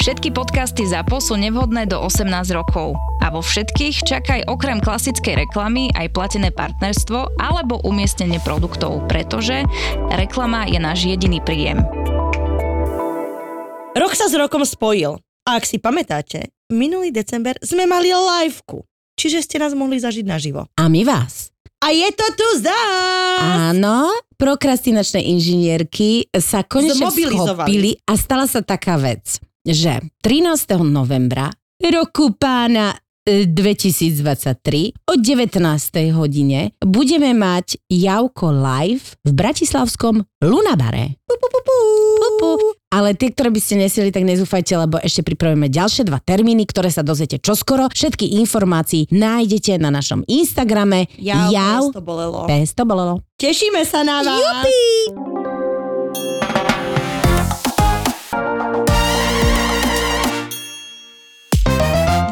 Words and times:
Všetky 0.00 0.32
podcasty 0.32 0.88
ZAPO 0.88 1.20
sú 1.20 1.36
nevhodné 1.36 1.84
do 1.84 2.00
18 2.00 2.24
rokov. 2.56 2.96
A 3.20 3.28
vo 3.28 3.44
všetkých 3.44 4.00
čakaj 4.08 4.48
okrem 4.48 4.80
klasickej 4.80 5.44
reklamy 5.44 5.92
aj 5.92 6.16
platené 6.16 6.48
partnerstvo 6.48 7.36
alebo 7.36 7.84
umiestnenie 7.84 8.40
produktov, 8.40 9.04
pretože 9.12 9.60
reklama 10.08 10.64
je 10.64 10.80
náš 10.80 11.04
jediný 11.04 11.44
príjem. 11.44 11.84
Rok 13.92 14.12
sa 14.16 14.32
s 14.32 14.34
rokom 14.40 14.64
spojil. 14.64 15.20
A 15.44 15.60
ak 15.60 15.68
si 15.68 15.76
pamätáte, 15.76 16.48
minulý 16.72 17.12
december 17.12 17.60
sme 17.60 17.84
mali 17.84 18.08
liveku. 18.08 18.80
Čiže 19.20 19.44
ste 19.44 19.60
nás 19.60 19.76
mohli 19.76 20.00
zažiť 20.00 20.24
naživo. 20.24 20.64
A 20.80 20.88
my 20.88 21.04
vás. 21.04 21.52
A 21.84 21.92
je 21.92 22.08
to 22.16 22.24
tu 22.40 22.48
zás! 22.64 23.76
Áno, 23.76 24.08
prokrastinačné 24.40 25.28
inžinierky 25.28 26.32
sa 26.40 26.64
konečne 26.64 27.04
schopili 27.04 28.00
a 28.08 28.16
stala 28.16 28.48
sa 28.48 28.64
taká 28.64 28.96
vec, 28.96 29.44
že 29.66 30.00
13. 30.22 30.80
novembra 30.84 31.50
roku 31.80 32.32
pána 32.36 32.96
e, 33.24 33.44
2023 33.48 34.92
o 35.08 35.14
19. 35.16 35.60
hodine 36.12 36.72
budeme 36.80 37.32
mať 37.32 37.80
Javko 37.88 38.52
live 38.52 39.16
v 39.24 39.30
bratislavskom 39.32 40.24
Lunabare. 40.44 41.20
Pu, 41.24 41.34
pu, 41.36 41.46
pu, 41.48 41.60
pu. 41.64 41.76
Pu, 42.20 42.28
pu. 42.36 42.68
Ale 42.90 43.14
tie, 43.14 43.30
ktoré 43.30 43.54
by 43.54 43.60
ste 43.62 43.78
nesili, 43.78 44.10
tak 44.10 44.26
nezúfajte, 44.26 44.74
lebo 44.74 44.98
ešte 44.98 45.22
pripravíme 45.22 45.70
ďalšie 45.70 46.10
dva 46.10 46.18
termíny, 46.18 46.66
ktoré 46.66 46.90
sa 46.90 47.06
dozviete 47.06 47.38
čoskoro. 47.38 47.86
Všetky 47.86 48.34
informácií 48.42 49.06
nájdete 49.14 49.78
na 49.78 49.94
našom 49.94 50.26
Instagrame 50.26 51.06
Jau, 51.22 51.54
Jau 51.54 51.84
to 51.94 52.02
bolelo. 52.02 52.50
Pes 52.50 52.74
to 52.74 52.82
bolelo. 52.82 53.22
Tešíme 53.38 53.86
sa 53.86 54.02
na 54.02 54.26
vás. 54.26 54.36
Jupi! 54.36 55.39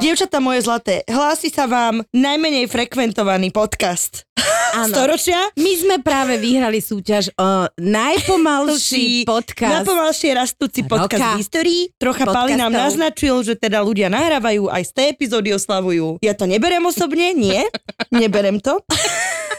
Dievčatá 0.08 0.40
moje 0.40 0.64
zlaté, 0.64 1.04
hlási 1.04 1.52
sa 1.52 1.68
vám 1.68 2.00
najmenej 2.16 2.64
frekventovaný 2.72 3.52
podcast. 3.52 4.24
Áno. 4.72 4.88
Storočia? 4.96 5.52
My 5.52 5.72
sme 5.76 5.96
práve 6.00 6.40
vyhrali 6.40 6.80
súťaž 6.80 7.28
o 7.36 7.68
najpomalší 7.76 9.20
podcast. 9.28 9.84
Najpomalšie 9.84 10.30
rastúci 10.32 10.88
podcast 10.88 11.12
Roka. 11.12 11.36
v 11.36 11.40
histórii. 11.44 11.82
Trocha 12.00 12.24
Pali 12.24 12.56
nám 12.56 12.72
Podcastov. 12.72 12.84
naznačil, 12.88 13.34
že 13.44 13.54
teda 13.60 13.84
ľudia 13.84 14.08
nahrávajú, 14.08 14.72
aj 14.72 14.82
z 14.88 14.92
tej 14.96 15.06
epizódy 15.12 15.52
oslavujú. 15.52 16.24
Ja 16.24 16.32
to 16.32 16.48
neberem 16.48 16.88
osobne, 16.88 17.36
nie. 17.36 17.68
Neberem 18.08 18.64
to. 18.64 18.80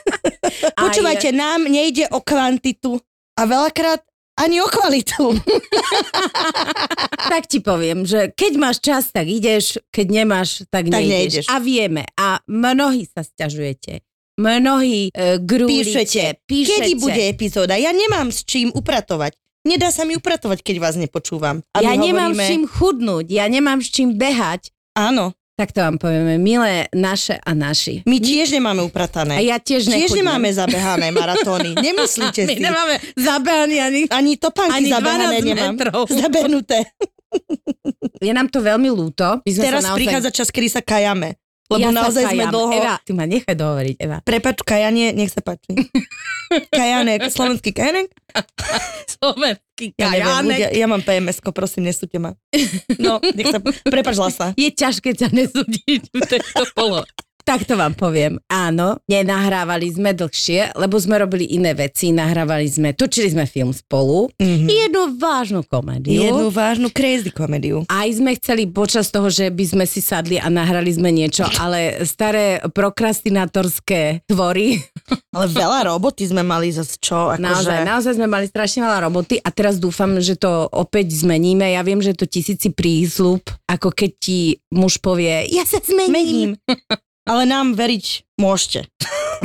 Počúvajte, 0.81 1.29
nám 1.29 1.69
nejde 1.69 2.09
o 2.09 2.25
kvantitu 2.25 2.97
a 3.37 3.45
veľakrát 3.45 4.01
ani 4.39 4.57
o 4.57 4.67
kvalitu. 4.67 5.35
Tak 7.29 7.45
ti 7.45 7.61
poviem, 7.61 8.03
že 8.03 8.33
keď 8.33 8.53
máš 8.57 8.77
čas, 8.81 9.13
tak 9.13 9.23
ideš, 9.23 9.77
keď 9.89 10.07
nemáš, 10.15 10.65
tak, 10.65 10.87
Tak 10.87 10.97
nejdeš. 10.97 11.13
nejdeš. 11.13 11.45
A 11.45 11.61
vieme. 11.61 12.03
A 12.15 12.41
mnohí 12.43 13.05
sa 13.05 13.21
sťažujete. 13.21 14.01
Mnohí 14.35 15.11
e, 15.11 15.37
grúlite, 15.37 15.93
Píšete, 15.99 16.25
píšete. 16.41 16.73
kedy 16.79 16.91
bude 16.97 17.21
epizóda. 17.21 17.75
Ja 17.75 17.91
nemám 17.91 18.31
s 18.31 18.41
čím 18.41 18.71
upratovať. 18.71 19.35
Nedá 19.61 19.91
sa 19.91 20.07
mi 20.07 20.15
upratovať, 20.15 20.63
keď 20.63 20.75
vás 20.79 20.95
nepočúvam. 20.95 21.59
A 21.69 21.83
Ja 21.83 21.93
nemám 21.93 22.31
hovoríme, 22.31 22.39
s 22.39 22.47
čím 22.47 22.63
chudnúť, 22.65 23.25
ja 23.27 23.45
nemám 23.45 23.83
s 23.83 23.91
čím 23.91 24.15
behať. 24.15 24.71
Áno, 24.95 25.35
Tak 25.59 25.75
to 25.75 25.83
vám 25.83 25.99
povieme, 25.99 26.39
milé 26.39 26.87
naše 26.95 27.35
a 27.35 27.51
naši. 27.51 28.07
my 28.07 28.15
tiež 28.15 28.55
nemáme 28.55 28.79
upratané. 28.79 29.35
A 29.35 29.43
ja 29.43 29.59
tiež 29.59 29.83
Tiež 29.83 30.15
nechudnem. 30.15 30.23
nemáme 30.23 30.55
zabehané 30.55 31.11
maratóny. 31.11 31.75
Nemyslíte 31.83 32.47
My 32.47 32.55
si. 32.55 32.63
nemáme 32.63 32.95
zabehaný 33.19 33.75
ani... 33.77 34.01
Ani 34.07 34.39
topánky 34.39 34.71
Ani 34.77 34.87
zabehané 34.87 35.43
12 35.43 35.51
nemám. 35.51 35.75
metrov. 35.75 36.07
Zabernuté. 36.07 36.87
Je 38.23 38.31
nám 38.31 38.47
to 38.47 38.63
veľmi 38.63 38.87
ľúto. 38.87 39.43
My 39.43 39.51
sme 39.51 39.63
Teraz 39.65 39.83
naozaj... 39.83 39.99
prichádza 39.99 40.29
čas, 40.31 40.47
kedy 40.47 40.67
sa 40.71 40.79
kajame. 40.79 41.35
Lebo 41.69 41.85
ja 41.85 41.93
naozaj 41.93 42.23
sme 42.25 42.49
dlho... 42.49 42.71
Eva, 42.73 42.95
ty 43.03 43.11
ma 43.13 43.27
nechaj 43.27 43.53
dohovoriť, 43.53 43.95
Eva. 43.99 44.17
Prepač, 44.23 44.63
kajanie, 44.63 45.11
nech 45.11 45.29
sa 45.29 45.43
páči. 45.43 45.75
Kajanek, 46.73 47.29
slovenský 47.29 47.69
kajanek? 47.69 48.09
Slovenský 49.05 49.68
Ja 49.95 50.11
neviem, 50.11 50.45
ľudia, 50.51 50.67
ja 50.75 50.85
mám 50.85 51.01
PMS-ko, 51.01 51.55
prosím, 51.55 51.87
nesúďte 51.87 52.19
ma. 52.19 52.31
No, 52.99 53.23
nech 53.23 53.47
sa... 53.47 53.59
Prepač, 53.63 54.15
Lasa. 54.19 54.47
Je 54.59 54.69
ťažké 54.69 55.15
ťa 55.15 55.31
nesúdiť 55.31 56.01
v 56.19 56.21
tejto 56.27 56.63
polo. 56.75 57.07
Tak 57.49 57.65
to 57.65 57.81
vám 57.81 57.97
poviem. 57.97 58.37
Áno, 58.45 59.01
nenahrávali 59.09 59.89
sme 59.89 60.13
dlhšie, 60.13 60.77
lebo 60.77 61.01
sme 61.01 61.17
robili 61.17 61.49
iné 61.57 61.73
veci. 61.73 62.13
Nahrávali 62.13 62.69
sme, 62.69 62.93
točili 62.93 63.33
sme 63.33 63.49
film 63.49 63.73
spolu. 63.73 64.29
Mhm. 64.37 64.69
Jednu 64.69 65.17
vážnu 65.17 65.65
komédiu. 65.65 66.29
Jednu 66.29 66.53
vážnu 66.53 66.93
crazy 66.93 67.33
komédiu. 67.33 67.89
Aj 67.89 68.05
sme 68.13 68.37
chceli 68.37 68.69
počas 68.69 69.09
toho, 69.09 69.33
že 69.33 69.49
by 69.49 69.65
sme 69.65 69.85
si 69.89 69.97
sadli 69.97 70.37
a 70.37 70.45
nahrali 70.45 70.93
sme 70.93 71.09
niečo, 71.09 71.41
ale 71.57 72.05
staré 72.05 72.61
prokrastinatorské 72.69 74.29
tvory. 74.29 74.77
Ale 75.33 75.45
veľa 75.45 75.93
roboty 75.93 76.25
sme 76.25 76.41
mali 76.41 76.73
zase 76.73 76.97
čo, 76.97 77.33
Naozaj, 77.37 77.81
akože... 77.81 77.85
naozaj 77.85 78.13
sme 78.17 78.25
mali 78.25 78.49
strašne 78.49 78.81
veľa 78.81 79.09
roboty 79.09 79.37
a 79.37 79.49
teraz 79.53 79.77
dúfam, 79.77 80.17
že 80.17 80.33
to 80.33 80.65
opäť 80.73 81.21
zmeníme. 81.21 81.69
Ja 81.69 81.85
viem, 81.85 82.01
že 82.01 82.17
to 82.17 82.25
tisíci 82.25 82.73
prísľub, 82.73 83.45
ako 83.69 83.93
keď 83.93 84.11
ti 84.17 84.57
muž 84.73 84.97
povie, 84.97 85.45
ja 85.53 85.65
sa 85.69 85.81
zmením. 85.85 86.13
Mením. 86.13 86.51
Ale 87.29 87.45
nám 87.45 87.77
veriť 87.77 88.25
môžete. 88.41 88.89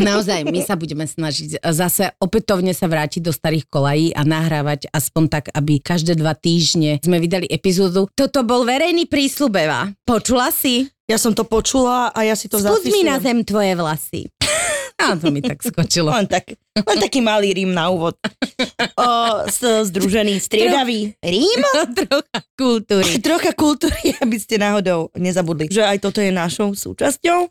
Naozaj, 0.00 0.48
my 0.48 0.60
sa 0.64 0.74
budeme 0.74 1.04
snažiť 1.04 1.60
zase 1.70 2.16
opätovne 2.18 2.72
sa 2.72 2.88
vrátiť 2.88 3.22
do 3.22 3.30
starých 3.30 3.68
kolají 3.68 4.10
a 4.16 4.24
nahrávať 4.24 4.90
aspoň 4.90 5.24
tak, 5.28 5.44
aby 5.54 5.78
každé 5.78 6.18
dva 6.18 6.34
týždne 6.34 6.98
sme 7.04 7.20
vydali 7.20 7.46
epizódu. 7.46 8.10
Toto 8.16 8.42
bol 8.42 8.66
verejný 8.66 9.06
prísľub, 9.06 9.52
Eva. 9.54 9.92
Počula 10.02 10.50
si? 10.50 10.88
Ja 11.04 11.20
som 11.20 11.36
to 11.36 11.44
počula 11.44 12.08
a 12.16 12.24
ja 12.24 12.32
si 12.32 12.48
to 12.48 12.56
Spust 12.56 12.88
mi 12.88 13.04
na 13.04 13.20
zapisujem. 13.20 13.24
zem 13.28 13.38
tvoje 13.44 13.72
vlasy. 13.76 14.20
A 14.94 15.18
to 15.18 15.34
mi 15.34 15.42
tak 15.42 15.58
skočilo. 15.58 16.14
Len, 16.14 16.30
tak, 16.30 16.54
len 16.78 16.98
taký 17.02 17.18
malý 17.18 17.50
rím 17.50 17.74
na 17.74 17.90
úvod. 17.90 18.14
O, 18.94 19.06
s, 19.50 19.58
združený, 19.90 20.38
striedavý 20.38 21.18
rím. 21.18 21.60
Trocha 21.98 22.40
kultúry. 22.54 23.10
Trocha 23.18 23.52
kultúry, 23.58 24.14
aby 24.22 24.36
ste 24.38 24.54
náhodou 24.54 25.10
nezabudli, 25.18 25.66
že 25.66 25.82
aj 25.82 25.98
toto 25.98 26.22
je 26.22 26.30
našou 26.30 26.78
súčasťou. 26.78 27.50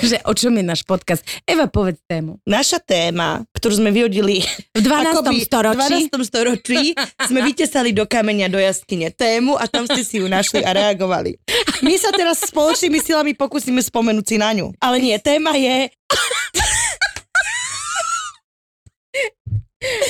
Že 0.00 0.16
o 0.24 0.32
čom 0.32 0.56
je 0.56 0.64
náš 0.64 0.82
podcast? 0.88 1.20
Eva, 1.44 1.68
povedz 1.68 2.00
tému. 2.08 2.40
Naša 2.48 2.80
téma, 2.80 3.44
ktorú 3.52 3.84
sme 3.84 3.92
vyhodili 3.92 4.40
V 4.72 4.80
12. 4.80 5.12
akoby 5.12 5.36
storočí. 5.44 6.00
v 6.08 6.10
12. 6.16 6.30
storočí, 6.32 6.80
sme 7.28 7.40
vytesali 7.44 7.92
do 7.92 8.08
kameňa 8.08 8.48
do 8.48 8.56
jaskyne 8.56 9.12
tému 9.12 9.60
a 9.60 9.68
tam 9.68 9.84
ste 9.84 10.00
si 10.00 10.24
ju 10.24 10.26
našli 10.26 10.64
a 10.64 10.72
reagovali. 10.72 11.36
My 11.84 11.94
sa 12.00 12.08
teraz 12.12 12.40
spoločnými 12.46 13.00
silami 13.00 13.32
pokúsime 13.36 13.82
spomenúť 13.84 14.24
si 14.24 14.36
na 14.40 14.52
ňu. 14.52 14.72
Ale 14.80 14.96
nie, 15.00 15.16
téma 15.20 15.52
je, 15.56 15.92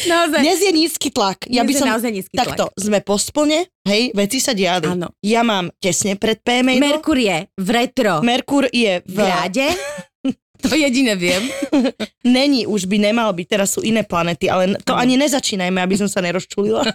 Naozaj. 0.07 0.41
dnes 0.41 0.59
je 0.63 0.73
nízky 0.73 1.09
tlak. 1.11 1.45
Ja 1.51 1.67
by 1.67 1.69
Dnes 1.69 1.77
je 1.77 1.83
som, 1.83 1.89
naozaj 1.91 2.11
nízky 2.15 2.35
takto, 2.39 2.71
tlak. 2.71 2.79
sme 2.81 2.99
po 3.03 3.19
splne, 3.19 3.67
hej, 3.85 4.15
veci 4.15 4.39
sa 4.41 4.55
diali. 4.57 4.89
Áno. 4.89 5.11
Ja 5.21 5.43
mám 5.43 5.69
tesne 5.83 6.17
pred 6.17 6.41
PMA. 6.41 6.79
Merkur 6.81 7.19
je 7.19 7.51
v 7.51 7.69
retro. 7.75 8.23
Merkur 8.23 8.71
je 8.71 9.03
v... 9.05 9.17
ráde. 9.21 9.67
To 10.65 10.73
jediné 10.73 11.13
viem. 11.21 11.53
Není, 12.25 12.65
už 12.65 12.89
by 12.89 12.97
nemal 12.97 13.29
byť, 13.37 13.47
teraz 13.47 13.77
sú 13.77 13.85
iné 13.85 14.03
planety, 14.09 14.49
ale 14.49 14.81
to 14.89 14.97
ani 14.97 15.21
nezačínajme, 15.21 15.77
aby 15.77 16.01
som 16.01 16.09
sa 16.09 16.25
nerozčulila. 16.25 16.83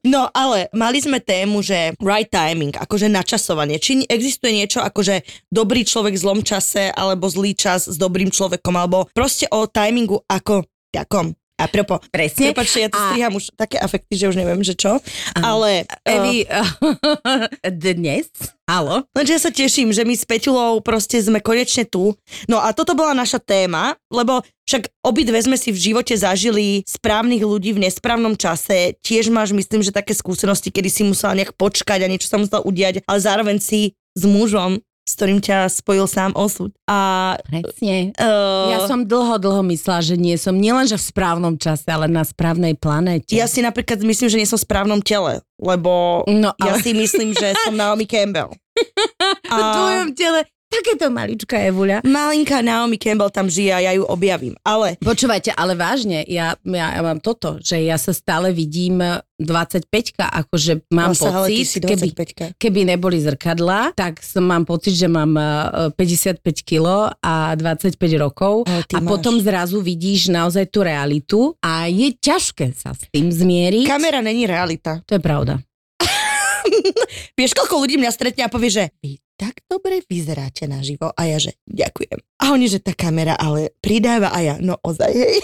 No 0.00 0.32
ale 0.32 0.72
mali 0.72 0.96
sme 0.96 1.20
tému, 1.20 1.60
že 1.60 1.92
right 2.00 2.32
timing, 2.32 2.72
akože 2.72 3.12
načasovanie. 3.12 3.76
Či 3.76 4.08
existuje 4.08 4.56
niečo 4.56 4.80
akože 4.80 5.20
dobrý 5.52 5.84
človek 5.84 6.16
v 6.16 6.22
zlom 6.24 6.40
čase, 6.40 6.88
alebo 6.88 7.28
zlý 7.28 7.52
čas 7.52 7.84
s 7.84 8.00
dobrým 8.00 8.32
človekom, 8.32 8.72
alebo 8.80 9.12
proste 9.12 9.44
o 9.52 9.68
timingu 9.68 10.24
ako 10.24 10.64
takom. 10.88 11.36
A 11.60 11.68
propo, 11.68 12.00
Presne. 12.08 12.56
Prepačte, 12.56 12.78
ja 12.80 12.88
to 12.88 12.96
A- 12.96 13.12
striham 13.12 13.36
už 13.36 13.52
také 13.52 13.76
afekty, 13.76 14.16
že 14.16 14.32
už 14.32 14.36
neviem, 14.40 14.64
že 14.64 14.72
čo. 14.72 14.96
Ale 15.36 15.84
uh, 15.84 16.08
Evi, 16.08 16.48
dnes, 17.84 18.32
halo, 18.64 19.04
Lenže 19.12 19.32
ja 19.36 19.40
sa 19.42 19.52
teším, 19.52 19.92
že 19.92 20.08
my 20.08 20.14
s 20.16 20.24
Peťulou 20.24 20.80
proste 20.80 21.20
sme 21.20 21.44
konečne 21.44 21.84
tu. 21.84 22.16
No 22.48 22.62
a 22.62 22.72
toto 22.72 22.96
bola 22.96 23.12
naša 23.12 23.42
téma, 23.42 23.98
lebo 24.08 24.40
však 24.64 24.86
obidve 25.02 25.36
sme 25.42 25.58
si 25.58 25.74
v 25.74 25.82
živote 25.90 26.14
zažili 26.14 26.86
správnych 26.86 27.42
ľudí 27.42 27.74
v 27.74 27.84
nesprávnom 27.90 28.38
čase. 28.38 28.94
Tiež 29.02 29.28
máš, 29.28 29.50
myslím, 29.50 29.82
že 29.82 29.90
také 29.90 30.14
skúsenosti, 30.14 30.70
kedy 30.70 30.88
si 30.88 31.02
musela 31.02 31.34
nejak 31.34 31.58
počkať 31.58 32.06
a 32.06 32.10
niečo 32.10 32.30
sa 32.30 32.38
musela 32.38 32.62
udiať, 32.62 33.02
ale 33.04 33.18
zároveň 33.18 33.58
si 33.58 33.98
s 34.14 34.22
mužom, 34.26 34.78
s 35.10 35.18
ktorým 35.18 35.42
ťa 35.42 35.66
spojil 35.66 36.06
sám 36.06 36.30
osud. 36.38 36.70
A 36.86 37.34
Presne. 37.42 38.14
uh, 38.14 38.70
Ja 38.70 38.86
som 38.86 39.02
dlho, 39.02 39.42
dlho 39.42 39.66
myslela, 39.66 39.98
že 39.98 40.14
nie 40.14 40.38
som 40.38 40.54
nielenže 40.54 40.94
v 40.94 41.04
správnom 41.10 41.58
čase, 41.58 41.90
ale 41.90 42.06
na 42.06 42.22
správnej 42.22 42.78
planéte. 42.78 43.34
ja 43.34 43.50
si 43.50 43.58
napríklad 43.58 43.98
myslím, 43.98 44.28
že 44.30 44.38
nie 44.38 44.46
som 44.46 44.54
v 44.54 44.66
správnom 44.70 45.02
tele, 45.02 45.42
lebo 45.58 46.22
No 46.30 46.54
ja 46.62 46.78
ale 46.78 46.86
si 46.86 46.94
myslím, 46.94 47.34
že 47.34 47.58
som 47.66 47.74
Naomi 47.74 48.06
Campbell. 48.06 48.54
v 49.50 49.58
tvojom 49.74 50.08
tele 50.14 50.46
takéto 50.70 51.10
maličká 51.10 51.58
Evuľa. 51.66 52.06
Malinká 52.06 52.62
Naomi 52.62 52.96
Campbell 52.96 53.34
tam 53.34 53.50
žije 53.50 53.74
a 53.74 53.82
ja 53.82 53.92
ju 53.98 54.06
objavím. 54.06 54.54
Ale 54.62 54.94
Počúvajte, 55.02 55.50
ale 55.52 55.74
vážne, 55.74 56.22
ja, 56.30 56.54
ja, 56.62 56.86
ja 56.94 57.02
mám 57.02 57.18
toto, 57.18 57.58
že 57.58 57.82
ja 57.82 57.98
sa 57.98 58.14
stále 58.14 58.54
vidím 58.54 59.02
25-ka, 59.42 60.30
akože 60.46 60.86
mám 60.94 61.10
ty 61.16 61.26
pocit, 61.66 61.82
keby, 61.82 62.08
25 62.54 62.60
keby 62.60 62.80
neboli 62.86 63.18
zrkadla, 63.18 63.96
tak 63.98 64.22
som, 64.22 64.46
mám 64.46 64.62
pocit, 64.62 64.94
že 64.94 65.10
mám 65.10 65.34
eh, 65.34 65.90
55 65.98 66.44
kg 66.62 67.10
a 67.18 67.56
25 67.58 67.96
rokov 68.20 68.68
a 68.68 68.98
máš. 69.00 69.08
potom 69.08 69.40
zrazu 69.42 69.82
vidíš 69.82 70.30
naozaj 70.30 70.70
tú 70.70 70.86
realitu 70.86 71.56
a 71.58 71.90
je 71.90 72.14
ťažké 72.14 72.76
sa 72.76 72.94
s 72.94 73.08
tým 73.10 73.32
zmieriť. 73.32 73.88
Kamera 73.88 74.22
není 74.22 74.46
realita. 74.46 75.02
To 75.08 75.16
je 75.18 75.22
pravda. 75.24 75.58
Vieš, 77.38 77.56
koľko 77.56 77.80
ľudí 77.82 77.96
mňa 77.96 78.12
stretne 78.12 78.44
a 78.44 78.52
povie, 78.52 78.70
že 78.70 78.84
vy 79.00 79.16
tak 79.40 79.64
dobre 79.64 80.04
vyzeráte 80.04 80.68
naživo. 80.68 81.16
A 81.16 81.24
ja, 81.24 81.40
že 81.40 81.56
ďakujem. 81.64 82.20
A 82.44 82.52
oni, 82.52 82.68
že 82.68 82.84
tá 82.84 82.92
kamera 82.92 83.32
ale 83.40 83.72
pridáva 83.80 84.36
a 84.36 84.38
ja, 84.44 84.54
no 84.60 84.76
ozaj, 84.84 85.08
hej. 85.16 85.40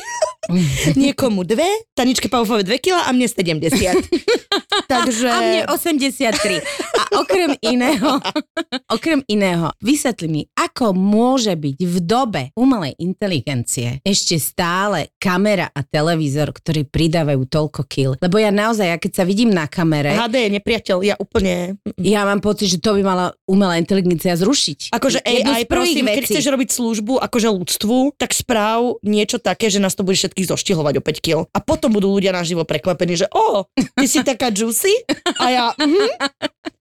Niekomu 1.00 1.42
dve, 1.42 1.66
Taničke 1.96 2.30
Paufové 2.30 2.62
dve 2.62 2.78
kila 2.78 3.08
a 3.08 3.10
mne 3.10 3.26
70. 3.26 3.66
Takže... 4.92 5.26
A 5.26 5.38
mne 5.42 5.60
83. 5.66 6.62
A 6.94 7.02
okrem 7.18 7.58
iného, 7.64 8.20
okrem 8.96 9.24
iného, 9.26 9.72
vysvetli 9.82 10.28
mi, 10.30 10.42
ako 10.54 10.94
môže 10.94 11.56
byť 11.56 11.78
v 11.82 11.96
dobe 12.04 12.42
umelej 12.54 12.94
inteligencie 13.02 13.98
ešte 14.06 14.38
stále 14.38 15.10
kamera 15.18 15.72
a 15.72 15.82
televízor, 15.82 16.54
ktorí 16.54 16.86
pridávajú 16.86 17.42
toľko 17.50 17.82
kil. 17.88 18.10
Lebo 18.22 18.38
ja 18.38 18.54
naozaj, 18.54 18.86
ja 18.86 18.98
keď 19.00 19.12
sa 19.22 19.24
vidím 19.26 19.50
na 19.50 19.66
kamere, 19.66 20.14
HD 20.14 20.46
je 20.46 20.50
nepriateľ, 20.60 20.96
ja 21.02 21.14
úplne... 21.18 21.80
ja 21.98 22.22
mám 22.22 22.38
pocit, 22.38 22.70
že 22.70 22.78
to 22.78 22.94
by 22.94 23.02
mala 23.02 23.26
umelá 23.50 23.80
inteligencia 23.86 24.34
zrušiť. 24.34 24.90
Akože 24.90 25.22
AI, 25.22 25.62
prosím, 25.70 26.10
keď 26.10 26.26
chceš 26.26 26.46
robiť 26.50 26.68
službu 26.74 27.22
akože 27.22 27.48
ľudstvu, 27.54 28.18
tak 28.18 28.34
správ 28.34 28.98
niečo 29.06 29.38
také, 29.38 29.70
že 29.70 29.78
nás 29.78 29.94
to 29.94 30.02
bude 30.02 30.18
všetkých 30.18 30.50
zoštihovať 30.50 30.94
o 30.98 31.02
5 31.06 31.22
kg. 31.22 31.36
A 31.54 31.58
potom 31.62 31.94
budú 31.94 32.10
ľudia 32.10 32.34
naživo 32.34 32.66
prekvapení, 32.66 33.14
že 33.14 33.30
o, 33.30 33.70
ty 33.94 34.06
si 34.10 34.26
taká 34.26 34.50
juicy? 34.50 34.90
A 35.38 35.46
ja, 35.54 35.66
mhm. 35.78 36.10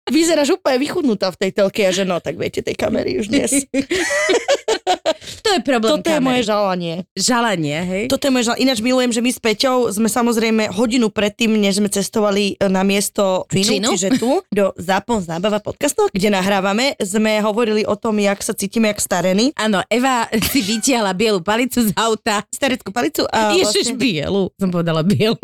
Vyzeráš 0.05 0.53
úplne 0.53 0.77
vychudnutá 0.77 1.33
v 1.33 1.39
tej 1.41 1.51
telke 1.57 1.81
a 1.81 1.89
že 1.89 2.05
no, 2.05 2.21
tak 2.21 2.37
viete, 2.37 2.61
tej 2.61 2.77
kamery 2.77 3.17
už 3.17 3.25
dnes. 3.25 3.49
To 5.45 5.49
je 5.53 5.61
problém 5.61 5.91
Toto 6.01 6.09
je 6.09 6.17
kamery. 6.17 6.25
moje 6.25 6.41
žalanie. 6.45 6.95
žalanie, 7.13 7.77
hej? 7.85 8.03
Toto 8.09 8.25
je 8.25 8.31
moje 8.33 8.49
žalanie. 8.49 8.61
Ináč 8.65 8.79
milujem, 8.81 9.11
že 9.13 9.21
my 9.21 9.31
s 9.33 9.39
Peťou 9.41 9.89
sme 9.93 10.09
samozrejme 10.09 10.73
hodinu 10.73 11.13
predtým, 11.13 11.53
než 11.53 11.77
sme 11.81 11.89
cestovali 11.89 12.57
e, 12.57 12.65
na 12.65 12.81
miesto 12.81 13.45
Činu? 13.49 13.93
čiže 13.93 14.17
tu, 14.17 14.41
do 14.49 14.73
Zápon 14.77 15.21
zábava 15.21 15.61
podcastu, 15.61 16.09
kde 16.09 16.33
nahrávame, 16.33 16.97
sme 16.97 17.37
hovorili 17.45 17.85
o 17.85 17.93
tom, 17.93 18.17
jak 18.17 18.41
sa 18.41 18.57
cítime, 18.57 18.89
jak 18.93 19.01
starení. 19.01 19.53
Áno, 19.57 19.85
Eva 19.85 20.25
si 20.49 20.65
vytiahla 20.65 21.13
bielu 21.13 21.41
palicu 21.45 21.85
z 21.85 21.93
auta. 21.93 22.41
Stareckú 22.49 22.89
palicu 22.89 23.25
a 23.29 23.53
Ježiš, 23.53 23.93
vlastne... 23.93 24.01
bielu. 24.01 24.49
Som 24.57 24.69
povedala 24.73 25.05
bielu. 25.05 25.37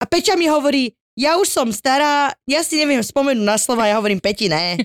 A 0.00 0.04
Peťa 0.08 0.36
mi 0.36 0.48
hovorí, 0.48 0.96
ja 1.12 1.36
už 1.36 1.48
som 1.48 1.68
stará, 1.68 2.32
ja 2.48 2.64
si 2.64 2.80
neviem 2.80 3.04
spomenúť 3.04 3.44
na 3.44 3.60
slova, 3.60 3.84
ja 3.84 4.00
hovorím 4.00 4.20
Peti, 4.20 4.48
ne. 4.48 4.80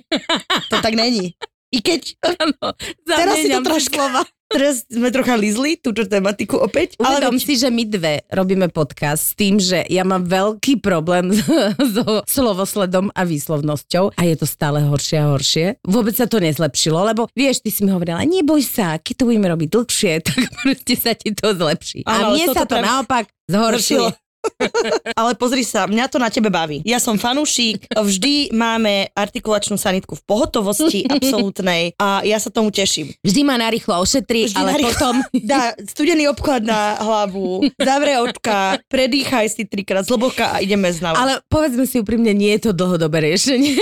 To 0.68 0.84
tak 0.84 0.92
není. 0.92 1.32
I 1.76 1.80
keď 1.80 2.02
Áno, 2.40 2.72
Teraz 3.04 3.36
si 3.36 3.52
to 3.52 3.60
troška- 3.60 4.00
slova. 4.00 4.24
teraz 4.46 4.86
sme 4.88 5.10
trocha 5.10 5.34
lízli 5.36 5.76
túto 5.76 6.06
tematiku 6.06 6.62
opäť, 6.62 6.96
ale 7.02 7.18
Uvedom 7.18 7.36
veď, 7.36 7.44
si, 7.44 7.54
že 7.58 7.68
my 7.68 7.84
dve 7.84 8.14
robíme 8.30 8.70
podcast 8.70 9.34
s 9.34 9.36
tým, 9.36 9.58
že 9.58 9.84
ja 9.90 10.06
mám 10.06 10.22
veľký 10.24 10.80
problém 10.80 11.34
so 11.98 12.22
slovosledom 12.24 13.10
a 13.12 13.26
výslovnosťou 13.26 14.14
a 14.14 14.22
je 14.22 14.36
to 14.38 14.46
stále 14.46 14.80
horšie 14.80 15.18
a 15.18 15.34
horšie. 15.34 15.66
Vôbec 15.82 16.14
sa 16.14 16.30
to 16.30 16.38
nezlepšilo, 16.38 17.02
lebo 17.04 17.26
vieš, 17.34 17.66
ty 17.66 17.74
si 17.74 17.82
mi 17.82 17.92
hovorila, 17.92 18.22
neboj 18.22 18.62
sa, 18.62 19.02
keď 19.02 19.14
to 19.18 19.24
budeme 19.26 19.50
robiť 19.50 19.68
dlhšie, 19.68 20.12
tak 20.24 20.38
proste 20.62 20.94
sa 20.94 21.12
ti 21.18 21.34
to 21.34 21.52
zlepší. 21.52 22.06
Áno, 22.06 22.14
a 22.14 22.16
ale 22.30 22.36
mne 22.38 22.48
sa 22.54 22.64
to 22.64 22.76
práve- 22.78 22.86
naopak 22.86 23.26
zhoršilo. 23.50 24.08
ale 25.20 25.32
pozri 25.38 25.64
sa, 25.66 25.86
mňa 25.86 26.06
to 26.10 26.18
na 26.18 26.30
tebe 26.32 26.50
baví. 26.50 26.82
Ja 26.88 27.02
som 27.02 27.20
fanúšik, 27.20 27.88
vždy 27.92 28.54
máme 28.56 29.10
artikulačnú 29.14 29.76
sanitku 29.80 30.18
v 30.20 30.24
pohotovosti 30.24 31.06
absolútnej 31.16 31.94
a 32.00 32.22
ja 32.24 32.38
sa 32.40 32.50
tomu 32.52 32.70
teším. 32.70 33.14
Vždy 33.22 33.42
ma 33.44 33.56
narýchlo 33.60 34.00
ošetrí, 34.02 34.52
Vždy 34.52 34.60
ale 34.60 34.70
narýchlo. 34.78 34.92
potom... 34.92 35.16
Dá 35.56 35.78
studený 35.78 36.32
obklad 36.34 36.66
na 36.66 36.98
hlavu, 37.00 37.70
zavre 37.78 38.18
očka, 38.18 38.82
predýchaj 38.90 39.46
si 39.52 39.64
trikrát 39.70 40.04
zhlboka 40.04 40.58
a 40.58 40.62
ideme 40.64 40.90
znova. 40.90 41.16
Ale 41.22 41.34
povedzme 41.48 41.86
si 41.86 42.02
úprimne, 42.02 42.34
nie 42.34 42.58
je 42.58 42.70
to 42.70 42.72
dlhodobé 42.74 43.22
riešenie. 43.22 43.78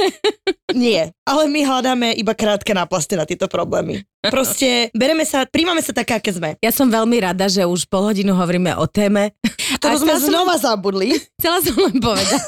Nie, 0.73 1.13
ale 1.23 1.47
my 1.47 1.59
hľadáme 1.63 2.17
iba 2.17 2.33
krátke 2.33 2.73
náplasty 2.75 3.15
na 3.15 3.23
tieto 3.23 3.47
problémy. 3.47 4.03
Proste 4.31 4.87
bereme 4.95 5.27
sa, 5.27 5.43
príjmame 5.43 5.83
sa 5.83 5.91
také, 5.91 6.15
aké 6.15 6.31
sme. 6.31 6.55
Ja 6.63 6.71
som 6.71 6.87
veľmi 6.87 7.19
rada, 7.19 7.51
že 7.51 7.67
už 7.67 7.91
pol 7.91 8.07
hodinu 8.07 8.31
hovoríme 8.39 8.71
o 8.79 8.87
téme. 8.87 9.35
Ktorú 9.83 9.95
A 9.95 9.99
sme 9.99 10.13
som- 10.15 10.31
znova 10.31 10.55
zabudli. 10.55 11.11
Chcela 11.43 11.59
som 11.59 11.75
len 11.75 11.97
povedať. 11.99 12.39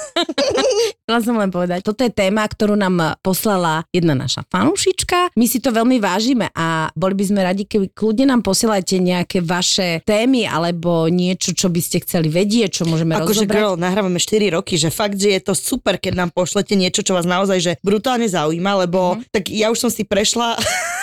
Chcela 1.03 1.19
som 1.19 1.35
len 1.35 1.51
povedať. 1.51 1.83
Toto 1.83 2.07
je 2.07 2.11
téma, 2.15 2.47
ktorú 2.47 2.79
nám 2.79 3.19
poslala 3.19 3.83
jedna 3.91 4.15
naša 4.15 4.47
fanúšička. 4.47 5.35
My 5.35 5.45
si 5.51 5.59
to 5.59 5.75
veľmi 5.75 5.99
vážime 5.99 6.47
a 6.55 6.87
boli 6.95 7.11
by 7.19 7.25
sme 7.27 7.43
radi, 7.43 7.67
keby 7.67 7.91
kľudne 7.91 8.31
nám 8.31 8.39
posielate 8.39 8.95
nejaké 9.03 9.43
vaše 9.43 9.99
témy 10.07 10.47
alebo 10.47 11.11
niečo, 11.11 11.51
čo 11.51 11.67
by 11.67 11.81
ste 11.83 11.99
chceli 12.07 12.31
vedieť, 12.31 12.81
čo 12.81 12.83
môžeme 12.87 13.19
Akože 13.19 13.43
rozobrať. 13.43 13.51
girl, 13.51 13.75
nahrávame 13.75 14.17
4 14.17 14.55
roky, 14.55 14.79
že 14.79 14.87
fakt, 14.87 15.19
že 15.19 15.35
je 15.35 15.41
to 15.43 15.53
super, 15.53 15.99
keď 15.99 16.23
nám 16.23 16.29
pošlete 16.31 16.73
niečo, 16.79 17.03
čo 17.03 17.11
vás 17.11 17.27
naozaj 17.27 17.59
že 17.59 17.73
brutálne 17.83 18.25
zaujíma, 18.31 18.87
lebo 18.87 19.19
mm-hmm. 19.19 19.29
tak 19.35 19.51
ja 19.51 19.67
už 19.69 19.77
som 19.77 19.91
si 19.91 20.07
prešla 20.07 20.55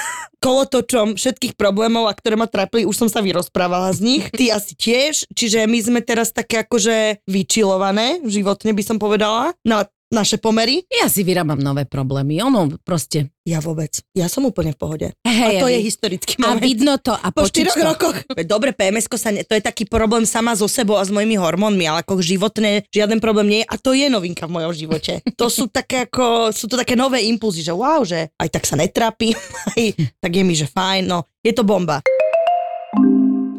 kolotočom 0.43 1.15
všetkých 1.15 1.55
problémov, 1.55 2.11
a 2.11 2.17
ktoré 2.19 2.35
ma 2.35 2.50
trápili, 2.50 2.83
už 2.83 3.06
som 3.06 3.09
sa 3.09 3.23
vyrozprávala 3.23 3.94
z 3.94 4.03
nich. 4.03 4.25
Ty 4.35 4.59
asi 4.59 4.75
tiež, 4.75 5.31
čiže 5.31 5.62
my 5.71 5.79
sme 5.79 6.00
teraz 6.03 6.35
také 6.35 6.67
akože 6.67 7.23
vyčilované, 7.31 8.19
životne 8.27 8.75
by 8.75 8.83
som 8.83 8.99
povedala, 8.99 9.55
na 9.62 9.87
naše 10.12 10.37
pomery. 10.37 10.85
Ja 10.93 11.09
si 11.09 11.25
vyrábam 11.25 11.59
nové 11.59 11.88
problémy. 11.88 12.44
Ono 12.44 12.76
proste... 12.85 13.32
Ja 13.43 13.59
vôbec. 13.59 13.98
Ja 14.15 14.31
som 14.31 14.46
úplne 14.46 14.70
v 14.70 14.79
pohode. 14.79 15.06
Hej, 15.27 15.58
a 15.58 15.67
to 15.67 15.67
Evi. 15.67 15.75
je 15.75 15.81
historický 15.91 16.39
A 16.39 16.55
moment. 16.55 16.63
vidno 16.63 16.94
to 17.03 17.10
a 17.10 17.34
po 17.34 17.43
počuť 17.43 17.75
4 17.75 17.75
to. 17.75 17.82
rokoch. 17.82 18.17
Dobre, 18.46 18.70
pms 18.70 19.10
sa 19.19 19.34
ne, 19.34 19.43
to 19.43 19.58
je 19.58 19.63
taký 19.65 19.82
problém 19.82 20.22
sama 20.22 20.55
so 20.55 20.70
sebou 20.70 20.94
a 20.94 21.03
s 21.03 21.10
mojimi 21.10 21.34
hormónmi, 21.34 21.91
ale 21.91 22.06
ako 22.06 22.22
životné 22.22 22.86
žiaden 22.94 23.19
problém 23.19 23.51
nie 23.51 23.60
je 23.67 23.67
a 23.67 23.75
to 23.82 23.98
je 23.98 24.06
novinka 24.06 24.46
v 24.46 24.63
mojom 24.63 24.72
živote. 24.79 25.27
To 25.34 25.51
sú 25.51 25.67
také 25.67 26.06
ako, 26.06 26.55
sú 26.55 26.70
to 26.70 26.79
také 26.79 26.94
nové 26.94 27.27
impulzy, 27.27 27.67
že 27.67 27.75
wow, 27.75 28.06
že 28.06 28.31
aj 28.39 28.48
tak 28.53 28.63
sa 28.63 28.79
netrápim, 28.79 29.34
aj 29.75 29.98
tak 30.22 30.31
je 30.31 30.43
mi, 30.46 30.55
že 30.55 30.70
fajn, 30.70 31.03
no 31.10 31.27
je 31.43 31.51
to 31.51 31.67
bomba. 31.67 31.98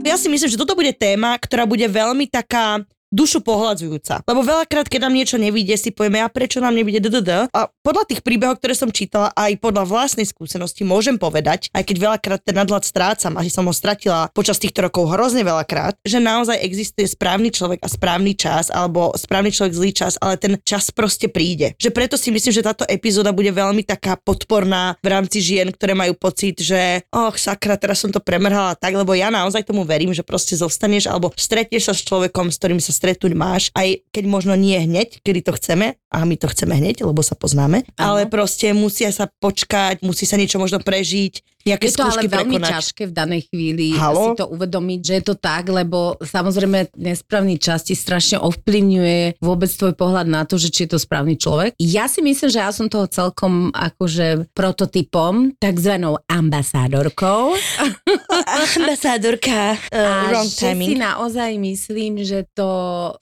Ja 0.03 0.15
si 0.15 0.31
myslím, 0.31 0.47
že 0.47 0.59
toto 0.59 0.79
bude 0.79 0.95
téma, 0.95 1.35
ktorá 1.35 1.67
bude 1.67 1.87
veľmi 1.91 2.31
taká 2.31 2.79
dušu 3.13 3.45
pohľadzujúca. 3.45 4.25
Lebo 4.25 4.41
veľakrát, 4.41 4.89
keď 4.89 5.05
nám 5.05 5.13
niečo 5.13 5.37
nevíde, 5.37 5.77
si 5.77 5.93
povieme, 5.93 6.25
a 6.25 6.27
prečo 6.33 6.57
nám 6.57 6.73
nevíde 6.73 6.97
DDD. 6.97 7.53
A 7.53 7.69
podľa 7.69 8.09
tých 8.09 8.25
príbehov, 8.25 8.57
ktoré 8.57 8.73
som 8.73 8.89
čítala, 8.89 9.29
aj 9.37 9.61
podľa 9.61 9.85
vlastnej 9.85 10.25
skúsenosti 10.25 10.81
môžem 10.81 11.21
povedať, 11.21 11.69
aj 11.69 11.85
keď 11.85 11.95
veľakrát 12.01 12.41
ten 12.41 12.57
nadhľad 12.57 12.81
strácam, 12.81 13.37
asi 13.37 13.53
som 13.53 13.69
ho 13.69 13.73
stratila 13.75 14.33
počas 14.33 14.57
týchto 14.57 14.81
rokov 14.89 15.13
hrozne 15.13 15.45
veľakrát, 15.45 16.01
že 16.01 16.17
naozaj 16.17 16.57
existuje 16.65 17.05
správny 17.05 17.53
človek 17.53 17.85
a 17.85 17.87
správny 17.87 18.33
čas, 18.33 18.73
alebo 18.73 19.13
správny 19.13 19.53
človek 19.53 19.77
zlý 19.77 19.91
čas, 19.93 20.17
ale 20.17 20.41
ten 20.41 20.57
čas 20.65 20.89
proste 20.89 21.29
príde. 21.29 21.77
Že 21.77 21.93
preto 21.93 22.15
si 22.17 22.33
myslím, 22.33 22.49
že 22.55 22.65
táto 22.65 22.87
epizóda 22.89 23.29
bude 23.29 23.53
veľmi 23.53 23.85
taká 23.85 24.17
podporná 24.17 24.97
v 25.03 25.07
rámci 25.13 25.43
žien, 25.43 25.69
ktoré 25.69 25.93
majú 25.93 26.17
pocit, 26.17 26.57
že 26.57 27.05
och, 27.13 27.37
sakra, 27.37 27.77
teraz 27.77 28.01
som 28.01 28.09
to 28.09 28.23
premrhala 28.23 28.73
tak, 28.79 28.95
lebo 28.95 29.13
ja 29.13 29.27
naozaj 29.29 29.67
tomu 29.67 29.83
verím, 29.83 30.15
že 30.15 30.25
proste 30.25 30.55
zostaneš 30.55 31.11
alebo 31.11 31.29
stretneš 31.35 31.91
sa 31.91 31.93
s 31.93 32.01
človekom, 32.07 32.49
s 32.49 32.57
ktorým 32.57 32.79
sa 32.79 32.95
stretnúť 33.03 33.33
máš, 33.35 33.67
aj 33.75 34.07
keď 34.15 34.23
možno 34.31 34.55
nie 34.55 34.79
hneď, 34.79 35.19
kedy 35.19 35.43
to 35.43 35.51
chceme, 35.59 35.99
a 36.13 36.21
my 36.23 36.37
to 36.37 36.45
chceme 36.45 36.77
hneď, 36.77 37.01
lebo 37.01 37.25
sa 37.25 37.33
poznáme, 37.33 37.81
Áno. 37.97 38.21
ale 38.21 38.29
proste 38.29 38.69
musia 38.71 39.09
sa 39.09 39.25
počkať, 39.25 40.05
musí 40.05 40.29
sa 40.29 40.37
niečo 40.37 40.61
možno 40.61 40.77
prežiť, 40.77 41.41
Jaké 41.63 41.87
Je 41.87 41.95
to 41.95 42.03
ale 42.03 42.27
veľmi 42.27 42.59
prekonať. 42.59 42.71
ťažké 42.75 43.03
v 43.07 43.13
danej 43.15 43.41
chvíli 43.47 43.95
Halo? 43.95 44.35
si 44.35 44.43
to 44.43 44.51
uvedomiť, 44.51 44.99
že 44.99 45.13
je 45.15 45.23
to 45.23 45.35
tak, 45.39 45.71
lebo 45.71 46.19
samozrejme 46.19 46.91
nesprávny 46.99 47.55
čas 47.55 47.87
ti 47.87 47.95
strašne 47.95 48.35
ovplyvňuje 48.43 49.39
vôbec 49.39 49.71
tvoj 49.71 49.95
pohľad 49.95 50.27
na 50.27 50.43
to, 50.43 50.59
že 50.59 50.67
či 50.67 50.83
je 50.83 50.91
to 50.91 50.99
správny 50.99 51.39
človek. 51.39 51.71
Ja 51.79 52.11
si 52.11 52.19
myslím, 52.19 52.51
že 52.51 52.59
ja 52.59 52.67
som 52.75 52.91
toho 52.91 53.07
celkom 53.07 53.71
akože 53.71 54.51
prototypom, 54.51 55.55
takzvanou 55.55 56.19
ambasádorkou. 56.27 57.55
Ambasádorka. 58.75 59.79
Uh, 59.87 60.03
A 60.03 60.35
wrong 60.35 60.51
že 60.51 60.59
si 60.59 60.67
timing. 60.67 60.99
naozaj 60.99 61.51
myslím, 61.63 62.27
že 62.27 62.43
to 62.51 62.67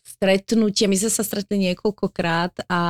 stretnutie, 0.01 0.89
my 0.89 0.97
sme 0.97 1.11
sa 1.13 1.21
stretli 1.21 1.69
niekoľkokrát 1.69 2.65
a 2.65 2.80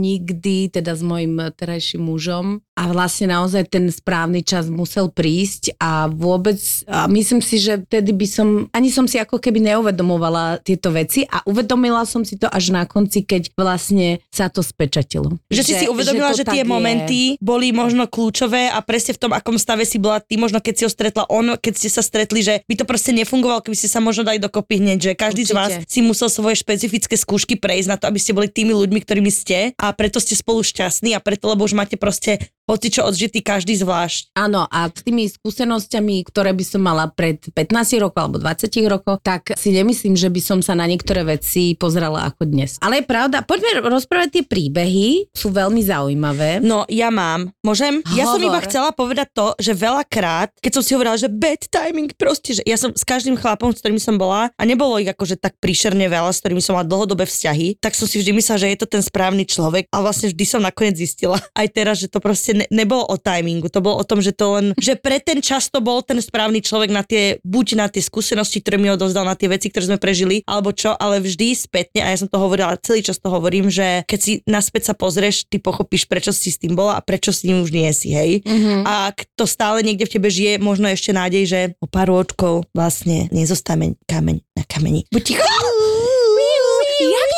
nikdy 0.00 0.70
teda 0.72 0.96
s 0.96 1.02
mojim 1.02 1.36
terajším 1.54 2.02
mužom 2.02 2.64
a 2.80 2.88
vlastne 2.88 3.28
naozaj 3.28 3.68
ten 3.68 3.92
správny 3.92 4.40
čas 4.40 4.72
musel 4.72 5.12
prísť 5.12 5.76
a 5.76 6.08
vôbec 6.08 6.56
a 6.88 7.04
myslím 7.12 7.44
si, 7.44 7.60
že 7.60 7.84
vtedy 7.84 8.16
by 8.16 8.26
som, 8.26 8.48
ani 8.72 8.88
som 8.88 9.04
si 9.04 9.20
ako 9.20 9.36
keby 9.36 9.60
neuvedomovala 9.60 10.64
tieto 10.64 10.88
veci 10.88 11.28
a 11.28 11.44
uvedomila 11.44 12.08
som 12.08 12.24
si 12.24 12.40
to 12.40 12.48
až 12.48 12.72
na 12.72 12.88
konci, 12.88 13.28
keď 13.28 13.52
vlastne 13.52 14.24
sa 14.32 14.48
to 14.48 14.64
spečatilo. 14.64 15.36
Že 15.52 15.62
si 15.62 15.74
si 15.76 15.86
uvedomila, 15.92 16.32
že, 16.32 16.48
to 16.48 16.56
tie 16.56 16.64
tak 16.64 16.68
je. 16.68 16.72
momenty 16.72 17.20
boli 17.36 17.68
možno 17.76 18.08
kľúčové 18.08 18.72
a 18.72 18.80
presne 18.80 19.12
v 19.12 19.20
tom, 19.28 19.32
akom 19.36 19.60
stave 19.60 19.84
si 19.84 20.00
bola 20.00 20.16
ty, 20.24 20.40
možno 20.40 20.64
keď 20.64 20.74
si 20.74 20.82
ho 20.88 20.90
stretla 20.90 21.28
on, 21.28 21.60
keď 21.60 21.72
ste 21.76 21.92
sa 21.92 22.00
stretli, 22.00 22.40
že 22.40 22.64
by 22.64 22.80
to 22.80 22.88
proste 22.88 23.12
nefungovalo, 23.12 23.60
keby 23.60 23.76
ste 23.76 23.92
sa 23.92 24.00
možno 24.00 24.24
dali 24.24 24.40
dokopy 24.40 24.80
hneď, 24.80 25.12
že 25.12 25.12
každý 25.12 25.44
z 25.44 25.52
vás 25.52 25.72
Určite. 25.76 25.90
si 25.92 26.00
musel 26.00 26.32
svoje 26.32 26.56
špecifické 26.56 27.12
skúšky 27.20 27.60
prejsť 27.60 27.88
na 27.92 27.96
to, 28.00 28.08
aby 28.08 28.16
ste 28.16 28.32
boli 28.32 28.48
tými 28.48 28.72
ľuďmi, 28.72 29.04
ktorými 29.10 29.34
ste 29.34 29.74
a 29.74 29.90
preto 29.90 30.22
ste 30.22 30.38
spolu 30.38 30.62
šťastní 30.62 31.18
a 31.18 31.20
preto, 31.20 31.50
lebo 31.50 31.66
už 31.66 31.74
máte 31.74 31.98
proste 31.98 32.38
hoci 32.70 32.86
čo 32.94 33.02
odžitý 33.02 33.42
každý 33.42 33.74
zvlášť. 33.74 34.30
Áno, 34.38 34.70
a 34.70 34.86
s 34.86 35.02
tými 35.02 35.26
skúsenosťami, 35.26 36.22
ktoré 36.30 36.54
by 36.54 36.62
som 36.62 36.86
mala 36.86 37.10
pred 37.10 37.42
15 37.50 37.98
rokov 37.98 38.20
alebo 38.22 38.38
20 38.38 38.70
rokov, 38.86 39.18
tak 39.26 39.58
si 39.58 39.74
nemyslím, 39.74 40.14
že 40.14 40.30
by 40.30 40.38
som 40.38 40.58
sa 40.62 40.78
na 40.78 40.86
niektoré 40.86 41.26
veci 41.26 41.74
pozerala 41.74 42.30
ako 42.30 42.46
dnes. 42.46 42.78
Ale 42.78 43.02
je 43.02 43.10
pravda, 43.10 43.42
poďme 43.42 43.82
rozprávať 43.82 44.38
tie 44.38 44.44
príbehy, 44.46 45.34
sú 45.34 45.50
veľmi 45.50 45.82
zaujímavé. 45.82 46.62
No, 46.62 46.86
ja 46.86 47.10
mám. 47.10 47.50
Môžem? 47.66 48.06
Ja 48.14 48.30
som 48.30 48.38
Hovor. 48.38 48.54
iba 48.54 48.60
chcela 48.62 48.94
povedať 48.94 49.34
to, 49.34 49.58
že 49.58 49.74
veľakrát, 49.74 50.54
keď 50.62 50.72
som 50.78 50.82
si 50.86 50.94
hovorila, 50.94 51.18
že 51.18 51.26
bad 51.26 51.66
timing 51.66 52.14
proste, 52.14 52.60
že 52.60 52.62
ja 52.62 52.78
som 52.78 52.94
s 52.94 53.02
každým 53.02 53.34
chlapom, 53.34 53.74
s 53.74 53.82
ktorým 53.82 53.98
som 53.98 54.14
bola, 54.14 54.54
a 54.54 54.62
nebolo 54.62 55.02
ich 55.02 55.10
akože 55.10 55.40
tak 55.42 55.58
príšerne 55.58 56.06
veľa, 56.06 56.30
s 56.30 56.38
ktorými 56.44 56.62
som 56.62 56.78
mala 56.78 56.86
dlhodobé 56.86 57.26
vzťahy, 57.26 57.82
tak 57.82 57.98
som 57.98 58.06
si 58.06 58.22
vždy 58.22 58.36
myslela, 58.36 58.62
že 58.62 58.70
je 58.70 58.78
to 58.78 58.86
ten 58.86 59.02
správny 59.02 59.48
človek 59.48 59.88
a 59.90 60.04
vlastne 60.04 60.30
vždy 60.30 60.44
som 60.44 60.60
nakoniec 60.60 60.94
zistila 61.00 61.40
aj 61.56 61.66
teraz, 61.72 61.96
že 61.98 62.12
to 62.12 62.20
proste 62.20 62.59
ne, 62.60 62.66
nebolo 62.68 63.08
o 63.08 63.16
timingu, 63.16 63.72
to 63.72 63.80
bolo 63.80 64.00
o 64.00 64.04
tom, 64.04 64.20
že 64.20 64.36
to 64.36 64.60
len, 64.60 64.66
že 64.76 65.00
pre 65.00 65.16
ten 65.16 65.40
čas 65.40 65.72
to 65.72 65.80
bol 65.80 66.04
ten 66.04 66.20
správny 66.20 66.60
človek 66.60 66.92
na 66.92 67.00
tie, 67.00 67.40
buď 67.40 67.66
na 67.80 67.86
tie 67.88 68.04
skúsenosti, 68.04 68.60
ktoré 68.60 68.76
mi 68.76 68.92
odozdal, 68.92 69.24
na 69.24 69.32
tie 69.32 69.48
veci, 69.48 69.72
ktoré 69.72 69.88
sme 69.88 69.98
prežili, 69.98 70.44
alebo 70.44 70.76
čo, 70.76 70.92
ale 70.92 71.24
vždy 71.24 71.56
spätne, 71.56 72.04
a 72.04 72.12
ja 72.12 72.20
som 72.20 72.28
to 72.28 72.36
hovorila, 72.36 72.76
celý 72.84 73.00
čas 73.00 73.16
to 73.16 73.32
hovorím, 73.32 73.72
že 73.72 74.04
keď 74.04 74.18
si 74.20 74.32
naspäť 74.44 74.92
sa 74.92 74.94
pozrieš, 74.94 75.48
ty 75.48 75.56
pochopíš, 75.56 76.04
prečo 76.04 76.34
si 76.34 76.52
s 76.52 76.60
tým 76.60 76.76
bola 76.76 77.00
a 77.00 77.04
prečo 77.04 77.32
s 77.32 77.46
ním 77.46 77.64
už 77.64 77.70
nie 77.72 77.88
si, 77.96 78.12
hej. 78.12 78.44
Mhm. 78.44 78.84
A 78.84 79.14
to 79.38 79.48
stále 79.48 79.80
niekde 79.80 80.04
v 80.04 80.14
tebe 80.20 80.28
žije, 80.28 80.60
možno 80.60 80.90
ešte 80.90 81.14
nádej, 81.16 81.44
že 81.46 81.60
o 81.80 81.86
pár 81.88 82.12
rôčkov 82.12 82.68
vlastne 82.74 83.30
nezostane 83.30 83.96
kameň 84.04 84.42
na 84.58 84.62
kameni. 84.66 85.06
Buď 85.08 85.22
ticho. 85.22 85.69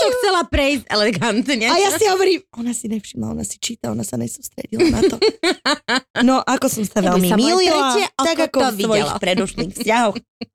To 0.02 0.09
chcela 0.18 0.42
prejsť 0.50 0.85
elegantne? 0.90 1.66
A 1.71 1.76
ja 1.78 1.90
si 1.94 2.04
hovorím, 2.11 2.42
ona 2.59 2.75
si 2.75 2.90
nevšimla, 2.90 3.38
ona 3.38 3.44
si 3.47 3.56
číta, 3.62 3.94
ona 3.94 4.02
sa 4.02 4.18
nesústredila 4.18 4.82
na 4.90 5.00
to. 5.06 5.16
No, 6.23 6.38
ako 6.44 6.66
som 6.71 6.85
sa 6.87 7.02
veľmi 7.02 7.30
sa 7.32 7.37
milila, 7.40 7.99
tak 8.14 8.50
ako 8.50 8.59
to 8.59 8.68
v 8.75 8.78
svojich 8.85 9.12
predošlých 9.18 9.71
vzťahoch. 9.75 10.16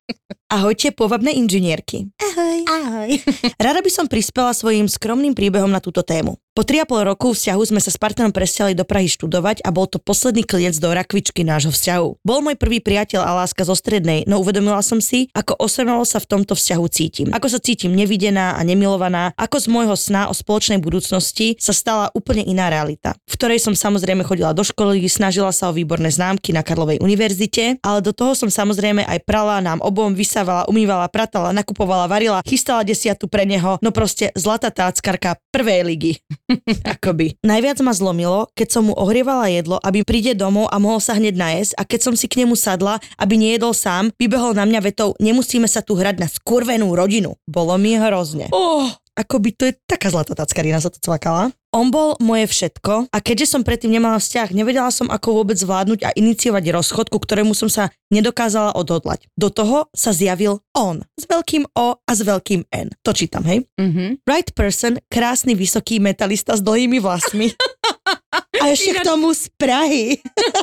Ahojte, 0.47 0.95
povabné 0.95 1.35
inžinierky. 1.35 2.07
Ahoj. 2.15 2.59
Ahoj. 2.71 3.09
Rada 3.67 3.83
by 3.83 3.91
som 3.91 4.07
prispela 4.07 4.55
svojim 4.55 4.87
skromným 4.87 5.35
príbehom 5.35 5.67
na 5.67 5.83
túto 5.83 6.07
tému. 6.07 6.39
Po 6.55 6.65
3,5 6.65 7.05
roku 7.05 7.27
vzťahu 7.37 7.61
sme 7.69 7.77
sa 7.77 7.93
s 7.93 8.01
partnerom 8.01 8.33
presťali 8.33 8.73
do 8.73 8.81
Prahy 8.81 9.05
študovať 9.05 9.61
a 9.61 9.69
bol 9.69 9.85
to 9.85 10.01
posledný 10.01 10.41
klienc 10.41 10.73
do 10.81 10.89
rakvičky 10.89 11.45
nášho 11.45 11.69
vzťahu. 11.69 12.25
Bol 12.25 12.39
môj 12.41 12.57
prvý 12.57 12.81
priateľ 12.81 13.21
a 13.21 13.45
láska 13.45 13.61
zo 13.61 13.77
strednej, 13.77 14.25
no 14.25 14.41
uvedomila 14.41 14.81
som 14.81 14.97
si, 14.97 15.29
ako 15.37 15.53
osamelo 15.61 16.01
sa 16.01 16.17
v 16.17 16.25
tomto 16.33 16.57
vzťahu 16.57 16.85
cítim. 16.89 17.27
Ako 17.29 17.45
sa 17.45 17.61
cítim 17.61 17.93
nevidená 17.93 18.57
a 18.57 18.61
nemilovaná, 18.65 19.37
ako 19.37 19.61
z 19.61 19.67
môjho 19.69 19.93
sna 19.93 20.31
o 20.31 20.33
spoločnej 20.33 20.81
budúcnosti 20.81 21.61
sa 21.61 21.77
stala 21.77 22.09
úplne 22.17 22.41
iná 22.41 22.73
realita, 22.73 23.13
v 23.29 23.37
ktorej 23.37 23.61
som 23.61 23.77
samozrejme 23.77 24.25
chodila 24.25 24.49
do 24.55 24.65
školy, 24.65 25.05
snažila 25.05 25.53
sa 25.53 25.69
o 25.69 25.77
výborné 25.77 26.09
známky 26.09 26.57
na 26.57 26.65
Karlovej 26.65 27.05
univerzite, 27.05 27.77
ale 27.85 28.01
do 28.01 28.17
toho 28.17 28.33
som 28.33 28.49
samozrejme 28.49 29.05
aj 29.05 29.29
prala, 29.29 29.61
nám 29.61 29.77
obom 29.97 30.13
vysávala, 30.13 30.69
umývala, 30.69 31.09
pratala, 31.09 31.49
nakupovala, 31.49 32.05
varila, 32.05 32.45
chystala 32.45 32.85
desiatu 32.85 33.25
pre 33.25 33.49
neho, 33.49 33.81
no 33.81 33.89
proste 33.89 34.29
zlatá 34.37 34.69
táckarka 34.69 35.41
prvej 35.49 35.81
ligy. 35.81 36.13
Akoby. 36.93 37.33
Najviac 37.41 37.81
ma 37.81 37.97
zlomilo, 37.97 38.45
keď 38.53 38.77
som 38.77 38.83
mu 38.85 38.93
ohrievala 38.93 39.49
jedlo, 39.49 39.81
aby 39.81 40.05
príde 40.05 40.37
domov 40.37 40.69
a 40.69 40.77
mohol 40.77 41.01
sa 41.01 41.17
hneď 41.17 41.33
najesť 41.33 41.73
a 41.73 41.81
keď 41.81 41.99
som 42.05 42.13
si 42.13 42.29
k 42.29 42.45
nemu 42.45 42.53
sadla, 42.53 43.01
aby 43.17 43.41
nejedol 43.41 43.73
sám, 43.73 44.13
vybehol 44.21 44.53
na 44.53 44.69
mňa 44.69 44.85
vetou, 44.85 45.17
nemusíme 45.17 45.65
sa 45.65 45.81
tu 45.81 45.97
hrať 45.97 46.21
na 46.21 46.29
skurvenú 46.29 46.93
rodinu. 46.93 47.33
Bolo 47.49 47.73
mi 47.81 47.97
hrozne. 47.97 48.53
Oh, 48.53 48.85
akoby 49.17 49.49
to 49.57 49.63
je 49.65 49.73
taká 49.89 50.13
zlatá 50.13 50.37
tackarina, 50.37 50.77
sa 50.77 50.93
to 50.93 51.01
cvakala. 51.01 51.49
On 51.77 51.93
bol 51.93 52.17
moje 52.17 52.49
všetko 52.49 53.13
a 53.13 53.17
keďže 53.21 53.53
som 53.53 53.61
predtým 53.61 53.93
nemala 53.93 54.17
vzťah, 54.17 54.49
nevedela 54.49 54.89
som 54.89 55.13
ako 55.13 55.45
vôbec 55.45 55.61
zvládnuť 55.61 56.09
a 56.09 56.13
iniciovať 56.17 56.73
rozchod, 56.73 57.13
ku 57.13 57.21
ktorému 57.21 57.53
som 57.53 57.69
sa 57.69 57.93
nedokázala 58.09 58.73
odhodlať. 58.73 59.29
Do 59.37 59.53
toho 59.53 59.85
sa 59.93 60.09
zjavil 60.09 60.65
on 60.73 61.05
s 61.21 61.29
veľkým 61.29 61.69
O 61.77 62.01
a 62.01 62.11
s 62.17 62.25
veľkým 62.25 62.65
N. 62.73 62.97
To 63.05 63.13
čítam, 63.13 63.45
hej? 63.45 63.69
Mhm. 63.77 64.25
Right 64.25 64.49
person, 64.57 64.97
krásny 65.05 65.53
vysoký 65.53 66.01
metalista 66.01 66.57
s 66.57 66.65
dlhými 66.65 66.97
vlasmi. 66.97 67.53
A 68.61 68.73
ešte 68.73 68.97
k 68.97 69.05
tomu 69.05 69.33
z 69.33 69.49
Prahy. 69.55 70.17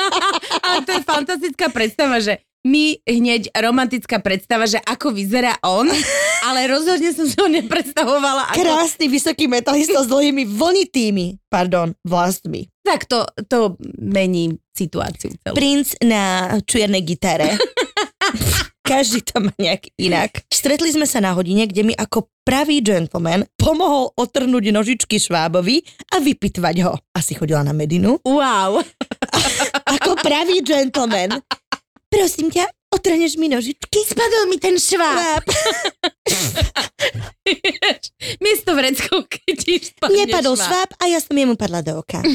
Ale 0.64 0.84
to 0.84 0.90
je 0.94 1.02
fantastická 1.02 1.66
predstava, 1.70 2.18
že 2.18 2.40
my 2.64 2.96
hneď 3.04 3.52
romantická 3.52 4.24
predstava, 4.24 4.64
že 4.64 4.80
ako 4.80 5.12
vyzerá 5.12 5.60
on, 5.60 5.84
ale 6.48 6.64
rozhodne 6.64 7.12
som 7.12 7.28
si 7.28 7.36
ho 7.36 7.44
nepredstavovala 7.44 8.56
ako... 8.56 8.56
Krásny 8.56 9.12
vysoký 9.12 9.44
metalista 9.52 10.00
s 10.00 10.08
dlhými 10.08 10.48
vlnitými, 10.48 11.44
pardon, 11.52 11.92
vlasmi. 12.08 12.72
Tak 12.80 13.04
to, 13.04 13.28
to 13.52 13.76
mení 14.00 14.56
situáciu 14.72 15.36
celú. 15.44 15.52
Princ 15.52 15.92
na 16.00 16.56
čiernej 16.64 17.04
gitare. 17.04 17.52
Každý 18.84 19.24
to 19.24 19.40
má 19.40 19.52
nejak 19.56 19.88
inak. 19.96 20.44
Stretli 20.52 20.92
sme 20.92 21.08
sa 21.08 21.16
na 21.24 21.32
hodine, 21.32 21.64
kde 21.64 21.88
mi 21.88 21.94
ako 21.96 22.28
pravý 22.44 22.84
gentleman 22.84 23.48
pomohol 23.56 24.12
otrhnúť 24.12 24.68
nožičky 24.76 25.16
švábovi 25.16 25.80
a 26.12 26.20
vypitvať 26.20 26.76
ho. 26.84 26.92
Asi 27.16 27.32
chodila 27.32 27.64
na 27.64 27.72
Medinu. 27.72 28.20
Wow. 28.20 28.84
Ako 29.96 30.20
pravý 30.20 30.60
gentleman. 30.60 31.32
Prosím 32.12 32.52
ťa, 32.52 32.68
otrhneš 32.92 33.40
mi 33.40 33.48
nožičky? 33.48 34.04
Spadol 34.04 34.52
mi 34.52 34.60
ten 34.60 34.76
šváb. 34.76 35.48
Miesto 38.44 38.72
vreckovky 38.72 39.44
ti 39.56 39.80
spadne 39.80 40.24
Nepadol 40.24 40.56
šváb 40.56 40.96
a 40.96 41.04
ja 41.08 41.20
som 41.20 41.36
jemu 41.36 41.56
padla 41.56 41.84
do 41.84 42.00
oka. 42.00 42.20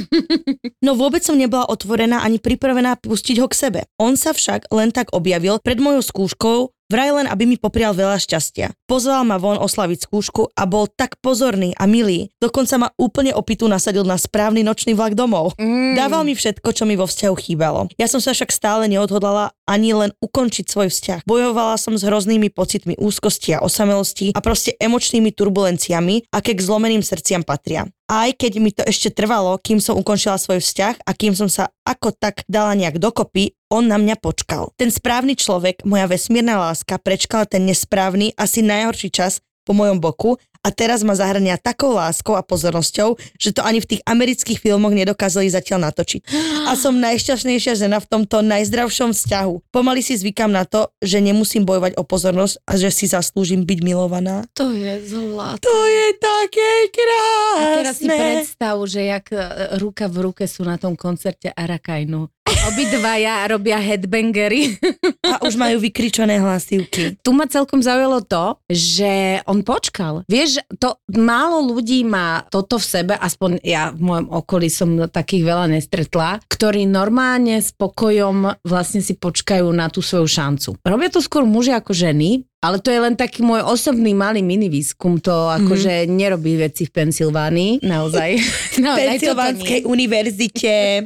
No 0.86 0.96
vôbec 0.96 1.22
som 1.22 1.36
nebola 1.36 1.68
otvorená 1.68 2.24
ani 2.24 2.40
pripravená 2.40 2.96
pustiť 3.04 3.44
ho 3.44 3.48
k 3.52 3.56
sebe. 3.56 3.82
On 4.00 4.16
sa 4.16 4.32
však 4.32 4.72
len 4.72 4.96
tak 4.96 5.12
objavil 5.12 5.60
pred 5.60 5.76
mojou 5.76 6.00
skúškou, 6.00 6.72
vraj 6.90 7.14
len, 7.14 7.30
aby 7.30 7.46
mi 7.46 7.56
poprial 7.56 7.94
veľa 7.94 8.18
šťastia. 8.20 8.74
Pozval 8.90 9.24
ma 9.24 9.38
von 9.38 9.62
oslaviť 9.62 10.10
skúšku 10.10 10.52
a 10.58 10.66
bol 10.66 10.90
tak 10.90 11.22
pozorný 11.22 11.78
a 11.78 11.86
milý. 11.86 12.34
Dokonca 12.42 12.76
ma 12.82 12.90
úplne 12.98 13.32
opitu 13.32 13.70
nasadil 13.70 14.04
na 14.04 14.18
správny 14.18 14.66
nočný 14.66 14.98
vlak 14.98 15.14
domov. 15.14 15.54
Mm. 15.62 15.96
Dával 15.96 16.26
mi 16.26 16.34
všetko, 16.34 16.70
čo 16.74 16.84
mi 16.90 16.98
vo 16.98 17.06
vzťahu 17.06 17.36
chýbalo. 17.38 17.88
Ja 18.02 18.10
som 18.10 18.20
sa 18.20 18.34
však 18.34 18.50
stále 18.50 18.90
neodhodlala 18.90 19.54
ani 19.70 19.94
len 19.94 20.12
ukončiť 20.18 20.66
svoj 20.66 20.90
vzťah. 20.90 21.30
Bojovala 21.30 21.78
som 21.78 21.94
s 21.94 22.02
hroznými 22.02 22.50
pocitmi 22.50 22.98
úzkosti 22.98 23.54
a 23.54 23.62
osamelosti 23.62 24.34
a 24.34 24.42
proste 24.42 24.74
emočnými 24.82 25.30
turbulenciami, 25.30 26.34
aké 26.34 26.58
k 26.58 26.66
zlomeným 26.66 27.06
srdciam 27.06 27.46
patria. 27.46 27.86
Aj 28.10 28.34
keď 28.34 28.58
mi 28.58 28.74
to 28.74 28.82
ešte 28.82 29.14
trvalo, 29.14 29.54
kým 29.62 29.78
som 29.78 29.94
ukončila 29.94 30.42
svoj 30.42 30.66
vzťah 30.66 31.06
a 31.06 31.12
kým 31.14 31.38
som 31.38 31.46
sa 31.46 31.70
ako 31.86 32.10
tak 32.18 32.42
dala 32.50 32.74
nejak 32.74 32.98
dokopy, 32.98 33.54
on 33.70 33.86
na 33.86 34.02
mňa 34.02 34.18
počkal. 34.18 34.74
Ten 34.74 34.90
správny 34.90 35.38
človek, 35.38 35.86
moja 35.86 36.10
vesmírna 36.10 36.58
láska, 36.58 36.98
prečkal 36.98 37.46
ten 37.46 37.70
nesprávny, 37.70 38.34
asi 38.34 38.66
najhorší 38.66 39.14
čas 39.14 39.46
po 39.70 39.78
mojom 39.78 40.02
boku 40.02 40.42
a 40.66 40.74
teraz 40.74 41.06
ma 41.06 41.14
zahrania 41.14 41.62
takou 41.62 41.94
láskou 41.94 42.34
a 42.34 42.42
pozornosťou, 42.42 43.22
že 43.38 43.54
to 43.54 43.62
ani 43.62 43.80
v 43.80 43.96
tých 43.96 44.02
amerických 44.04 44.58
filmoch 44.58 44.92
nedokázali 44.92 45.48
zatiaľ 45.48 45.94
natočiť. 45.94 46.26
A 46.68 46.74
som 46.74 46.98
najšťastnejšia 46.98 47.80
žena 47.80 48.02
v 48.02 48.10
tomto 48.10 48.42
najzdravšom 48.44 49.16
vzťahu. 49.16 49.72
Pomaly 49.72 50.02
si 50.04 50.18
zvykam 50.18 50.50
na 50.52 50.66
to, 50.66 50.92
že 51.00 51.24
nemusím 51.24 51.64
bojovať 51.64 51.96
o 51.96 52.04
pozornosť 52.04 52.66
a 52.66 52.76
že 52.76 52.90
si 52.90 53.06
zaslúžim 53.08 53.64
byť 53.64 53.80
milovaná. 53.86 54.44
To 54.58 54.74
je 54.74 55.00
zlato. 55.06 55.64
To 55.64 55.78
je 55.86 56.08
také 56.18 56.70
A 56.70 56.92
krásne. 56.92 57.76
teraz 57.80 57.96
si 58.02 58.08
predstav, 58.10 58.76
že 58.90 59.02
jak 59.06 59.26
e, 59.32 59.38
ruka 59.80 60.12
v 60.12 60.18
ruke 60.28 60.44
sú 60.50 60.68
na 60.68 60.76
tom 60.76 60.98
koncerte 60.98 61.54
Arakajnu. 61.56 62.28
Obidvaja 62.70 63.50
robia 63.50 63.82
headbangery. 63.82 64.78
A 65.26 65.42
už 65.46 65.58
majú 65.58 65.82
vykričané 65.82 66.38
hlasivky. 66.38 67.18
Tu 67.22 67.32
ma 67.34 67.50
celkom 67.50 67.82
zaujalo 67.82 68.22
to, 68.22 68.58
že 68.70 69.42
on 69.50 69.66
počkal. 69.66 70.22
Vieš, 70.30 70.62
to 70.78 71.02
málo 71.18 71.66
ľudí 71.66 72.06
má 72.06 72.46
toto 72.54 72.78
v 72.78 72.86
sebe, 72.86 73.14
aspoň 73.18 73.62
ja 73.66 73.90
v 73.94 74.02
mojom 74.06 74.28
okolí 74.30 74.70
som 74.70 74.90
takých 75.10 75.44
veľa 75.46 75.66
nestretla, 75.74 76.42
ktorí 76.46 76.86
normálne 76.86 77.58
s 77.58 77.74
pokojom 77.74 78.62
vlastne 78.66 79.02
si 79.02 79.18
počkajú 79.18 79.66
na 79.74 79.90
tú 79.90 80.06
svoju 80.06 80.30
šancu. 80.30 80.70
Robia 80.86 81.10
to 81.10 81.22
skôr 81.22 81.46
muži 81.46 81.74
ako 81.74 81.94
ženy, 81.94 82.46
ale 82.60 82.84
to 82.84 82.92
je 82.92 83.00
len 83.00 83.16
taký 83.16 83.40
môj 83.40 83.64
osobný 83.64 84.12
malý 84.12 84.44
mini 84.44 84.68
výskum, 84.68 85.24
to 85.24 85.32
akože 85.32 86.04
mm. 86.04 86.12
nerobí 86.12 86.60
veci 86.60 86.84
v 86.84 86.92
Pensylvánii, 86.92 87.72
naozaj. 87.88 88.30
V 88.80 88.84
Pensylvánskej 88.84 89.80
univerzite 89.88 91.04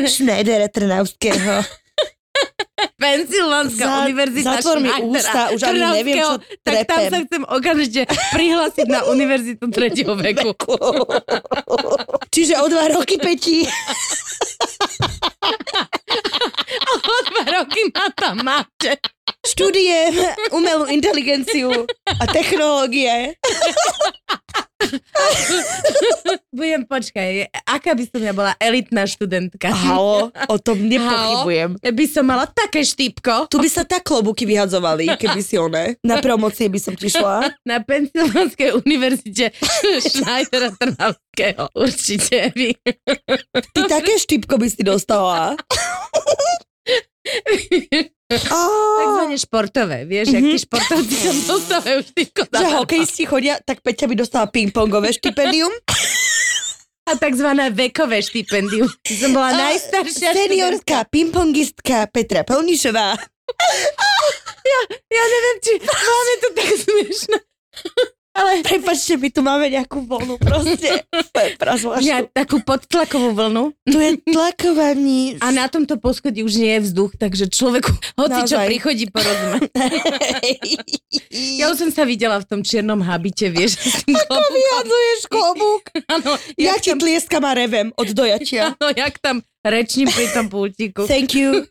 Schneidera 0.12 0.66
Trnavského. 0.70 1.62
Pensylvánska 3.00 3.84
Za- 3.84 3.98
univerzita 4.06 4.50
zatvor 4.60 4.78
mi 4.80 4.90
ústa, 5.02 5.50
už 5.50 5.60
ani 5.66 5.82
neviem, 6.00 6.16
čo 6.22 6.28
Trnavského. 6.30 6.32
Tak 6.62 6.74
tam 6.86 6.98
trepem. 7.00 7.10
sa 7.10 7.18
chcem 7.26 7.42
okamžite 7.48 8.00
prihlásiť 8.34 8.86
na 8.86 9.00
univerzitu 9.10 9.64
tretieho 9.72 10.14
veku. 10.14 10.54
Čiže 12.34 12.54
o 12.60 12.66
dva 12.70 12.86
roky 12.94 13.18
petí. 13.18 13.66
Dva 17.30 17.44
roky 17.46 17.80
ma 17.94 18.10
tam 18.10 18.42
máte. 18.42 18.98
Študujem 19.40 20.12
umelú 20.50 20.84
inteligenciu 20.90 21.70
a 22.04 22.24
technológie. 22.28 23.38
Budem, 26.50 26.82
počkaj, 26.82 27.46
aká 27.62 27.94
by 27.94 28.04
som 28.10 28.20
ja 28.20 28.34
bola 28.34 28.52
elitná 28.58 29.06
študentka. 29.06 29.70
Halo, 29.70 30.34
o 30.50 30.56
tom 30.58 30.82
nepochybujem. 30.82 31.78
By 31.78 32.04
som 32.10 32.26
mala 32.26 32.48
také 32.50 32.82
štípko 32.82 33.46
Tu 33.46 33.60
by 33.62 33.68
sa 33.70 33.86
tak 33.86 34.02
klobúky 34.02 34.44
vyhadzovali, 34.48 35.14
keby 35.14 35.40
si 35.40 35.56
one. 35.60 35.94
Na 36.02 36.18
promocie 36.18 36.66
by 36.66 36.80
som 36.82 36.94
ti 36.98 37.06
šla. 37.06 37.54
na 37.68 37.78
Pensylvánskej 37.80 38.76
univerzite 38.82 39.54
Schneidera 40.02 40.74
Trnavského. 40.74 41.70
Určite 41.76 42.50
vy. 42.56 42.74
Ty 43.72 43.80
také 43.86 44.18
štipko 44.18 44.58
by 44.58 44.68
si 44.68 44.82
dostala. 44.82 45.54
Á, 48.30 48.60
Takzvané 48.96 49.36
športové, 49.36 49.98
vieš, 50.04 50.30
jak 50.30 50.40
Mhm. 50.40 50.50
tí 50.50 50.58
športovci 50.60 51.14
tam 51.18 51.36
dostávajú 51.52 51.98
štípko. 52.04 52.40
že 52.48 52.66
hokejisti 52.72 53.24
chodia, 53.24 53.58
tak 53.58 53.80
Peťa 53.80 54.06
by 54.06 54.14
dostala 54.16 54.46
ping-pongové 54.46 55.10
štipendium. 55.10 55.70
A 57.10 57.18
takzvané 57.18 57.68
vekové 57.68 58.22
štipendium. 58.22 58.86
Som 59.02 59.34
bola 59.34 59.50
najstaršia. 59.52 60.30
Seniorská 60.30 61.02
pingpongistka 61.04 62.06
Petra 62.06 62.42
Pelnišová. 62.42 63.18
Ja 65.10 65.24
neviem, 65.26 65.56
či 65.58 65.72
máme 65.82 66.32
to 66.38 66.48
tak 66.54 66.68
smiešne. 66.72 67.38
Ale 68.30 68.62
Prepačte, 68.62 69.18
my 69.18 69.28
tu 69.28 69.42
máme 69.42 69.66
nejakú 69.66 70.00
vlnu 70.00 70.38
proste. 70.38 71.02
ja, 72.00 72.22
takú 72.24 72.62
podtlakovú 72.62 73.34
vlnu. 73.34 73.74
Tu 73.82 73.98
je 73.98 74.12
tlakovanie. 74.22 75.34
A 75.38 75.50
na 75.50 75.66
tomto 75.66 75.98
poschodí 75.98 76.40
už 76.40 76.54
nie 76.54 76.78
je 76.78 76.86
vzduch, 76.86 77.16
takže 77.16 77.46
človeku 77.46 77.90
hoci 77.90 78.40
čo 78.46 78.54
Naozaj. 78.54 78.66
prichodí 78.68 79.04
porozumieť. 79.08 79.62
Ja 81.30 81.68
už 81.68 81.76
som 81.78 81.90
sa 81.90 82.02
videla 82.02 82.38
v 82.38 82.46
tom 82.46 82.60
čiernom 82.60 83.02
habite, 83.02 83.50
vieš. 83.50 83.76
Ako 84.06 84.34
vyhadzuješ 84.48 85.20
klobúk? 85.26 85.82
Áno, 86.08 86.38
Ja 86.56 86.74
ti 86.76 86.90
tlieskam 86.92 87.42
a 87.42 87.52
revem 87.52 87.90
od 87.94 88.08
dojatia. 88.10 88.72
Áno, 88.72 88.88
jak 88.90 89.18
tam 89.18 89.36
rečním 89.60 90.08
pri 90.08 90.26
tom 90.30 90.46
pultíku. 90.48 91.04
Thank 91.04 91.34
you. 91.34 91.66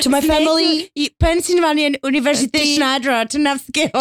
To 0.00 0.08
my 0.08 0.18
family. 0.20 0.88
Pennsylvania 1.14 2.00
University 2.00 2.50
Ty- 2.50 2.74
Schneidera 2.74 3.22
Trnavského. 3.24 4.00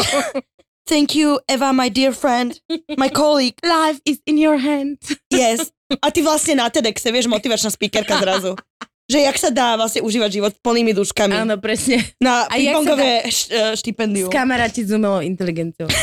Thank 0.90 1.14
you, 1.14 1.38
Eva, 1.46 1.70
my 1.70 1.86
dear 1.88 2.10
friend. 2.10 2.58
My 2.98 3.14
colleague. 3.22 3.54
Life 3.62 4.02
is 4.10 4.18
in 4.26 4.42
your 4.42 4.58
hand. 4.58 4.98
Yes. 5.30 5.70
A 6.02 6.10
ty 6.10 6.22
vlastne 6.22 6.58
na 6.58 6.66
TEDxe, 6.68 7.10
vieš, 7.10 7.30
motivačná 7.30 7.70
speakerka 7.70 8.18
zrazu. 8.18 8.58
Že 9.06 9.26
jak 9.26 9.38
sa 9.38 9.50
dá 9.50 9.74
vlastne 9.74 10.02
užívať 10.02 10.30
život 10.30 10.52
s 10.54 10.62
plnými 10.62 10.94
duškami. 10.94 11.34
Áno, 11.34 11.58
presne. 11.62 12.02
Na 12.18 12.46
pingpongové 12.46 13.26
š- 13.26 13.50
e, 13.50 13.74
štipendium. 13.74 14.30
Kamaráti 14.30 14.82
s 14.82 14.90
umelou 14.90 15.22
inteligenciou. 15.22 15.90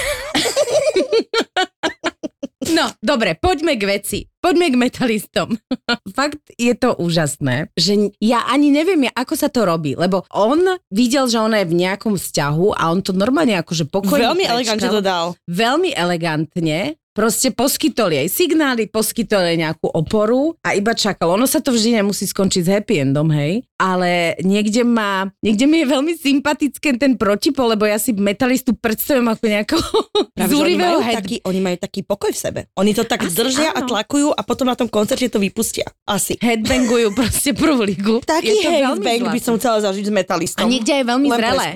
No, 2.75 2.90
dobre, 2.99 3.38
poďme 3.38 3.78
k 3.78 3.85
veci. 3.87 4.18
Poďme 4.42 4.70
k 4.70 4.76
metalistom. 4.78 5.54
Fakt 6.18 6.42
je 6.54 6.75
to 6.75 6.99
úžasné, 6.99 7.70
že 7.75 8.14
ja 8.18 8.46
ani 8.46 8.74
neviem, 8.74 9.07
ako 9.11 9.35
sa 9.38 9.50
to 9.50 9.62
robí, 9.62 9.94
lebo 9.94 10.26
on 10.35 10.79
videl, 10.90 11.31
že 11.31 11.38
ona 11.38 11.62
je 11.62 11.70
v 11.70 11.79
nejakom 11.87 12.14
vzťahu 12.18 12.74
a 12.74 12.90
on 12.90 13.02
to 13.02 13.14
normálne 13.14 13.55
akože 13.59 13.87
pokojne 13.87 14.35
Veľmi 14.35 14.44
elegantne 14.46 14.90
to 14.90 15.02
dal. 15.02 15.26
veľmi 15.46 15.94
elegantne 15.94 16.98
proste 17.16 17.48
poskytol 17.48 18.12
jej 18.12 18.29
signály, 18.29 18.92
poskytol 18.92 19.48
jej 19.48 19.57
nejakú 19.57 19.88
oporu 19.88 20.52
a 20.61 20.76
iba 20.76 20.92
čakal. 20.92 21.33
Ono 21.33 21.48
sa 21.48 21.64
to 21.64 21.72
vždy 21.72 22.05
nemusí 22.05 22.29
skončiť 22.29 22.62
s 22.62 22.68
happy 22.68 22.94
endom, 23.00 23.33
hej? 23.33 23.64
Ale 23.81 24.37
niekde 24.44 24.85
má, 24.85 25.33
niekde 25.40 25.64
mi 25.64 25.81
je 25.81 25.87
veľmi 25.88 26.12
sympatické 26.12 27.00
ten 27.00 27.16
protipol, 27.16 27.72
lebo 27.72 27.88
ja 27.88 27.96
si 27.96 28.12
metalistu 28.12 28.76
predstavujem 28.76 29.33
ako 29.33 29.44
nejakého 29.48 29.85
oni, 30.37 30.48
zúrivého 30.52 31.00
head... 31.00 31.24
taký, 31.24 31.37
oni 31.48 31.61
majú 31.64 31.76
taký 31.81 32.00
pokoj 32.05 32.33
v 32.33 32.40
sebe. 32.40 32.61
Oni 32.76 32.92
to 32.92 33.09
tak 33.09 33.24
Asi 33.24 33.33
držia 33.33 33.72
a 33.72 33.81
áno. 33.81 33.88
tlakujú 33.88 34.29
a 34.37 34.40
potom 34.44 34.68
na 34.68 34.76
tom 34.76 34.88
koncerte 34.92 35.33
to 35.33 35.40
vypustia. 35.40 35.88
Asi. 36.05 36.37
headbangujú 36.37 37.16
proste 37.16 37.57
prvú 37.57 37.81
ligu. 37.85 38.20
Taký 38.20 38.52
Je 38.52 38.68
headbang 38.68 39.33
by 39.33 39.40
som 39.40 39.57
chcela 39.57 39.81
zažiť 39.81 40.05
s 40.05 40.12
A 40.12 40.16
metalistom. 40.20 40.66
niekde 40.68 40.92
je 40.92 41.05
veľmi 41.05 41.29
Len 41.33 41.38
zrelé. 41.40 41.66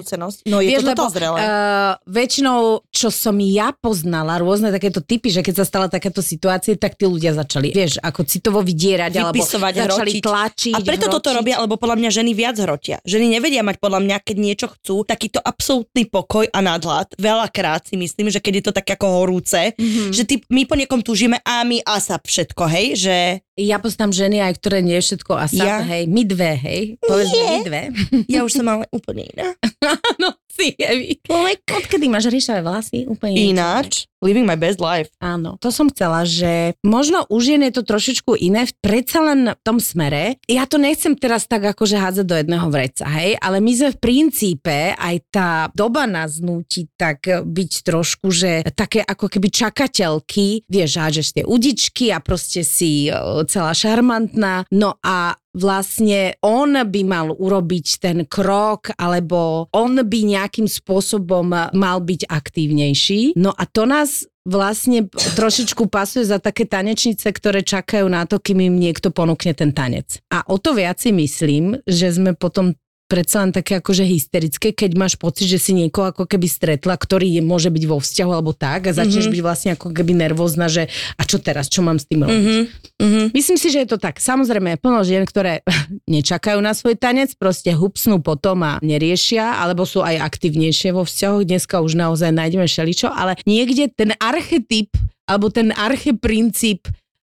No 0.48 0.60
je 0.60 0.68
Vieš, 0.68 0.82
to 0.84 0.88
lebo 0.92 1.02
zrelé. 1.08 1.38
Uh, 1.40 1.92
väčšinou, 2.04 2.60
čo 2.92 3.08
som 3.08 3.36
ja 3.40 3.72
poznala, 3.72 4.36
rôzne 4.40 4.74
takéto 4.74 5.00
typy, 5.00 5.29
že 5.30 5.40
keď 5.40 5.54
sa 5.56 5.64
stala 5.64 5.86
takáto 5.86 6.20
situácia, 6.20 6.74
tak 6.74 6.94
tí 6.94 7.04
ľudia 7.04 7.32
začali, 7.32 7.70
vieš, 7.70 7.96
ako 7.98 8.20
citovo 8.22 8.60
vydierať, 8.60 9.12
alebo 9.14 9.36
Vypisovať, 9.36 9.72
začali 9.80 10.10
hrotiť. 10.12 10.22
tlačiť, 10.22 10.74
A 10.74 10.78
preto 10.80 11.06
toto 11.08 11.28
hrotiť. 11.28 11.38
robia, 11.38 11.56
lebo 11.58 11.74
podľa 11.74 11.96
mňa 11.96 12.10
ženy 12.12 12.30
viac 12.32 12.56
hrotia. 12.56 12.98
Ženy 13.02 13.26
nevedia 13.32 13.60
mať 13.60 13.76
podľa 13.76 14.00
mňa, 14.00 14.16
keď 14.20 14.36
niečo 14.36 14.66
chcú, 14.68 15.02
takýto 15.02 15.38
absolútny 15.40 16.04
pokoj 16.04 16.46
a 16.46 16.58
nadhľad. 16.58 17.14
Veľakrát 17.16 17.84
si 17.84 17.94
myslím, 17.94 18.28
že 18.28 18.38
keď 18.38 18.52
je 18.52 18.64
to 18.64 18.72
tak 18.72 18.88
ako 18.88 19.06
horúce, 19.18 19.72
Mhm. 19.72 20.10
že 20.10 20.22
ty, 20.22 20.42
my 20.46 20.64
po 20.64 20.74
niekom 20.74 21.00
túžime 21.00 21.38
a 21.40 21.62
my 21.62 21.80
a 21.80 21.96
sa 21.96 22.16
všetko, 22.16 22.62
hej, 22.68 22.86
že 22.96 23.16
Ja 23.54 23.76
poznám 23.76 24.10
ženy 24.10 24.40
aj, 24.40 24.56
ktoré 24.56 24.80
nie 24.80 24.96
je 24.96 25.04
všetko 25.06 25.36
ASAP, 25.36 25.60
Ja? 25.60 25.84
hej, 25.84 26.08
my 26.08 26.22
dve, 26.24 26.52
hej, 26.56 26.82
povedzme 26.98 27.42
my 27.44 27.58
dve. 27.62 27.82
ja 28.26 28.40
už 28.40 28.52
som 28.54 28.64
ale 28.64 28.88
úplne 28.88 29.28
iná. 29.28 29.52
Áno, 29.84 30.32
si, 30.60 30.76
Evi. 30.76 31.16
Odkedy 31.64 32.06
máš 32.12 32.28
ríšavé 32.28 32.60
vlasy? 32.60 33.08
Úplne 33.08 33.32
niečo, 33.32 33.48
Ináč, 33.56 33.90
living 34.20 34.44
my 34.44 34.56
best 34.60 34.78
life. 34.78 35.08
Áno, 35.24 35.56
to 35.56 35.72
som 35.72 35.88
chcela, 35.88 36.28
že 36.28 36.76
možno 36.84 37.24
u 37.32 37.40
žien 37.40 37.64
je 37.64 37.80
to 37.80 37.82
trošičku 37.88 38.36
iné, 38.36 38.68
predsa 38.84 39.24
len 39.24 39.56
v 39.56 39.60
tom 39.64 39.80
smere. 39.80 40.36
Ja 40.44 40.68
to 40.68 40.76
nechcem 40.76 41.16
teraz 41.16 41.48
tak 41.48 41.64
akože 41.64 41.96
hádzať 41.96 42.26
do 42.28 42.36
jedného 42.36 42.68
vreca, 42.68 43.08
hej, 43.08 43.40
ale 43.40 43.64
my 43.64 43.72
sme 43.72 43.90
v 43.96 43.98
princípe, 43.98 44.76
aj 44.92 45.16
tá 45.32 45.50
doba 45.72 46.04
nás 46.04 46.38
núti 46.44 46.92
tak 47.00 47.24
byť 47.24 47.72
trošku, 47.80 48.28
že 48.28 48.68
také 48.76 49.00
ako 49.00 49.32
keby 49.32 49.48
čakateľky, 49.48 50.68
vieš, 50.68 51.00
hážeš 51.00 51.40
tie 51.40 51.44
udičky 51.48 52.12
a 52.12 52.20
proste 52.20 52.60
si 52.60 53.08
e, 53.08 53.12
celá 53.48 53.72
šarmantná, 53.72 54.68
no 54.68 55.00
a 55.00 55.39
vlastne 55.54 56.38
on 56.42 56.74
by 56.74 57.02
mal 57.06 57.34
urobiť 57.34 57.86
ten 57.98 58.18
krok, 58.26 58.94
alebo 58.94 59.66
on 59.74 59.98
by 59.98 60.18
nejakým 60.26 60.70
spôsobom 60.70 61.50
mal 61.74 61.98
byť 62.02 62.30
aktívnejší. 62.30 63.34
No 63.34 63.50
a 63.54 63.64
to 63.66 63.86
nás 63.86 64.30
vlastne 64.46 65.06
trošičku 65.12 65.86
pasuje 65.92 66.24
za 66.24 66.40
také 66.40 66.64
tanečnice, 66.64 67.28
ktoré 67.28 67.60
čakajú 67.60 68.08
na 68.08 68.24
to, 68.24 68.40
kým 68.40 68.64
im 68.64 68.80
niekto 68.80 69.12
ponúkne 69.12 69.52
ten 69.52 69.70
tanec. 69.76 70.18
A 70.32 70.42
o 70.48 70.56
to 70.56 70.72
viac 70.72 70.96
si 70.96 71.12
myslím, 71.12 71.76
že 71.84 72.08
sme 72.10 72.32
potom 72.32 72.72
predsa 73.10 73.42
len 73.42 73.50
také 73.50 73.82
akože 73.82 74.06
hysterické, 74.06 74.70
keď 74.70 74.94
máš 74.94 75.18
pocit, 75.18 75.50
že 75.50 75.58
si 75.58 75.74
niekoho 75.74 76.14
ako 76.14 76.30
keby 76.30 76.46
stretla, 76.46 76.94
ktorý 76.94 77.26
je, 77.26 77.42
môže 77.42 77.66
byť 77.66 77.84
vo 77.90 77.98
vzťahu 77.98 78.30
alebo 78.30 78.54
tak 78.54 78.86
a 78.86 78.94
začneš 78.94 79.26
mm-hmm. 79.26 79.34
byť 79.34 79.42
vlastne 79.42 79.70
ako 79.74 79.90
keby 79.90 80.12
nervózna, 80.14 80.70
že 80.70 80.86
a 81.18 81.22
čo 81.26 81.42
teraz, 81.42 81.66
čo 81.66 81.82
mám 81.82 81.98
s 81.98 82.06
tým 82.06 82.22
robiť? 82.22 82.38
Mhm. 82.38 82.62
Mhm. 83.02 83.22
Myslím 83.34 83.58
si, 83.58 83.74
že 83.74 83.82
je 83.82 83.88
to 83.90 83.98
tak. 83.98 84.22
Samozrejme, 84.22 84.78
plno 84.78 85.02
žien, 85.02 85.26
ktoré 85.26 85.66
nečakajú 86.14 86.62
na 86.62 86.70
svoj 86.70 86.94
tanec, 86.94 87.34
proste 87.34 87.74
hupsnú 87.74 88.22
potom 88.22 88.62
a 88.62 88.78
neriešia, 88.78 89.58
alebo 89.58 89.82
sú 89.82 90.06
aj 90.06 90.22
aktivnejšie 90.22 90.94
vo 90.94 91.02
vzťahoch. 91.02 91.42
Dneska 91.42 91.82
už 91.82 91.98
naozaj 91.98 92.30
nájdeme 92.30 92.70
šeličo, 92.70 93.10
ale 93.10 93.34
niekde 93.42 93.90
ten 93.90 94.14
archetyp 94.22 94.94
alebo 95.30 95.46
ten 95.46 95.70
archeprincíp 95.70 96.90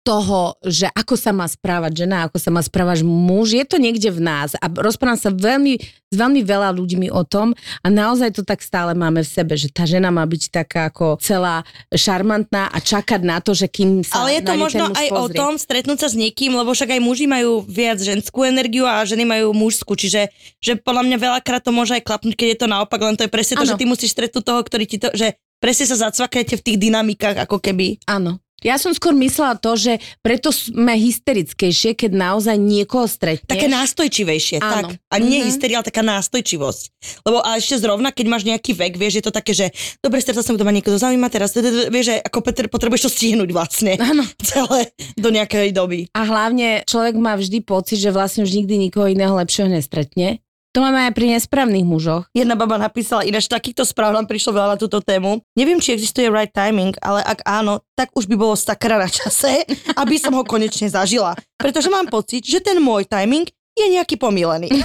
toho, 0.08 0.56
že 0.64 0.88
ako 0.96 1.20
sa 1.20 1.36
má 1.36 1.44
správať 1.44 2.08
žena, 2.08 2.32
ako 2.32 2.40
sa 2.40 2.48
má 2.48 2.64
správať 2.64 3.04
muž, 3.04 3.52
je 3.52 3.66
to 3.68 3.76
niekde 3.76 4.08
v 4.08 4.24
nás 4.24 4.56
a 4.56 4.72
rozprávam 4.72 5.20
sa 5.20 5.36
veľmi, 5.36 5.76
s 5.84 6.16
veľmi 6.16 6.48
veľa 6.48 6.72
ľuďmi 6.72 7.12
o 7.12 7.28
tom 7.28 7.52
a 7.84 7.88
naozaj 7.92 8.40
to 8.40 8.48
tak 8.48 8.64
stále 8.64 8.96
máme 8.96 9.20
v 9.20 9.28
sebe, 9.28 9.60
že 9.60 9.68
tá 9.68 9.84
žena 9.84 10.08
má 10.08 10.24
byť 10.24 10.64
taká 10.64 10.88
ako 10.88 11.20
celá 11.20 11.68
šarmantná 11.92 12.72
a 12.72 12.80
čakať 12.80 13.20
na 13.28 13.44
to, 13.44 13.52
že 13.52 13.68
kým 13.68 14.08
sa 14.08 14.24
Ale 14.24 14.40
je 14.40 14.48
to 14.48 14.56
možno 14.56 14.88
aj 14.96 15.08
o 15.12 15.28
pozrie. 15.28 15.40
tom 15.44 15.54
stretnúť 15.60 16.00
sa 16.00 16.08
s 16.08 16.16
niekým, 16.16 16.56
lebo 16.56 16.72
však 16.72 16.96
aj 16.96 17.02
muži 17.04 17.28
majú 17.28 17.68
viac 17.68 18.00
ženskú 18.00 18.48
energiu 18.48 18.88
a 18.88 19.04
ženy 19.04 19.28
majú 19.28 19.52
mužskú, 19.52 20.00
čiže 20.00 20.32
že 20.64 20.80
podľa 20.80 21.04
mňa 21.04 21.18
veľakrát 21.20 21.60
to 21.60 21.76
môže 21.76 21.92
aj 21.92 22.08
klapnúť, 22.08 22.40
keď 22.40 22.48
je 22.56 22.60
to 22.64 22.68
naopak, 22.72 23.04
len 23.04 23.20
to 23.20 23.28
je 23.28 23.32
presne 23.36 23.60
to, 23.60 23.68
Áno. 23.68 23.76
že 23.76 23.80
ty 23.80 23.84
musíš 23.84 24.16
stretnúť 24.16 24.44
toho, 24.48 24.64
ktorý 24.64 24.88
ti 24.88 25.04
to, 25.04 25.12
že 25.12 25.36
presne 25.60 25.84
sa 25.84 26.08
zacvaknete 26.08 26.56
v 26.56 26.64
tých 26.64 26.78
dynamikách, 26.80 27.44
ako 27.44 27.60
keby. 27.60 28.00
Áno. 28.08 28.40
Ja 28.60 28.76
som 28.76 28.90
skôr 28.90 29.14
myslela 29.14 29.54
to, 29.54 29.74
že 29.74 29.94
preto 30.20 30.50
sme 30.50 30.98
hysterickejšie, 30.98 31.94
keď 31.94 32.12
naozaj 32.12 32.58
niekoho 32.58 33.06
stretneš. 33.06 33.46
Také 33.46 33.70
nástojčivejšie, 33.70 34.58
Áno. 34.60 34.90
tak. 34.90 34.98
A 35.08 35.16
nie 35.18 35.42
Mhm. 35.42 35.46
hysteria, 35.46 35.76
ale 35.78 35.86
taká 35.86 36.02
nástojčivosť. 36.02 36.84
Lebo 37.22 37.38
a 37.40 37.56
ešte 37.56 37.78
zrovna, 37.78 38.10
keď 38.10 38.26
máš 38.28 38.44
nejaký 38.44 38.74
vek, 38.74 38.94
vieš, 38.96 39.14
je 39.16 39.26
to 39.26 39.32
také, 39.32 39.54
že 39.54 39.70
dobre, 40.00 40.18
stretol 40.18 40.42
som, 40.42 40.58
kto 40.58 40.66
ma 40.66 40.74
niekto 40.74 40.90
zaujíma 40.92 41.30
teraz, 41.30 41.54
vieš, 41.88 42.06
že 42.08 42.16
ako 42.20 42.40
Peter, 42.42 42.66
potrebuješ 42.66 43.06
to 43.06 43.12
stihnúť 43.14 43.50
vlastne 43.52 43.94
Áno. 43.96 44.26
celé 44.44 44.90
do 45.14 45.30
nejakej 45.30 45.70
doby. 45.70 46.10
A 46.12 46.26
hlavne 46.26 46.82
človek 46.84 47.14
má 47.14 47.36
vždy 47.36 47.62
pocit, 47.62 47.98
že 47.98 48.10
vlastne 48.10 48.42
už 48.42 48.52
nikdy 48.56 48.80
nikoho 48.80 49.06
iného 49.06 49.34
lepšieho 49.34 49.70
nestretne. 49.70 50.42
To 50.78 50.86
máme 50.86 51.10
aj 51.10 51.18
pri 51.18 51.34
nesprávnych 51.34 51.82
mužoch. 51.82 52.30
Jedna 52.38 52.54
baba 52.54 52.78
napísala, 52.78 53.26
ináč 53.26 53.50
takýchto 53.50 53.82
správ 53.82 54.14
nám 54.14 54.30
prišlo 54.30 54.62
veľa 54.62 54.70
na 54.70 54.78
túto 54.78 55.02
tému. 55.02 55.42
Neviem, 55.58 55.82
či 55.82 55.98
existuje 55.98 56.30
right 56.30 56.54
timing, 56.54 56.94
ale 57.02 57.26
ak 57.26 57.42
áno, 57.50 57.82
tak 57.98 58.14
už 58.14 58.30
by 58.30 58.38
bolo 58.38 58.54
sakra 58.54 59.02
na 59.02 59.10
čase, 59.10 59.66
aby 60.06 60.22
som 60.22 60.38
ho 60.38 60.46
konečne 60.46 60.86
zažila. 60.86 61.34
Pretože 61.58 61.90
mám 61.90 62.06
pocit, 62.06 62.46
že 62.46 62.62
ten 62.62 62.78
môj 62.78 63.10
timing 63.10 63.50
je 63.78 63.88
nejaký 63.94 64.18
pomílený. 64.18 64.74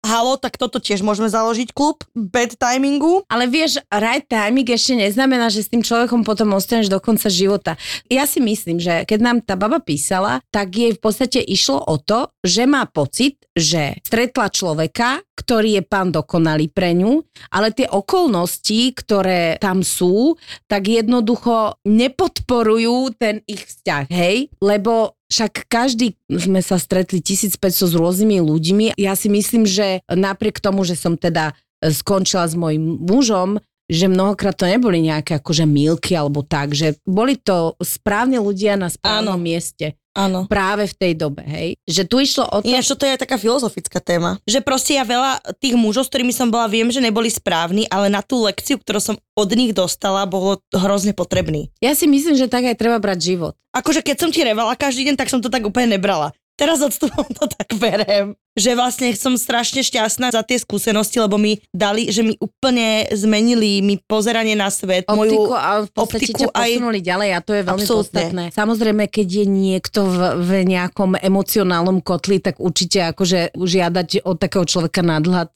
Halo, 0.00 0.40
tak 0.40 0.56
toto 0.56 0.80
tiež 0.80 1.04
môžeme 1.04 1.28
založiť 1.28 1.76
klub 1.76 2.00
bad 2.16 2.56
timingu. 2.56 3.20
Ale 3.28 3.44
vieš, 3.44 3.84
right 3.92 4.24
timing 4.24 4.64
ešte 4.64 4.96
neznamená, 4.96 5.52
že 5.52 5.60
s 5.60 5.68
tým 5.68 5.84
človekom 5.84 6.24
potom 6.24 6.56
ostaneš 6.56 6.88
do 6.88 6.96
konca 7.04 7.28
života. 7.28 7.76
Ja 8.08 8.24
si 8.24 8.40
myslím, 8.40 8.80
že 8.80 9.04
keď 9.04 9.18
nám 9.20 9.38
tá 9.44 9.60
baba 9.60 9.76
písala, 9.76 10.40
tak 10.48 10.72
jej 10.72 10.96
v 10.96 11.00
podstate 11.04 11.44
išlo 11.44 11.84
o 11.84 12.00
to, 12.00 12.32
že 12.40 12.64
má 12.64 12.88
pocit, 12.88 13.44
že 13.52 14.00
stretla 14.00 14.48
človeka, 14.48 15.20
ktorý 15.36 15.80
je 15.80 15.82
pán 15.84 16.08
dokonalý 16.08 16.72
pre 16.72 16.96
ňu, 16.96 17.20
ale 17.52 17.68
tie 17.76 17.84
okolnosti, 17.84 18.96
ktoré 18.96 19.60
tam 19.60 19.84
sú, 19.84 20.32
tak 20.64 20.88
jednoducho 20.88 21.76
nepodporujú 21.84 23.20
ten 23.20 23.44
ich 23.44 23.68
vzťah, 23.68 24.04
hej? 24.08 24.48
Lebo 24.64 25.19
však 25.30 25.70
každý 25.70 26.18
sme 26.26 26.58
sa 26.60 26.76
stretli 26.76 27.22
1500 27.22 27.62
s 27.70 27.94
rôznymi 27.94 28.42
ľuďmi. 28.42 28.86
Ja 28.98 29.14
si 29.14 29.30
myslím, 29.30 29.64
že 29.64 30.02
napriek 30.10 30.58
tomu, 30.58 30.82
že 30.82 30.98
som 30.98 31.14
teda 31.14 31.54
e, 31.78 31.94
skončila 31.94 32.50
s 32.50 32.58
mojim 32.58 32.98
mužom, 32.98 33.62
že 33.90 34.06
mnohokrát 34.10 34.54
to 34.54 34.66
neboli 34.66 35.02
nejaké 35.02 35.38
akože 35.38 35.66
milky 35.66 36.14
alebo 36.14 36.42
tak, 36.46 36.74
že 36.74 36.98
boli 37.06 37.38
to 37.38 37.74
správni 37.82 38.38
ľudia 38.38 38.78
na 38.78 38.90
správnom 38.90 39.38
Áno. 39.38 39.42
mieste 39.42 39.98
Áno. 40.10 40.50
práve 40.50 40.90
v 40.90 40.94
tej 40.94 41.12
dobe, 41.14 41.46
hej. 41.46 41.78
Že 41.86 42.02
tu 42.10 42.16
išlo 42.18 42.44
o 42.50 42.56
to... 42.58 42.66
Ináč 42.66 42.90
toto 42.90 43.06
je 43.06 43.14
aj 43.14 43.22
taká 43.22 43.38
filozofická 43.38 44.02
téma. 44.02 44.42
Že 44.42 44.58
proste 44.66 44.98
ja 44.98 45.06
veľa 45.06 45.38
tých 45.62 45.78
mužov, 45.78 46.06
s 46.06 46.10
ktorými 46.10 46.34
som 46.34 46.50
bola, 46.50 46.66
viem, 46.66 46.90
že 46.90 46.98
neboli 46.98 47.30
správni, 47.30 47.86
ale 47.86 48.10
na 48.10 48.18
tú 48.18 48.42
lekciu, 48.42 48.82
ktorú 48.82 48.98
som 48.98 49.16
od 49.38 49.50
nich 49.54 49.70
dostala, 49.70 50.26
bolo 50.26 50.58
hrozne 50.74 51.14
potrebný. 51.14 51.70
Ja 51.78 51.94
si 51.94 52.10
myslím, 52.10 52.34
že 52.34 52.50
tak 52.50 52.66
aj 52.66 52.76
treba 52.76 52.98
brať 52.98 53.18
život. 53.22 53.54
akože 53.70 54.02
keď 54.02 54.16
som 54.18 54.30
ti 54.34 54.42
revala 54.42 54.74
každý 54.74 55.06
deň, 55.06 55.14
tak 55.14 55.30
som 55.30 55.38
to 55.38 55.46
tak 55.46 55.62
úplne 55.62 55.94
nebrala. 55.94 56.34
Teraz 56.60 56.84
odstupom 56.84 57.24
to 57.32 57.48
tak 57.48 57.72
berem, 57.80 58.36
že 58.52 58.76
vlastne 58.76 59.16
som 59.16 59.32
strašne 59.40 59.80
šťastná 59.80 60.28
za 60.28 60.44
tie 60.44 60.60
skúsenosti, 60.60 61.16
lebo 61.16 61.40
mi 61.40 61.56
dali, 61.72 62.12
že 62.12 62.20
mi 62.20 62.36
úplne 62.36 63.08
zmenili 63.16 63.80
mi 63.80 63.96
pozeranie 63.96 64.52
na 64.52 64.68
svet, 64.68 65.08
Optiku 65.08 65.48
moju... 65.48 65.56
a 65.56 65.70
v 65.86 65.90
podstate 65.90 66.36
optiku 66.36 66.40
ťa 66.44 66.46
aj- 66.52 66.74
posunuli 66.76 67.00
ďalej 67.00 67.30
a 67.32 67.38
to 67.40 67.52
je 67.56 67.62
veľmi 67.64 67.86
podstatné. 67.88 68.44
Samozrejme, 68.52 69.04
keď 69.08 69.28
je 69.40 69.46
niekto 69.48 70.00
v, 70.04 70.18
v 70.44 70.50
nejakom 70.68 71.16
emocionálnom 71.16 72.04
kotli, 72.04 72.44
tak 72.44 72.60
určite 72.60 73.08
akože 73.16 73.56
žiadať 73.56 74.28
od 74.28 74.36
takého 74.36 74.68
človeka 74.68 75.00
nadhľad 75.00 75.48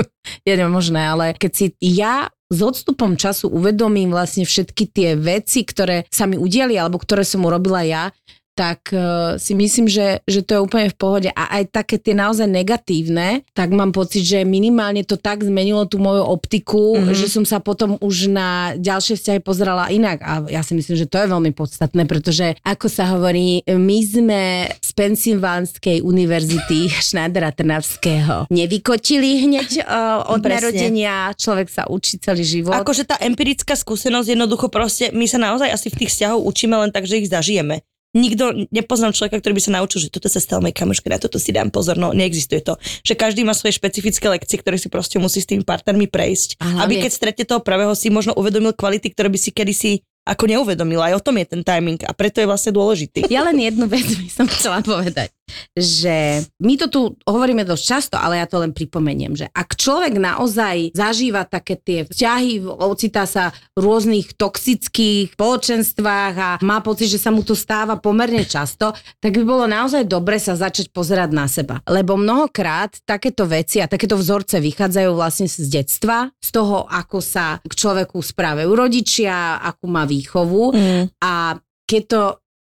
je 0.48 0.54
nemožné, 0.56 1.04
ale 1.04 1.36
keď 1.36 1.52
si 1.52 1.66
ja 1.84 2.32
s 2.46 2.58
odstupom 2.62 3.18
času 3.18 3.50
uvedomím 3.50 4.14
vlastne 4.14 4.46
všetky 4.46 4.84
tie 4.94 5.08
veci, 5.18 5.66
ktoré 5.66 6.06
sa 6.08 6.30
mi 6.30 6.38
udiali 6.38 6.78
alebo 6.78 7.02
ktoré 7.02 7.26
som 7.26 7.42
urobila 7.42 7.82
ja, 7.82 8.14
tak 8.56 8.88
uh, 8.90 9.36
si 9.36 9.52
myslím, 9.52 9.84
že, 9.84 10.24
že 10.24 10.40
to 10.40 10.56
je 10.56 10.64
úplne 10.64 10.88
v 10.88 10.96
pohode. 10.96 11.28
A 11.30 11.60
aj 11.60 11.76
také 11.76 12.00
tie 12.00 12.16
naozaj 12.16 12.48
negatívne, 12.48 13.44
tak 13.52 13.68
mám 13.70 13.92
pocit, 13.92 14.24
že 14.24 14.42
minimálne 14.42 15.04
to 15.04 15.14
tak 15.14 15.44
zmenilo 15.44 15.84
tú 15.84 16.00
moju 16.00 16.24
optiku, 16.24 16.96
Mhm. 16.96 17.12
mm-hmm. 17.12 17.18
že 17.20 17.26
som 17.28 17.44
sa 17.44 17.60
potom 17.60 18.00
už 18.00 18.32
na 18.32 18.48
ďalšie 18.74 19.14
vzťahy 19.14 19.40
pozerala 19.44 19.92
inak. 19.92 20.24
A 20.24 20.32
ja 20.48 20.64
si 20.64 20.72
myslím, 20.72 20.96
že 20.96 21.04
to 21.04 21.20
je 21.20 21.28
veľmi 21.28 21.52
podstatné, 21.52 22.08
pretože 22.08 22.56
ako 22.64 22.88
sa 22.88 23.12
hovorí, 23.12 23.60
my 23.68 23.98
sme 24.00 24.42
z 24.80 24.90
Pensylvánskej 24.96 26.00
univerzity 26.00 26.88
Schneidera 27.06 27.52
Trnavského 27.52 28.48
nevykotili 28.48 29.44
hneď 29.44 29.84
uh, 29.84 30.32
od 30.32 30.40
Presne. 30.40 30.72
narodenia. 30.72 31.34
Človek 31.36 31.68
sa 31.68 31.84
učí 31.86 32.16
celý 32.16 32.40
život. 32.46 32.72
Akože 32.72 33.04
tá 33.04 33.20
empirická 33.20 33.76
skúsenosť 33.76 34.32
jednoducho 34.32 34.72
proste, 34.72 35.12
my 35.12 35.26
sa 35.26 35.36
naozaj 35.36 35.68
asi 35.68 35.92
v 35.92 35.98
tých 36.00 36.10
vzťahoch 36.14 36.40
učíme 36.40 36.72
len 36.72 36.88
tak, 36.88 37.04
že 37.04 37.20
ich 37.20 37.28
zažijeme. 37.28 37.82
Nikto, 38.16 38.72
nepoznám 38.72 39.12
človeka, 39.12 39.36
ktorý 39.38 39.60
by 39.60 39.62
sa 39.62 39.72
naučil, 39.76 40.00
že 40.00 40.08
toto 40.08 40.32
sa 40.32 40.40
stalo 40.40 40.64
mojej 40.64 40.72
kamoške, 40.72 41.04
na 41.12 41.20
toto 41.20 41.36
si 41.36 41.52
dám 41.52 41.68
pozor, 41.68 42.00
no 42.00 42.16
neexistuje 42.16 42.64
to. 42.64 42.80
Že 43.04 43.12
každý 43.12 43.44
má 43.44 43.52
svoje 43.52 43.76
špecifické 43.76 44.24
lekcie, 44.32 44.56
ktoré 44.56 44.80
si 44.80 44.88
proste 44.88 45.20
musí 45.20 45.44
s 45.44 45.46
tými 45.46 45.68
partnermi 45.68 46.08
prejsť. 46.08 46.56
A 46.58 46.64
hlavne- 46.64 46.82
Aby 46.82 46.94
keď 47.04 47.12
stretne 47.12 47.44
toho 47.44 47.60
pravého 47.60 47.92
si 47.92 48.08
možno 48.08 48.32
uvedomil 48.32 48.72
kvality, 48.72 49.12
ktoré 49.12 49.28
by 49.28 49.36
si 49.36 49.52
kedysi 49.52 49.92
ako 50.26 50.50
neuvedomil. 50.50 50.98
Aj 50.98 51.14
o 51.14 51.22
tom 51.22 51.38
je 51.38 51.46
ten 51.46 51.62
timing 51.62 52.02
a 52.02 52.10
preto 52.10 52.42
je 52.42 52.50
vlastne 52.50 52.74
dôležitý. 52.74 53.30
Ja 53.30 53.46
len 53.46 53.62
jednu 53.62 53.86
vec 53.86 54.02
by 54.02 54.26
som 54.26 54.50
chcela 54.50 54.82
povedať, 54.82 55.30
že 55.76 56.42
my 56.60 56.74
to 56.80 56.86
tu 56.90 57.00
hovoríme 57.24 57.62
dosť 57.62 57.84
často, 57.84 58.16
ale 58.18 58.40
ja 58.40 58.46
to 58.48 58.58
len 58.60 58.74
pripomeniem, 58.74 59.38
že 59.38 59.46
ak 59.52 59.78
človek 59.78 60.18
naozaj 60.18 60.92
zažíva 60.92 61.46
také 61.46 61.78
tie 61.78 62.02
vzťahy, 62.04 62.64
ocitá 62.66 63.24
sa 63.24 63.54
v 63.76 63.84
rôznych 63.84 64.34
toxických 64.34 65.36
spoločenstvách 65.38 66.34
a 66.36 66.50
má 66.64 66.78
pocit, 66.82 67.12
že 67.12 67.22
sa 67.22 67.30
mu 67.30 67.46
to 67.46 67.54
stáva 67.54 67.96
pomerne 68.00 68.42
často, 68.42 68.92
tak 69.22 69.32
by 69.36 69.44
bolo 69.44 69.64
naozaj 69.70 70.08
dobre 70.08 70.40
sa 70.42 70.58
začať 70.58 70.90
pozerať 70.90 71.30
na 71.32 71.46
seba. 71.46 71.78
Lebo 71.86 72.18
mnohokrát 72.18 72.98
takéto 73.04 73.46
veci 73.46 73.78
a 73.78 73.90
takéto 73.90 74.18
vzorce 74.18 74.58
vychádzajú 74.58 75.10
vlastne 75.14 75.46
z 75.46 75.68
detstva, 75.68 76.30
z 76.42 76.48
toho, 76.50 76.88
ako 76.88 77.18
sa 77.22 77.60
k 77.62 77.72
človeku 77.72 78.18
správajú 78.18 78.70
rodičia, 78.72 79.62
akú 79.62 79.86
má 79.86 80.08
výchovu 80.08 80.68
Mm. 80.76 81.08
a 81.22 81.56
keď 81.86 82.02
to 82.08 82.20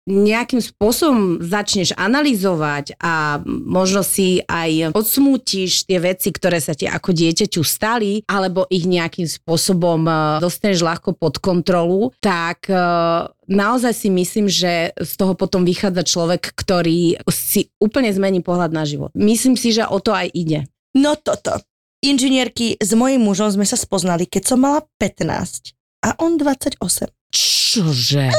nejakým 0.07 0.62
spôsobom 0.62 1.42
začneš 1.42 1.90
analyzovať 1.99 2.95
a 3.03 3.42
možno 3.47 4.07
si 4.07 4.38
aj 4.47 4.95
odsmútiš 4.95 5.85
tie 5.90 5.99
veci, 5.99 6.31
ktoré 6.31 6.62
sa 6.62 6.79
ti 6.79 6.87
ako 6.87 7.11
dieťaťu 7.11 7.62
stali, 7.66 8.23
alebo 8.31 8.71
ich 8.71 8.87
nejakým 8.87 9.27
spôsobom 9.27 10.07
eh, 10.07 10.14
dostaneš 10.38 10.87
ľahko 10.87 11.19
pod 11.19 11.42
kontrolu, 11.42 12.14
tak 12.23 12.71
eh, 12.71 12.79
naozaj 13.51 13.92
si 13.92 14.09
myslím, 14.14 14.47
že 14.47 14.95
z 14.95 15.12
toho 15.19 15.35
potom 15.35 15.66
vychádza 15.66 16.07
človek, 16.07 16.55
ktorý 16.55 17.19
si 17.27 17.75
úplne 17.83 18.14
zmení 18.14 18.47
pohľad 18.47 18.71
na 18.71 18.87
život. 18.87 19.11
Myslím 19.19 19.59
si, 19.59 19.75
že 19.75 19.83
o 19.83 19.99
to 19.99 20.14
aj 20.14 20.31
ide. 20.31 20.71
No 20.95 21.19
toto. 21.19 21.59
Inžinierky, 22.07 22.79
s 22.79 22.95
mojím 22.95 23.27
mužom 23.27 23.51
sme 23.51 23.66
sa 23.66 23.75
spoznali, 23.75 24.31
keď 24.31 24.55
som 24.55 24.62
mala 24.62 24.87
15 25.03 25.75
a 26.07 26.14
on 26.23 26.38
28. 26.38 26.79
Čože? 27.35 28.31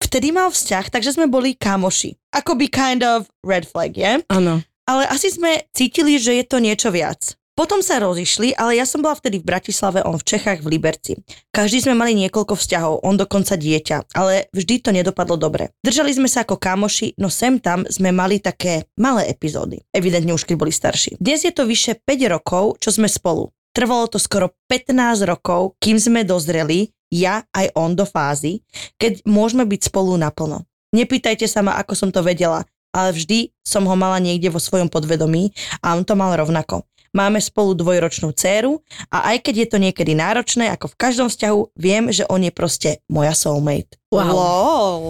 Vtedy 0.00 0.32
mal 0.32 0.48
vzťah, 0.48 0.88
takže 0.90 1.14
sme 1.14 1.28
boli 1.28 1.54
kamoši. 1.54 2.16
Akoby 2.32 2.72
kind 2.72 3.04
of 3.04 3.28
red 3.44 3.68
flag, 3.68 3.94
je? 3.94 4.24
Áno. 4.32 4.64
Ale 4.88 5.06
asi 5.06 5.30
sme 5.30 5.68
cítili, 5.70 6.18
že 6.18 6.34
je 6.40 6.44
to 6.48 6.58
niečo 6.58 6.90
viac. 6.90 7.38
Potom 7.60 7.84
sa 7.84 8.00
rozišli, 8.00 8.56
ale 8.56 8.80
ja 8.80 8.88
som 8.88 9.04
bola 9.04 9.12
vtedy 9.12 9.36
v 9.36 9.52
Bratislave, 9.52 10.00
on 10.00 10.16
v 10.16 10.24
Čechách, 10.24 10.64
v 10.64 10.80
Liberci. 10.80 11.12
Každý 11.52 11.84
sme 11.84 11.92
mali 11.92 12.16
niekoľko 12.16 12.56
vzťahov, 12.56 13.04
on 13.04 13.20
dokonca 13.20 13.52
dieťa, 13.52 14.16
ale 14.16 14.48
vždy 14.56 14.74
to 14.80 14.90
nedopadlo 14.96 15.36
dobre. 15.36 15.68
Držali 15.84 16.16
sme 16.16 16.24
sa 16.24 16.48
ako 16.48 16.56
kamoši, 16.56 17.20
no 17.20 17.28
sem 17.28 17.60
tam 17.60 17.84
sme 17.84 18.16
mali 18.16 18.40
také 18.40 18.88
malé 18.96 19.28
epizódy. 19.28 19.84
Evidentne 19.92 20.32
už 20.32 20.48
keď 20.48 20.56
boli 20.56 20.72
starší. 20.72 21.20
Dnes 21.20 21.44
je 21.44 21.52
to 21.52 21.68
vyše 21.68 22.00
5 22.00 22.32
rokov, 22.32 22.80
čo 22.80 22.96
sme 22.96 23.12
spolu. 23.12 23.52
Trvalo 23.76 24.08
to 24.08 24.16
skoro 24.16 24.56
15 24.72 25.28
rokov, 25.28 25.76
kým 25.84 26.00
sme 26.00 26.24
dozreli, 26.24 26.88
ja 27.10 27.42
aj 27.50 27.74
on 27.74 27.92
do 27.92 28.06
fázy, 28.06 28.62
keď 28.96 29.26
môžeme 29.26 29.66
byť 29.66 29.90
spolu 29.90 30.14
naplno. 30.16 30.64
Nepýtajte 30.90 31.46
sa 31.46 31.62
ma, 31.62 31.78
ako 31.78 31.94
som 31.94 32.10
to 32.10 32.22
vedela, 32.22 32.66
ale 32.90 33.14
vždy 33.14 33.54
som 33.62 33.86
ho 33.86 33.94
mala 33.94 34.18
niekde 34.18 34.50
vo 34.50 34.58
svojom 34.58 34.90
podvedomí 34.90 35.54
a 35.82 35.94
on 35.94 36.02
to 36.02 36.18
mal 36.18 36.34
rovnako. 36.34 36.82
Máme 37.10 37.42
spolu 37.42 37.74
dvojročnú 37.74 38.30
dceru 38.30 38.78
a 39.10 39.34
aj 39.34 39.42
keď 39.42 39.54
je 39.54 39.68
to 39.70 39.78
niekedy 39.82 40.14
náročné, 40.14 40.70
ako 40.70 40.94
v 40.94 40.98
každom 40.98 41.26
vzťahu, 41.26 41.74
viem, 41.74 42.10
že 42.14 42.22
on 42.30 42.38
je 42.42 42.54
proste 42.54 43.02
moja 43.10 43.34
soulmate. 43.34 43.98
Wow. 44.14 44.30
Lol. 44.30 45.02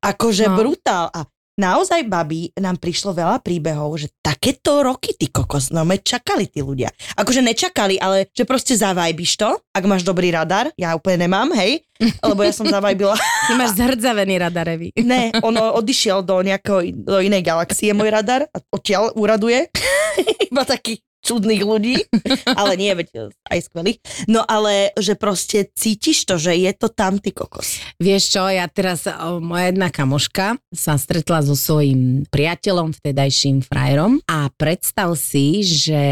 Akože 0.00 0.48
No. 0.48 0.56
brutál. 0.56 1.12
A 1.12 1.28
naozaj, 1.56 2.08
babi, 2.08 2.52
nám 2.56 2.80
prišlo 2.80 3.12
veľa 3.16 3.40
príbehov, 3.44 4.00
že 4.00 4.08
takéto 4.24 4.80
roky, 4.80 5.12
ty 5.16 5.28
kokos, 5.28 5.70
no 5.74 5.84
me 5.84 6.00
čakali 6.00 6.48
tí 6.48 6.64
ľudia. 6.64 6.88
Akože 7.18 7.44
nečakali, 7.44 8.00
ale 8.00 8.32
že 8.32 8.48
proste 8.48 8.76
zavajbiš 8.76 9.32
to, 9.36 9.50
ak 9.72 9.84
máš 9.84 10.02
dobrý 10.06 10.32
radar, 10.32 10.72
ja 10.78 10.96
úplne 10.96 11.28
nemám, 11.28 11.52
hej, 11.56 11.84
lebo 12.24 12.42
ja 12.42 12.52
som 12.54 12.66
zavajbila. 12.66 13.14
Ty 13.48 13.52
máš 13.54 13.76
zhrdzavený 13.78 14.34
radarevi. 14.40 14.88
Ne, 15.12 15.34
on 15.44 15.52
odišiel 15.52 16.24
do 16.24 16.40
nejakého, 16.40 16.88
do 16.94 17.20
inej 17.20 17.44
galaxie, 17.44 17.92
môj 17.92 18.08
radar, 18.08 18.48
a 18.48 18.58
odtiaľ 18.72 19.12
úraduje. 19.12 19.68
Iba 20.48 20.64
taký 20.64 21.04
čudných 21.22 21.62
ľudí, 21.62 21.96
ale 22.60 22.74
nie, 22.74 22.92
veď 22.92 23.32
aj 23.46 23.60
skvelých. 23.70 23.98
No 24.26 24.42
ale, 24.42 24.90
že 24.98 25.14
proste 25.14 25.70
cítiš 25.70 26.26
to, 26.26 26.36
že 26.36 26.58
je 26.58 26.72
to 26.74 26.90
tam, 26.90 27.22
ty 27.22 27.30
kokos. 27.30 27.78
Vieš 28.02 28.34
čo, 28.34 28.42
ja 28.50 28.66
teraz, 28.66 29.06
o, 29.06 29.38
moja 29.38 29.70
jedna 29.70 29.88
kamoška 29.88 30.58
sa 30.74 30.98
stretla 30.98 31.46
so 31.46 31.54
svojím 31.54 32.26
priateľom, 32.28 32.98
vtedajším 32.98 33.62
frajerom 33.62 34.18
a 34.26 34.50
predstav 34.50 35.14
si, 35.14 35.62
že 35.62 36.02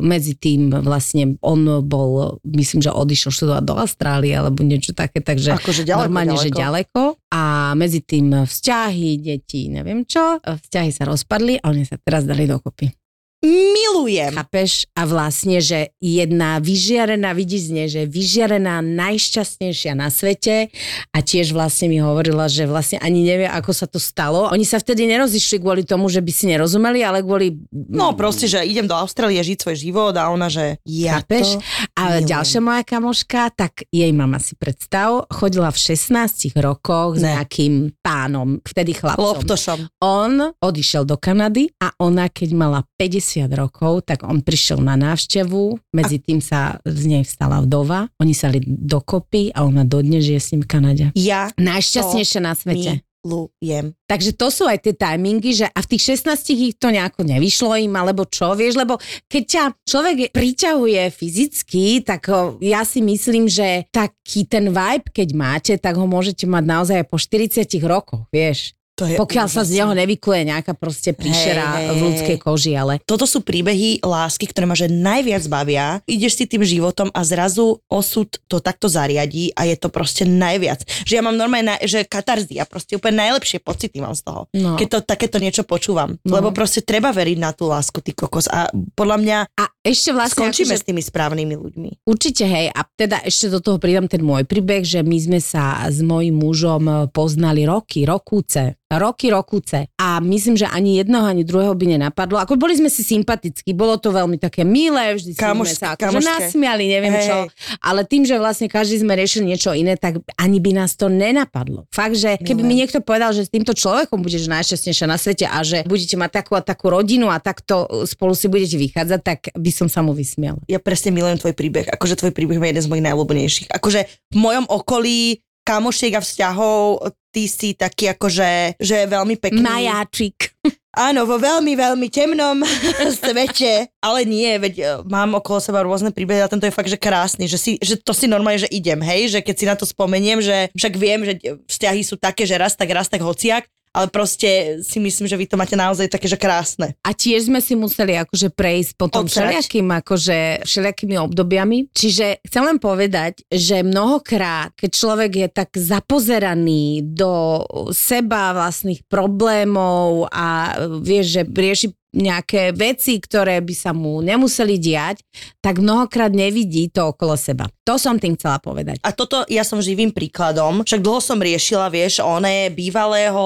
medzi 0.00 0.34
tým 0.34 0.72
vlastne 0.80 1.36
on 1.44 1.84
bol, 1.84 2.40
myslím, 2.42 2.80
že 2.80 2.90
odišiel 2.90 3.30
študovať 3.30 3.64
do 3.68 3.74
Austrálie 3.76 4.32
alebo 4.32 4.64
niečo 4.64 4.96
také, 4.96 5.20
takže 5.20 5.60
Akože 5.60 5.84
ďaleko, 5.84 6.08
normálne, 6.08 6.34
ďaleko. 6.34 6.44
že 6.48 6.50
ďaleko. 6.50 7.02
A 7.34 7.42
medzi 7.76 8.00
tým 8.00 8.46
vzťahy, 8.46 9.20
deti, 9.20 9.68
neviem 9.68 10.06
čo, 10.08 10.40
vzťahy 10.40 10.90
sa 10.94 11.04
rozpadli 11.04 11.60
a 11.60 11.68
oni 11.68 11.84
sa 11.84 11.98
teraz 12.00 12.24
dali 12.24 12.48
dokopy. 12.48 13.03
Milujem. 13.44 14.32
Chápeš? 14.32 14.88
A 14.92 15.04
vlastne, 15.04 15.60
že 15.60 15.92
jedna 15.98 16.56
vyžiarená, 16.58 17.30
vidíš 17.30 17.62
z 17.62 17.70
nej, 17.70 17.86
že 17.86 18.02
vyžiarená 18.04 18.80
najšťastnejšia 18.80 19.92
na 19.92 20.08
svete 20.08 20.72
a 21.10 21.18
tiež 21.20 21.52
vlastne 21.52 21.86
mi 21.86 22.00
hovorila, 22.00 22.48
že 22.48 22.64
vlastne 22.64 22.96
ani 22.98 23.20
nevie, 23.20 23.44
ako 23.44 23.70
sa 23.70 23.84
to 23.84 24.00
stalo. 24.00 24.48
Oni 24.48 24.64
sa 24.64 24.76
vtedy 24.76 25.04
nerozišli 25.06 25.60
kvôli 25.60 25.84
tomu, 25.84 26.08
že 26.08 26.18
by 26.18 26.32
si 26.32 26.48
nerozumeli, 26.48 27.04
ale 27.04 27.20
kvôli... 27.20 27.52
No 27.70 28.12
proste, 28.14 28.46
že 28.46 28.64
idem 28.64 28.84
do 28.84 28.96
Austrálie 28.96 29.38
žiť 29.38 29.58
svoj 29.60 29.76
život 29.78 30.14
a 30.14 30.28
ona, 30.28 30.48
že 30.48 30.80
ja 30.82 31.20
Chápeš? 31.20 31.54
to 31.54 31.62
A 31.94 32.02
milujem. 32.16 32.26
ďalšia 32.26 32.60
moja 32.60 32.82
kamoška, 32.82 33.52
tak 33.52 33.84
jej 33.86 34.10
mama 34.10 34.40
si 34.40 34.56
predstav, 34.56 35.28
chodila 35.28 35.68
v 35.68 35.78
16 35.78 36.56
rokoch 36.56 37.20
s 37.20 37.22
Ne. 37.22 37.36
nejakým 37.36 37.92
pánom, 38.00 38.56
vtedy 38.64 38.96
chlapcom. 38.96 39.20
loptošom. 39.22 39.78
On 40.00 40.32
odišiel 40.56 41.04
do 41.04 41.16
Kanady 41.16 41.68
a 41.76 41.92
ona, 41.98 42.26
keď 42.26 42.48
mala 42.50 42.80
50 42.96 43.33
rokov, 43.42 44.06
tak 44.06 44.22
on 44.22 44.38
prišiel 44.38 44.78
na 44.78 44.94
návštevu, 44.94 45.90
medzi 45.90 46.22
tým 46.22 46.38
sa 46.38 46.78
z 46.86 47.02
nej 47.10 47.24
vstala 47.26 47.58
vdova, 47.66 48.06
oni 48.22 48.34
sa 48.36 48.46
li 48.52 48.62
dokopy 48.62 49.50
a 49.50 49.66
ona 49.66 49.82
dodnes 49.82 50.22
žije 50.22 50.40
s 50.40 50.48
ním 50.54 50.62
v 50.62 50.68
Kanade. 50.70 51.04
Ja 51.18 51.50
Najšťastnejšia 51.58 52.40
na 52.44 52.54
svete. 52.54 53.02
milujem. 53.24 53.96
Takže 54.04 54.36
to 54.36 54.52
sú 54.52 54.68
aj 54.68 54.84
tie 54.84 54.92
timingy, 54.92 55.56
že 55.56 55.66
a 55.72 55.80
v 55.80 55.96
tých 55.96 56.20
16 56.20 56.44
ich 56.52 56.76
to 56.76 56.92
nejako 56.92 57.24
nevyšlo 57.24 57.72
im, 57.80 57.96
alebo 57.96 58.28
čo, 58.28 58.52
vieš, 58.52 58.76
lebo 58.76 59.00
keď 59.26 59.42
ťa 59.48 59.64
človek 59.88 60.16
priťahuje 60.30 61.02
fyzicky, 61.08 62.04
tak 62.04 62.28
ja 62.60 62.84
si 62.84 63.00
myslím, 63.00 63.48
že 63.48 63.88
taký 63.88 64.44
ten 64.44 64.68
vibe, 64.68 65.08
keď 65.08 65.28
máte, 65.32 65.72
tak 65.80 65.96
ho 65.96 66.04
môžete 66.04 66.44
mať 66.44 66.64
naozaj 66.68 66.96
aj 67.00 67.06
po 67.08 67.16
40 67.16 67.64
rokoch, 67.88 68.28
vieš. 68.28 68.76
To 68.94 69.10
je 69.10 69.18
Pokiaľ 69.18 69.46
sa 69.50 69.66
z 69.66 69.74
úžasné. 69.74 69.78
neho 69.82 69.92
nevykuje 69.98 70.40
nejaká 70.54 70.72
proste 70.78 71.10
príšera 71.10 71.66
Hej, 71.66 71.82
hej, 71.82 71.90
v 71.90 71.98
ľudskej 72.06 72.38
koži, 72.38 72.72
ale 72.78 73.02
Toto 73.02 73.26
sú 73.26 73.42
príbehy 73.42 73.98
lásky, 74.06 74.46
ktoré 74.46 74.70
ma 74.70 74.78
že 74.78 74.86
najviac 74.86 75.42
bavia. 75.50 75.98
Ideš 76.06 76.38
si 76.38 76.44
tým 76.46 76.62
životom 76.62 77.10
a 77.10 77.20
zrazu 77.26 77.82
osud 77.90 78.30
to 78.46 78.62
takto 78.62 78.86
zariadí 78.86 79.50
a 79.58 79.66
je 79.66 79.74
to 79.74 79.90
proste 79.90 80.22
najviac. 80.30 80.86
Že 81.02 81.12
ja 81.18 81.22
mám 81.26 81.34
normálne, 81.34 81.74
že 81.82 82.06
katarzia, 82.06 82.70
proste 82.70 82.94
úplne 82.94 83.26
najlepšie 83.26 83.58
pocity 83.58 83.98
mám 83.98 84.14
z 84.14 84.22
toho. 84.22 84.46
No. 84.54 84.78
Keď 84.78 84.86
to 84.86 84.98
takéto 85.02 85.42
niečo 85.42 85.66
počúvam. 85.66 86.14
No. 86.22 86.38
Lebo 86.38 86.54
proste 86.54 86.78
treba 86.78 87.10
veriť 87.10 87.38
na 87.42 87.50
tú 87.50 87.66
lásku, 87.66 87.98
ty 87.98 88.14
kokos. 88.14 88.46
A 88.46 88.70
podľa 88.94 89.18
mňa 89.18 89.38
a 89.58 89.64
ešte 89.84 90.16
vlastne 90.16 90.48
skončíme 90.48 90.72
akože 90.72 90.80
s 90.80 90.88
tými 90.88 91.02
správnymi 91.04 91.54
ľuďmi. 91.60 91.90
Určite, 92.08 92.48
hej. 92.48 92.72
A 92.72 92.88
teda 92.88 93.20
ešte 93.20 93.52
do 93.52 93.60
toho 93.60 93.76
pridám 93.76 94.08
ten 94.08 94.24
môj 94.24 94.48
príbeh, 94.48 94.80
že 94.80 95.04
my 95.04 95.18
sme 95.20 95.40
sa 95.44 95.84
s 95.84 96.00
mojím 96.00 96.40
mužom 96.40 97.12
poznali 97.12 97.68
roky, 97.68 98.08
rokúce. 98.08 98.80
Roky, 98.88 99.26
rokúce. 99.28 99.90
A 99.98 100.22
myslím, 100.22 100.54
že 100.54 100.70
ani 100.70 101.02
jedného, 101.02 101.26
ani 101.26 101.42
druhého 101.42 101.74
by 101.74 101.98
nenapadlo. 101.98 102.38
Ako 102.38 102.54
boli 102.54 102.78
sme 102.78 102.86
si 102.86 103.02
sympatickí, 103.02 103.74
bolo 103.74 103.98
to 103.98 104.14
veľmi 104.14 104.38
také 104.38 104.62
milé, 104.62 105.18
vždy 105.18 105.34
sme 105.34 105.50
Kamošské, 105.50 105.82
sa 105.82 105.86
akože 105.98 106.22
nasmiali, 106.22 106.84
neviem 106.86 107.10
Hej. 107.18 107.26
čo. 107.26 107.36
Ale 107.82 108.06
tým, 108.06 108.22
že 108.22 108.38
vlastne 108.38 108.70
každý 108.70 109.02
sme 109.02 109.18
riešili 109.18 109.50
niečo 109.50 109.74
iné, 109.74 109.98
tak 109.98 110.22
ani 110.38 110.62
by 110.62 110.70
nás 110.78 110.94
to 110.94 111.10
nenapadlo. 111.10 111.90
Fakt, 111.90 112.14
že 112.14 112.38
keby 112.38 112.62
Milé. 112.62 112.70
mi 112.70 112.74
niekto 112.86 113.02
povedal, 113.02 113.34
že 113.34 113.44
s 113.44 113.50
týmto 113.50 113.74
človekom 113.74 114.22
budeš 114.22 114.46
najšťastnejšia 114.46 115.06
na 115.10 115.18
svete 115.18 115.44
a 115.50 115.58
že 115.66 115.82
budete 115.90 116.14
mať 116.14 116.30
takú 116.30 116.54
a 116.54 116.62
takú 116.62 116.94
rodinu 116.94 117.34
a 117.34 117.42
takto 117.42 117.90
spolu 118.06 118.38
si 118.38 118.46
budete 118.46 118.78
vychádzať, 118.78 119.20
tak 119.26 119.50
by 119.58 119.70
som 119.74 119.90
sa 119.90 120.00
mu 120.00 120.14
vysmiala. 120.14 120.62
Ja 120.70 120.78
presne 120.78 121.10
milujem 121.10 121.42
tvoj 121.42 121.58
príbeh. 121.58 121.90
Akože 121.90 122.14
tvoj 122.14 122.30
príbeh 122.30 122.62
je 122.62 122.70
jeden 122.70 122.84
z 122.86 122.90
mojich 122.90 123.06
najľúbenejších. 123.10 123.68
Akože 123.74 124.06
v 124.30 124.36
mojom 124.38 124.70
okolí 124.70 125.42
kamošiek 125.66 126.14
a 126.14 126.20
vzťahov 126.22 127.02
ty 127.34 127.50
si 127.50 127.74
taký 127.74 128.14
akože, 128.14 128.78
že 128.78 128.94
je 129.02 129.06
veľmi 129.10 129.34
pekný. 129.42 129.66
Majáčik. 129.66 130.54
Áno, 130.94 131.26
vo 131.26 131.42
veľmi, 131.42 131.74
veľmi 131.74 132.06
temnom 132.06 132.62
svete, 133.18 133.90
ale 133.98 134.22
nie, 134.22 134.54
veď 134.62 134.74
e, 134.78 134.84
mám 135.10 135.34
okolo 135.34 135.58
seba 135.58 135.82
rôzne 135.82 136.14
príbehy 136.14 136.38
a 136.38 136.46
tento 136.46 136.70
je 136.70 136.76
fakt, 136.76 136.86
že 136.86 136.94
krásny, 136.94 137.50
že, 137.50 137.58
si, 137.58 137.72
že 137.82 137.98
to 137.98 138.14
si 138.14 138.30
normálne, 138.30 138.62
že 138.62 138.70
idem, 138.70 139.02
hej, 139.02 139.34
že 139.34 139.42
keď 139.42 139.54
si 139.58 139.66
na 139.66 139.74
to 139.74 139.82
spomeniem, 139.82 140.38
že 140.38 140.70
však 140.70 140.94
viem, 140.94 141.26
že 141.26 141.34
vzťahy 141.66 142.02
sú 142.06 142.14
také, 142.14 142.46
že 142.46 142.54
raz 142.54 142.78
tak, 142.78 142.94
raz 142.94 143.10
tak 143.10 143.26
hociak, 143.26 143.66
ale 143.94 144.10
proste 144.10 144.82
si 144.82 144.98
myslím, 144.98 145.30
že 145.30 145.38
vy 145.38 145.46
to 145.46 145.54
máte 145.54 145.78
naozaj 145.78 146.10
také, 146.10 146.26
že 146.26 146.34
krásne. 146.34 146.98
A 147.06 147.14
tiež 147.14 147.46
sme 147.46 147.62
si 147.62 147.78
museli 147.78 148.18
akože 148.18 148.50
prejsť 148.50 148.90
potom 148.98 149.22
Odsrať. 149.24 149.38
všelijakým, 149.38 149.86
akože 150.02 150.38
všelijakými 150.66 151.16
obdobiami. 151.22 151.94
Čiže 151.94 152.42
chcem 152.42 152.62
len 152.66 152.82
povedať, 152.82 153.46
že 153.46 153.86
mnohokrát, 153.86 154.74
keď 154.74 154.90
človek 154.90 155.32
je 155.46 155.48
tak 155.48 155.70
zapozeraný 155.78 157.06
do 157.06 157.62
seba 157.94 158.50
vlastných 158.50 159.06
problémov 159.06 160.26
a 160.34 160.74
vieš, 160.98 161.38
že 161.38 161.42
rieši 161.46 161.88
nejaké 162.14 162.70
veci, 162.70 163.18
ktoré 163.18 163.58
by 163.58 163.74
sa 163.74 163.90
mu 163.90 164.22
nemuseli 164.22 164.78
diať, 164.78 165.20
tak 165.58 165.82
mnohokrát 165.82 166.30
nevidí 166.30 166.88
to 166.88 167.10
okolo 167.10 167.34
seba. 167.34 167.66
To 167.84 167.98
som 167.98 168.16
tým 168.16 168.38
chcela 168.38 168.62
povedať. 168.62 169.02
A 169.02 169.10
toto 169.10 169.42
ja 169.50 169.66
som 169.66 169.82
živým 169.82 170.14
príkladom, 170.14 170.86
však 170.86 171.02
dlho 171.02 171.20
som 171.20 171.42
riešila, 171.42 171.90
vieš, 171.90 172.22
oné 172.22 172.70
bývalého, 172.70 173.36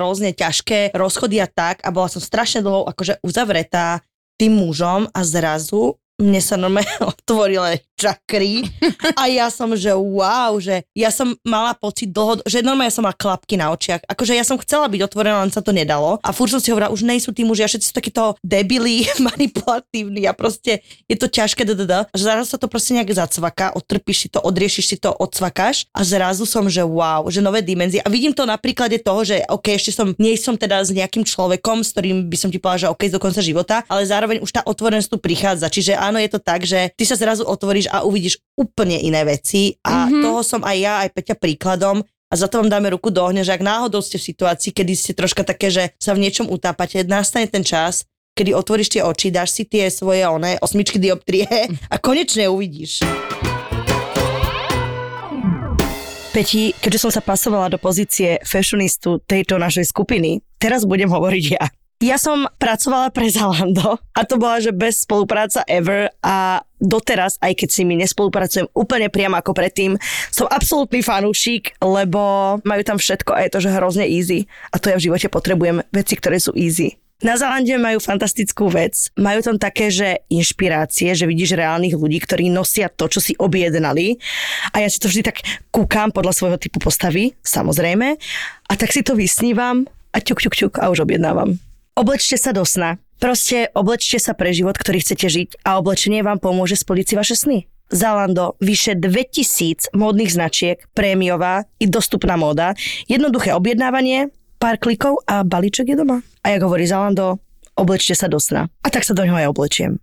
rôzne 0.00 0.32
ťažké 0.32 0.96
rozchody 0.96 1.38
a 1.38 1.46
tak 1.46 1.84
a 1.84 1.92
bola 1.92 2.08
som 2.08 2.24
strašne 2.24 2.64
dlho 2.64 2.88
akože 2.90 3.20
uzavretá 3.20 4.00
tým 4.40 4.56
mužom 4.58 5.06
a 5.14 5.20
zrazu 5.22 5.94
mne 6.18 6.38
sa 6.38 6.54
normálne 6.54 6.90
otvorili 7.12 7.82
čakry 7.94 8.66
a 9.14 9.30
ja 9.30 9.46
som, 9.48 9.70
že 9.78 9.94
wow, 9.94 10.58
že 10.58 10.82
ja 10.92 11.14
som 11.14 11.34
mala 11.46 11.72
pocit 11.78 12.10
dlho, 12.10 12.42
že 12.44 12.60
normálne 12.60 12.90
som 12.90 13.06
mala 13.06 13.14
klapky 13.14 13.54
na 13.54 13.70
očiach. 13.70 14.02
Akože 14.10 14.34
ja 14.34 14.42
som 14.42 14.58
chcela 14.58 14.90
byť 14.90 15.00
otvorená, 15.06 15.40
len 15.46 15.54
sa 15.54 15.62
to 15.62 15.70
nedalo. 15.70 16.18
A 16.20 16.34
furt 16.34 16.50
som 16.50 16.58
si 16.58 16.74
hovorila, 16.74 16.90
už 16.90 17.06
nejsú 17.06 17.30
tí 17.30 17.46
muži 17.46 17.62
a 17.64 17.70
všetci 17.70 17.86
sú 17.90 17.94
takíto 17.94 18.34
debili, 18.42 19.06
manipulatívni 19.30 20.26
a 20.26 20.34
proste 20.34 20.82
je 21.06 21.16
to 21.16 21.30
ťažké, 21.30 21.62
ddd. 21.64 22.10
Že 22.12 22.22
zrazu 22.22 22.46
sa 22.50 22.58
to 22.58 22.66
proste 22.66 22.98
nejak 22.98 23.14
zacvaká, 23.14 23.72
odtrpíš 23.72 24.26
si 24.26 24.28
to, 24.28 24.42
odriešiš 24.42 24.84
si 24.84 24.96
to, 24.98 25.14
odsvakáš 25.14 25.86
a 25.94 26.02
zrazu 26.02 26.44
som, 26.44 26.66
že 26.66 26.82
wow, 26.82 27.30
že 27.30 27.40
nové 27.40 27.62
dimenzie. 27.62 28.02
A 28.02 28.10
vidím 28.10 28.34
to 28.34 28.42
na 28.44 28.58
príklade 28.58 28.98
toho, 29.00 29.22
že 29.22 29.46
OK, 29.48 29.70
ešte 29.70 29.94
som, 29.94 30.12
nie 30.18 30.34
som 30.34 30.58
teda 30.58 30.82
s 30.82 30.90
nejakým 30.90 31.22
človekom, 31.22 31.80
s 31.86 31.94
ktorým 31.94 32.26
by 32.26 32.36
som 32.36 32.50
ti 32.50 32.58
povedala, 32.58 32.90
že 32.90 32.92
OK, 32.92 33.02
do 33.08 33.22
konca 33.22 33.40
života, 33.40 33.86
ale 33.86 34.02
zároveň 34.04 34.42
už 34.42 34.50
tá 34.50 34.60
otvorenosť 34.66 35.08
tu 35.08 35.18
prichádza. 35.22 35.70
Čiže 35.70 35.94
áno, 36.10 36.20
je 36.20 36.30
to 36.30 36.40
tak, 36.40 36.64
že 36.66 36.92
ty 36.96 37.04
sa 37.08 37.16
zrazu 37.16 37.46
otvoríš 37.46 37.88
a 37.88 38.04
uvidíš 38.04 38.40
úplne 38.58 39.00
iné 39.00 39.24
veci 39.24 39.80
a 39.84 40.08
mm-hmm. 40.08 40.22
toho 40.22 40.40
som 40.44 40.60
aj 40.64 40.76
ja, 40.76 40.94
aj 41.04 41.12
Peťa 41.16 41.36
príkladom 41.38 42.04
a 42.30 42.34
za 42.34 42.50
to 42.50 42.58
vám 42.58 42.72
dáme 42.72 42.90
ruku 42.90 43.14
do 43.14 43.22
ohňa, 43.22 43.46
že 43.46 43.54
ak 43.54 43.62
náhodou 43.62 44.02
ste 44.02 44.18
v 44.18 44.26
situácii, 44.34 44.74
kedy 44.74 44.92
ste 44.98 45.12
troška 45.14 45.46
také, 45.46 45.70
že 45.70 45.94
sa 46.02 46.18
v 46.18 46.26
niečom 46.26 46.50
utápate, 46.50 47.06
nastane 47.06 47.46
ten 47.46 47.62
čas, 47.62 48.10
kedy 48.34 48.50
otvoríš 48.50 48.98
tie 48.98 49.06
oči, 49.06 49.30
dáš 49.30 49.54
si 49.54 49.62
tie 49.62 49.86
svoje 49.86 50.26
one, 50.26 50.58
osmičky 50.58 50.98
dioptrie 50.98 51.46
a 51.92 51.96
konečne 52.02 52.50
uvidíš. 52.50 53.06
Peti, 56.34 56.74
keďže 56.74 56.98
som 56.98 57.14
sa 57.14 57.22
pasovala 57.22 57.70
do 57.70 57.78
pozície 57.78 58.42
fashionistu 58.42 59.22
tejto 59.22 59.54
našej 59.54 59.86
skupiny, 59.86 60.42
teraz 60.58 60.82
budem 60.82 61.06
hovoriť 61.06 61.44
ja. 61.54 61.70
Ja 62.04 62.20
som 62.20 62.44
pracovala 62.60 63.08
pre 63.08 63.32
Zalando 63.32 63.96
a 64.12 64.28
to 64.28 64.36
bola, 64.36 64.60
že 64.60 64.76
bez 64.76 65.08
spolupráca 65.08 65.64
ever 65.64 66.12
a 66.20 66.60
doteraz, 66.76 67.40
aj 67.40 67.56
keď 67.56 67.68
s 67.72 67.80
nimi 67.80 67.96
nespolupracujem 67.96 68.68
úplne 68.76 69.08
priamo 69.08 69.40
ako 69.40 69.56
predtým, 69.56 69.96
som 70.28 70.44
absolútny 70.52 71.00
fanúšik, 71.00 71.80
lebo 71.80 72.60
majú 72.60 72.82
tam 72.84 73.00
všetko 73.00 73.32
a 73.32 73.48
je 73.48 73.52
to, 73.56 73.64
že 73.64 73.72
hrozne 73.72 74.04
easy. 74.04 74.44
A 74.68 74.76
to 74.76 74.92
ja 74.92 75.00
v 75.00 75.08
živote 75.08 75.32
potrebujem 75.32 75.80
veci, 75.96 76.20
ktoré 76.20 76.36
sú 76.36 76.52
easy. 76.52 77.00
Na 77.24 77.40
Zalande 77.40 77.72
majú 77.80 77.96
fantastickú 78.04 78.68
vec. 78.68 79.08
Majú 79.16 79.40
tam 79.40 79.56
také, 79.56 79.88
že 79.88 80.28
inšpirácie, 80.28 81.16
že 81.16 81.24
vidíš 81.24 81.56
reálnych 81.56 81.96
ľudí, 81.96 82.20
ktorí 82.20 82.52
nosia 82.52 82.92
to, 82.92 83.08
čo 83.08 83.24
si 83.24 83.32
objednali. 83.40 84.20
A 84.76 84.84
ja 84.84 84.92
si 84.92 85.00
to 85.00 85.08
vždy 85.08 85.24
tak 85.24 85.40
kúkam 85.72 86.12
podľa 86.12 86.36
svojho 86.36 86.60
typu 86.60 86.84
postavy, 86.84 87.32
samozrejme. 87.40 88.20
A 88.68 88.72
tak 88.76 88.92
si 88.92 89.00
to 89.00 89.16
vysnívam 89.16 89.88
a 90.12 90.20
ťuk, 90.20 90.44
ťuk, 90.44 90.52
ťuk 90.52 90.74
a 90.84 90.92
už 90.92 91.08
objednávam. 91.08 91.56
Oblečte 91.94 92.34
sa 92.34 92.50
do 92.50 92.66
sna. 92.66 92.98
Proste 93.22 93.70
oblečte 93.70 94.18
sa 94.18 94.34
pre 94.34 94.50
život, 94.50 94.74
ktorý 94.74 94.98
chcete 94.98 95.30
žiť 95.30 95.48
a 95.62 95.78
oblečenie 95.78 96.26
vám 96.26 96.42
pomôže 96.42 96.74
splniť 96.74 97.06
si 97.06 97.14
vaše 97.14 97.36
sny. 97.38 97.70
Zalando, 97.86 98.58
vyše 98.58 98.98
2000 98.98 99.94
módnych 99.94 100.34
značiek, 100.34 100.82
prémiová 100.90 101.62
i 101.78 101.86
dostupná 101.86 102.34
móda, 102.34 102.74
jednoduché 103.06 103.54
objednávanie, 103.54 104.34
pár 104.58 104.82
klikov 104.82 105.22
a 105.30 105.46
balíček 105.46 105.94
je 105.94 105.96
doma. 106.02 106.18
A 106.42 106.50
jak 106.50 106.66
hovorí 106.66 106.82
Zalando, 106.82 107.38
oblečte 107.78 108.18
sa 108.18 108.26
do 108.26 108.42
sna. 108.42 108.66
A 108.82 108.90
tak 108.90 109.06
sa 109.06 109.14
do 109.14 109.22
ňoho 109.22 109.46
aj 109.46 109.50
oblečiem. 109.54 110.02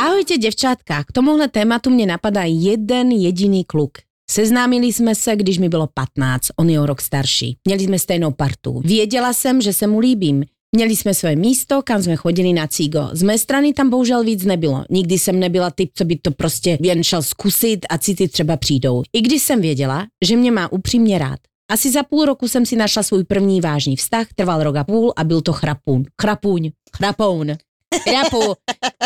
Ahojte, 0.00 0.40
devčátka. 0.40 1.04
K 1.04 1.10
tomuhle 1.12 1.52
tématu 1.52 1.92
mne 1.92 2.16
napadá 2.16 2.48
jeden 2.48 3.12
jediný 3.12 3.68
kluk. 3.68 4.00
Seznámili 4.32 4.92
jsme 4.92 5.14
se, 5.14 5.36
když 5.36 5.58
mi 5.58 5.68
bylo 5.68 5.88
15, 5.94 6.48
on 6.56 6.70
je 6.70 6.80
o 6.80 6.86
rok 6.86 7.00
starší. 7.00 7.56
Měli 7.64 7.84
jsme 7.84 7.98
stejnou 7.98 8.30
partu. 8.30 8.80
Věděla 8.84 9.32
jsem, 9.32 9.60
že 9.60 9.72
se 9.72 9.86
mu 9.86 9.98
líbím. 9.98 10.44
Měli 10.76 10.96
jsme 10.96 11.14
své 11.14 11.36
místo, 11.36 11.82
kam 11.84 12.02
jsme 12.02 12.16
chodili 12.16 12.52
na 12.52 12.66
cígo. 12.66 13.08
Z 13.12 13.22
mé 13.22 13.38
strany 13.38 13.72
tam 13.72 13.90
bohužel 13.90 14.24
víc 14.24 14.44
nebylo. 14.44 14.84
Nikdy 14.90 15.18
jsem 15.18 15.40
nebyla 15.40 15.70
typ, 15.70 15.90
co 15.94 16.04
by 16.04 16.16
to 16.16 16.30
prostě 16.30 16.78
jen 16.82 17.02
šel 17.04 17.22
zkusit 17.22 17.86
a 17.90 17.98
city 17.98 18.28
třeba 18.28 18.56
přijdou. 18.56 19.02
I 19.12 19.20
když 19.20 19.42
jsem 19.42 19.60
věděla, 19.60 20.06
že 20.24 20.36
mě 20.36 20.52
má 20.52 20.72
upřímně 20.72 21.18
rád. 21.18 21.38
Asi 21.70 21.90
za 21.90 22.02
půl 22.02 22.24
roku 22.24 22.48
jsem 22.48 22.66
si 22.66 22.76
našla 22.76 23.02
svůj 23.02 23.24
první 23.24 23.60
vážný 23.60 23.96
vztah, 23.96 24.26
trval 24.34 24.62
rok 24.62 24.76
a 24.76 24.84
půl 24.84 25.12
a 25.16 25.24
byl 25.24 25.40
to 25.40 25.52
chrapún. 25.52 26.04
Chrapúň. 26.22 26.70
Chrapoun. 26.96 27.56
Chrapu. 28.00 28.54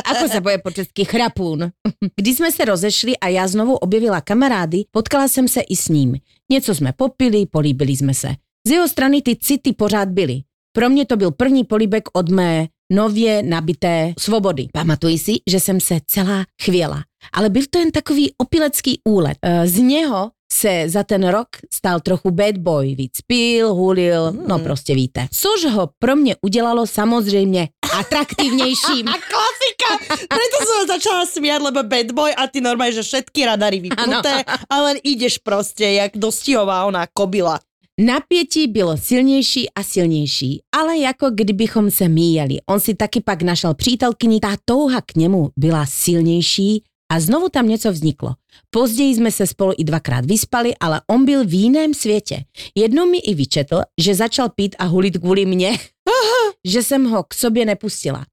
Ako 0.05 0.29
sa 0.29 0.41
povie 0.41 0.59
po 0.59 0.71
česky? 0.71 1.05
Chrapún. 1.05 1.71
Když 2.17 2.37
jsme 2.37 2.53
se 2.53 2.65
rozešli 2.65 3.17
a 3.19 3.29
já 3.29 3.49
znovu 3.49 3.75
objevila 3.77 4.21
kamarády, 4.21 4.85
potkala 4.91 5.29
jsem 5.29 5.49
se 5.49 5.61
i 5.61 5.77
s 5.77 5.89
ním. 5.89 6.17
Něco 6.53 6.75
jsme 6.75 6.93
popili, 6.93 7.47
políbili 7.47 7.97
jsme 7.97 8.15
se. 8.15 8.29
Z 8.67 8.71
jeho 8.71 8.89
strany 8.89 9.23
ty 9.23 9.37
city 9.37 9.73
pořád 9.73 10.09
byly. 10.09 10.41
Pro 10.73 10.89
mě 10.89 11.07
to 11.07 11.17
byl 11.17 11.31
první 11.31 11.65
políbek 11.65 12.09
od 12.13 12.29
mé 12.29 12.67
nově 12.93 13.43
nabité 13.43 14.15
svobody. 14.19 14.69
Pamatuji 14.73 15.19
si, 15.19 15.33
že 15.51 15.61
jsem 15.61 15.81
se 15.81 15.99
celá 16.07 16.45
chvěla. 16.63 17.03
Ale 17.33 17.51
byl 17.51 17.63
to 17.71 17.79
jen 17.79 17.91
takový 17.91 18.33
opilecký 18.39 19.01
úlet. 19.09 19.39
E, 19.43 19.67
Z 19.69 19.79
něho 19.79 20.31
se 20.53 20.89
za 20.89 21.03
ten 21.03 21.29
rok 21.29 21.49
stal 21.75 22.01
trochu 22.01 22.31
bad 22.31 22.59
boy. 22.59 22.95
Víc 22.95 23.21
pil, 23.27 23.75
hulil, 23.75 24.33
no 24.49 24.59
prostě 24.59 24.95
víte. 24.95 25.29
Což 25.33 25.65
ho 25.65 25.91
pro 25.99 26.17
mě 26.17 26.37
udělalo 26.43 26.87
samozřejmě 26.87 27.69
atraktívnejším. 27.99 29.07
Klasika! 29.33 29.91
Preto 30.29 30.57
som 30.67 30.87
začala 30.89 31.27
smiať, 31.27 31.61
lebo 31.63 31.83
bad 31.83 32.09
boy 32.13 32.31
a 32.35 32.47
ty 32.47 32.61
normálne, 32.61 32.93
že 32.93 33.03
všetky 33.03 33.47
radary 33.47 33.81
vypnuté 33.81 34.45
a 34.47 34.77
len 34.83 34.97
ideš 35.05 35.39
proste, 35.39 35.93
jak 35.93 36.19
dostihová 36.19 36.85
ona 36.85 37.07
kobila. 37.07 37.61
Napětí 38.01 38.67
bylo 38.69 38.97
silnější 38.97 39.71
a 39.71 39.83
silnější, 39.83 40.61
ale 40.77 40.99
jako 40.99 41.31
kdybychom 41.31 41.91
se 41.91 42.09
míjeli. 42.09 42.57
On 42.67 42.81
si 42.81 42.95
taky 42.95 43.21
pak 43.21 43.43
našel 43.43 43.75
přítelkyni, 43.75 44.41
ta 44.41 44.57
touha 44.65 45.01
k 45.01 45.17
němu 45.17 45.51
byla 45.57 45.87
silnější 45.87 46.83
a 47.13 47.21
znovu 47.21 47.49
tam 47.49 47.69
něco 47.69 47.93
vzniklo. 47.93 48.35
Později 48.71 49.15
jsme 49.15 49.31
se 49.31 49.47
spolu 49.47 49.73
i 49.79 49.85
dvakrát 49.85 50.27
vyspali, 50.27 50.75
ale 50.81 51.01
on 51.11 51.25
byl 51.25 51.45
v 51.45 51.55
jiném 51.55 51.95
světě. 51.95 52.45
Jednou 52.75 53.11
mi 53.11 53.19
i 53.19 53.35
vyčetl, 53.35 53.81
že 54.01 54.15
začal 54.15 54.49
pít 54.49 54.77
a 54.79 54.85
hulit 54.85 55.19
kvůli 55.19 55.47
mně, 55.47 55.79
že 56.67 56.83
jsem 56.83 57.05
ho 57.05 57.23
k 57.23 57.35
sobě 57.35 57.65
nepustila. 57.65 58.27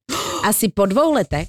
Asi 0.44 0.70
po 0.70 0.86
dvou 0.86 1.14
letech 1.14 1.48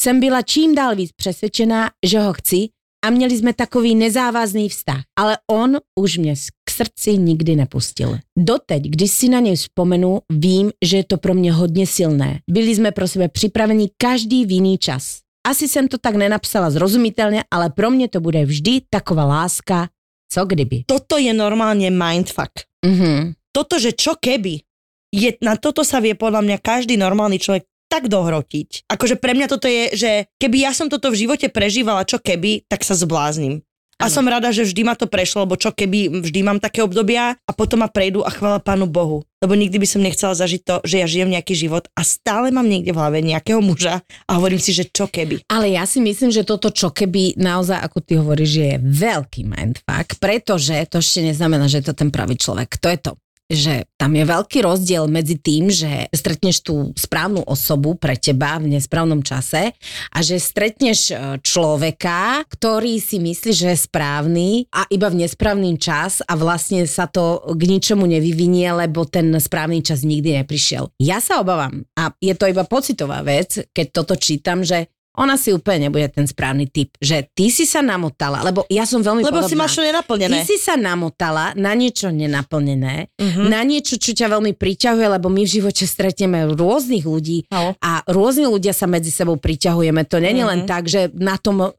jsem 0.00 0.20
byla 0.20 0.42
čím 0.42 0.74
dál 0.74 0.96
víc 0.96 1.12
přesvědčená, 1.12 1.90
že 2.06 2.20
ho 2.20 2.32
chci 2.32 2.68
a 3.04 3.10
měli 3.10 3.38
jsme 3.38 3.52
takový 3.52 3.94
nezávazný 3.94 4.68
vztah. 4.68 5.02
Ale 5.18 5.38
on 5.50 5.76
už 6.00 6.18
mě 6.18 6.34
k 6.64 6.70
srdci 6.70 7.18
nikdy 7.18 7.56
nepustil. 7.56 8.18
Doteď, 8.38 8.82
když 8.82 9.10
si 9.10 9.28
na 9.28 9.40
něj 9.40 9.56
vzpomenu, 9.56 10.20
vím, 10.32 10.70
že 10.84 10.96
je 10.96 11.04
to 11.04 11.16
pro 11.16 11.34
mě 11.34 11.52
hodně 11.52 11.86
silné. 11.86 12.40
Byli 12.50 12.74
jsme 12.74 12.92
pro 12.92 13.08
sebe 13.08 13.28
připraveni 13.28 13.90
každý 13.96 14.46
v 14.46 14.50
jiný 14.50 14.78
čas. 14.78 15.20
Asi 15.42 15.68
jsem 15.68 15.88
to 15.88 15.98
tak 15.98 16.14
nenapsala 16.14 16.70
zrozumitelně, 16.70 17.44
ale 17.50 17.70
pro 17.70 17.90
mě 17.90 18.08
to 18.08 18.20
bude 18.20 18.44
vždy 18.44 18.80
taková 18.90 19.24
láska, 19.24 19.88
co 20.32 20.44
kdyby. 20.44 20.84
Toto 20.86 21.18
je 21.18 21.34
normálne 21.34 21.90
mindfuck. 21.90 22.64
Mhm. 22.86 23.34
Toto, 23.52 23.76
že 23.76 23.92
čo 23.92 24.16
keby, 24.16 24.64
je, 25.12 25.36
na 25.44 25.60
toto 25.60 25.84
sa 25.84 26.00
vie 26.00 26.16
podľa 26.16 26.40
mňa 26.40 26.56
každý 26.64 26.96
normálny 26.96 27.36
človek 27.36 27.68
tak 27.92 28.08
dohrotiť. 28.08 28.88
Akože 28.88 29.20
pre 29.20 29.36
mňa 29.36 29.46
toto 29.52 29.68
je, 29.68 29.92
že 29.92 30.10
keby 30.40 30.64
ja 30.64 30.72
som 30.72 30.88
toto 30.88 31.12
v 31.12 31.28
živote 31.28 31.52
prežívala, 31.52 32.08
čo 32.08 32.16
keby, 32.16 32.64
tak 32.64 32.80
sa 32.80 32.96
zbláznim. 32.96 33.60
A 34.02 34.10
som 34.10 34.26
rada, 34.26 34.50
že 34.50 34.66
vždy 34.66 34.82
ma 34.82 34.98
to 34.98 35.06
prešlo, 35.06 35.46
lebo 35.46 35.54
čo 35.54 35.70
keby 35.70 36.26
vždy 36.26 36.42
mám 36.42 36.58
také 36.58 36.82
obdobia 36.82 37.38
a 37.38 37.52
potom 37.54 37.86
ma 37.86 37.88
prejdú 37.88 38.26
a 38.26 38.34
chvála 38.34 38.58
Pánu 38.58 38.90
Bohu. 38.90 39.22
Lebo 39.38 39.54
nikdy 39.54 39.78
by 39.78 39.86
som 39.86 40.02
nechcela 40.02 40.34
zažiť 40.34 40.60
to, 40.62 40.76
že 40.82 41.02
ja 41.02 41.06
žijem 41.06 41.30
nejaký 41.30 41.54
život 41.54 41.86
a 41.94 42.02
stále 42.02 42.50
mám 42.50 42.66
niekde 42.66 42.90
v 42.90 42.98
hlave 42.98 43.18
nejakého 43.22 43.62
muža 43.62 44.02
a 44.26 44.30
hovorím 44.38 44.58
si, 44.58 44.74
že 44.74 44.90
čo 44.90 45.06
keby. 45.06 45.46
Ale 45.46 45.70
ja 45.70 45.86
si 45.86 46.02
myslím, 46.02 46.34
že 46.34 46.42
toto 46.42 46.74
čo 46.74 46.90
keby 46.90 47.38
naozaj, 47.38 47.78
ako 47.78 47.98
ty 48.02 48.18
hovoríš, 48.18 48.50
že 48.50 48.64
je 48.74 48.76
veľký 48.82 49.42
mindfuck, 49.46 50.18
pretože 50.18 50.74
to 50.90 50.98
ešte 50.98 51.22
neznamená, 51.22 51.70
že 51.70 51.82
je 51.82 51.90
to 51.90 51.94
ten 51.94 52.10
pravý 52.10 52.34
človek. 52.34 52.74
To 52.82 52.90
je 52.90 52.98
to 52.98 53.21
že 53.50 53.88
tam 53.98 54.14
je 54.14 54.24
veľký 54.28 54.58
rozdiel 54.62 55.08
medzi 55.10 55.40
tým, 55.40 55.68
že 55.72 56.06
stretneš 56.12 56.64
tú 56.64 56.92
správnu 56.94 57.44
osobu 57.44 57.96
pre 57.96 58.14
teba 58.16 58.60
v 58.60 58.76
nesprávnom 58.76 59.24
čase 59.24 59.72
a 60.12 60.18
že 60.20 60.36
stretneš 60.40 61.10
e, 61.10 61.14
človeka, 61.40 62.44
ktorý 62.48 63.00
si 63.00 63.18
myslí, 63.20 63.50
že 63.52 63.66
je 63.72 63.84
správny 63.88 64.68
a 64.72 64.84
iba 64.92 65.08
v 65.08 65.24
nesprávny 65.24 65.80
čas 65.80 66.20
a 66.24 66.36
vlastne 66.36 66.84
sa 66.84 67.08
to 67.08 67.40
k 67.56 67.62
ničomu 67.64 68.04
nevyvinie, 68.04 68.68
lebo 68.72 69.08
ten 69.08 69.32
správny 69.36 69.80
čas 69.80 70.04
nikdy 70.04 70.44
neprišiel. 70.44 70.92
Ja 71.00 71.18
sa 71.18 71.40
obávam 71.40 71.88
a 71.96 72.12
je 72.20 72.36
to 72.36 72.48
iba 72.48 72.68
pocitová 72.68 73.24
vec, 73.24 73.64
keď 73.72 73.86
toto 73.90 74.14
čítam, 74.20 74.60
že 74.60 74.91
ona 75.14 75.36
si 75.36 75.50
úplne 75.50 75.86
nebude 75.86 76.08
ten 76.08 76.24
správny 76.24 76.66
typ, 76.66 76.96
že 76.96 77.28
ty 77.30 77.48
si 77.48 77.64
sa 77.64 77.80
namotala, 77.80 78.40
lebo 78.40 78.64
ja 78.66 78.82
som 78.82 78.98
veľmi 78.98 79.20
Lebo 79.20 79.38
podobná. 79.38 79.48
si 79.48 79.54
máš 79.54 79.72
čo 79.72 79.82
Ty 79.82 79.88
nenaplnené. 79.88 80.38
si 80.42 80.56
sa 80.56 80.74
namotala 80.74 81.52
na 81.54 81.72
niečo 81.72 82.08
nenaplnené, 82.08 83.12
Mhm. 83.16 83.42
na 83.46 83.60
niečo, 83.60 83.96
čo 83.96 84.12
ťa 84.12 84.28
veľmi 84.30 84.52
priťahuje, 84.52 85.06
lebo 85.10 85.28
my 85.28 85.42
v 85.42 85.52
živote 85.52 85.84
stretneme 85.84 86.48
rôznych 86.50 87.04
ľudí 87.04 87.44
No. 87.48 87.76
a 87.78 88.00
rôzni 88.06 88.44
ľudia 88.44 88.72
sa 88.72 88.86
medzi 88.86 89.08
sebou 89.08 89.36
priťahujeme. 89.36 90.02
To 90.06 90.16
není 90.16 90.40
Mhm. 90.40 90.48
len 90.48 90.60
tak, 90.64 90.88
že 90.88 91.12
na 91.12 91.36
tom 91.36 91.60
uh, 91.62 91.70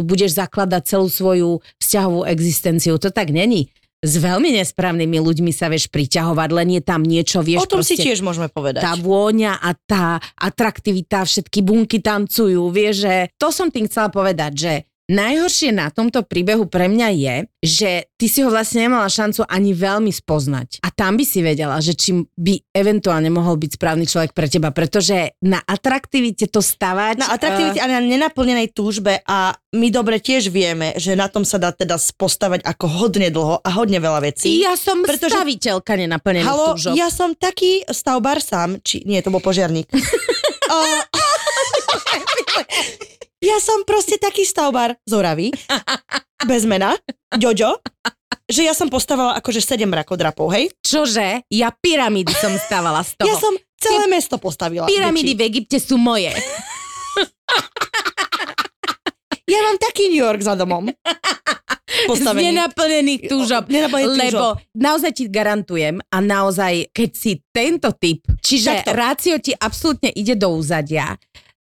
budeš 0.00 0.32
zakladať 0.34 0.82
celú 0.86 1.08
svoju 1.08 1.50
vzťahovú 1.78 2.24
existenciu. 2.24 2.96
To 2.96 3.10
tak 3.10 3.28
není. 3.30 3.68
S 3.98 4.14
veľmi 4.22 4.54
nesprávnymi 4.62 5.18
ľuďmi 5.18 5.50
sa 5.50 5.66
vieš 5.66 5.90
priťahovať, 5.90 6.48
len 6.54 6.78
je 6.78 6.82
tam 6.86 7.02
niečo, 7.02 7.42
vieš, 7.42 7.66
O 7.66 7.66
tom 7.66 7.82
si 7.82 7.98
proste 7.98 8.06
tiež 8.06 8.22
môžeme 8.22 8.46
povedať. 8.46 8.78
tá 8.78 8.94
vôňa 8.94 9.58
a 9.58 9.74
tá 9.74 10.22
atraktivita, 10.38 11.26
všetky 11.26 11.66
bunky 11.66 11.98
tancujú, 11.98 12.62
vieš, 12.70 13.10
že 13.10 13.14
to 13.34 13.50
som 13.50 13.74
tým 13.74 13.90
chcela 13.90 14.06
povedať, 14.14 14.52
že 14.54 14.72
najhoršie 15.08 15.72
na 15.72 15.88
tomto 15.88 16.20
príbehu 16.22 16.68
pre 16.68 16.86
mňa 16.86 17.08
je, 17.16 17.36
že 17.64 17.90
ty 18.20 18.26
si 18.28 18.44
ho 18.44 18.52
vlastne 18.52 18.86
nemala 18.86 19.08
šancu 19.08 19.42
ani 19.48 19.72
veľmi 19.72 20.12
spoznať. 20.12 20.84
A 20.84 20.92
tam 20.92 21.16
by 21.16 21.24
si 21.24 21.40
vedela, 21.40 21.80
že 21.80 21.96
či 21.96 22.12
by 22.36 22.60
eventuálne 22.76 23.32
mohol 23.32 23.56
byť 23.56 23.80
správny 23.80 24.04
človek 24.04 24.36
pre 24.36 24.46
teba, 24.46 24.68
pretože 24.70 25.34
na 25.40 25.58
atraktivite 25.64 26.46
to 26.52 26.60
stavať... 26.60 27.24
Na 27.24 27.32
atraktivite 27.34 27.80
a 27.80 27.88
na 27.88 28.04
nenaplnenej 28.04 28.70
túžbe 28.76 29.24
a 29.24 29.56
my 29.74 29.88
dobre 29.88 30.20
tiež 30.20 30.52
vieme, 30.52 30.92
že 31.00 31.16
na 31.16 31.32
tom 31.32 31.42
sa 31.42 31.56
dá 31.56 31.72
teda 31.72 31.96
postavať 32.20 32.62
ako 32.68 32.86
hodne 33.04 33.32
dlho 33.32 33.64
a 33.64 33.68
hodne 33.74 33.98
veľa 33.98 34.20
uh, 34.20 34.24
vecí. 34.28 34.60
ja 34.60 34.76
som 34.76 35.00
Pretože- 35.00 35.32
staviteľka 35.34 35.92
nenaplnených 35.96 36.46
Halo, 36.46 36.76
túžob. 36.76 36.92
ja 36.96 37.08
som 37.08 37.32
taký 37.32 37.82
stavbar 37.88 38.44
sám, 38.44 38.80
či 38.84 39.02
nie, 39.08 39.20
to 39.24 39.32
bol 39.32 39.40
požiarník. 39.40 39.88
O, 40.68 40.76
ja 43.38 43.56
som 43.62 43.86
proste 43.86 44.18
taký 44.18 44.42
stavbar 44.42 44.98
z 45.06 45.12
Oravy, 45.14 45.48
bez 46.46 46.62
mena, 46.66 46.94
Ďoďo, 47.28 47.78
že 48.48 48.64
ja 48.64 48.72
som 48.72 48.88
postavala 48.88 49.36
akože 49.38 49.60
7 49.60 49.84
mrakodrapov, 49.84 50.48
hej? 50.56 50.72
Čože? 50.80 51.44
Ja 51.52 51.68
pyramídy 51.68 52.32
som 52.32 52.50
stávala 52.56 53.04
z 53.04 53.20
toho. 53.20 53.28
Ja 53.28 53.36
som 53.36 53.52
celé 53.76 54.08
mesto 54.08 54.40
postavila. 54.40 54.88
Pyramídy 54.88 55.36
v 55.36 55.42
Egypte 55.44 55.76
sú 55.78 56.00
moje. 56.00 56.32
Ja 59.48 59.64
mám 59.64 59.80
taký 59.80 60.12
New 60.12 60.20
York 60.20 60.44
za 60.44 60.52
domom. 60.52 60.92
Z 61.88 62.04
Postavený. 62.04 62.52
nenaplnených 62.52 63.32
túžob. 63.32 63.64
Nenaplnených 63.72 64.36
Lebo 64.36 64.60
naozaj 64.76 65.10
ti 65.16 65.24
garantujem 65.32 65.96
a 66.12 66.16
naozaj, 66.20 66.92
keď 66.92 67.10
si 67.16 67.40
tento 67.48 67.88
typ, 67.96 68.28
čiže 68.44 68.84
Takto. 68.84 68.92
rácio 68.92 69.34
ti 69.40 69.56
absolútne 69.56 70.12
ide 70.12 70.36
do 70.36 70.52
úzadia, 70.52 71.16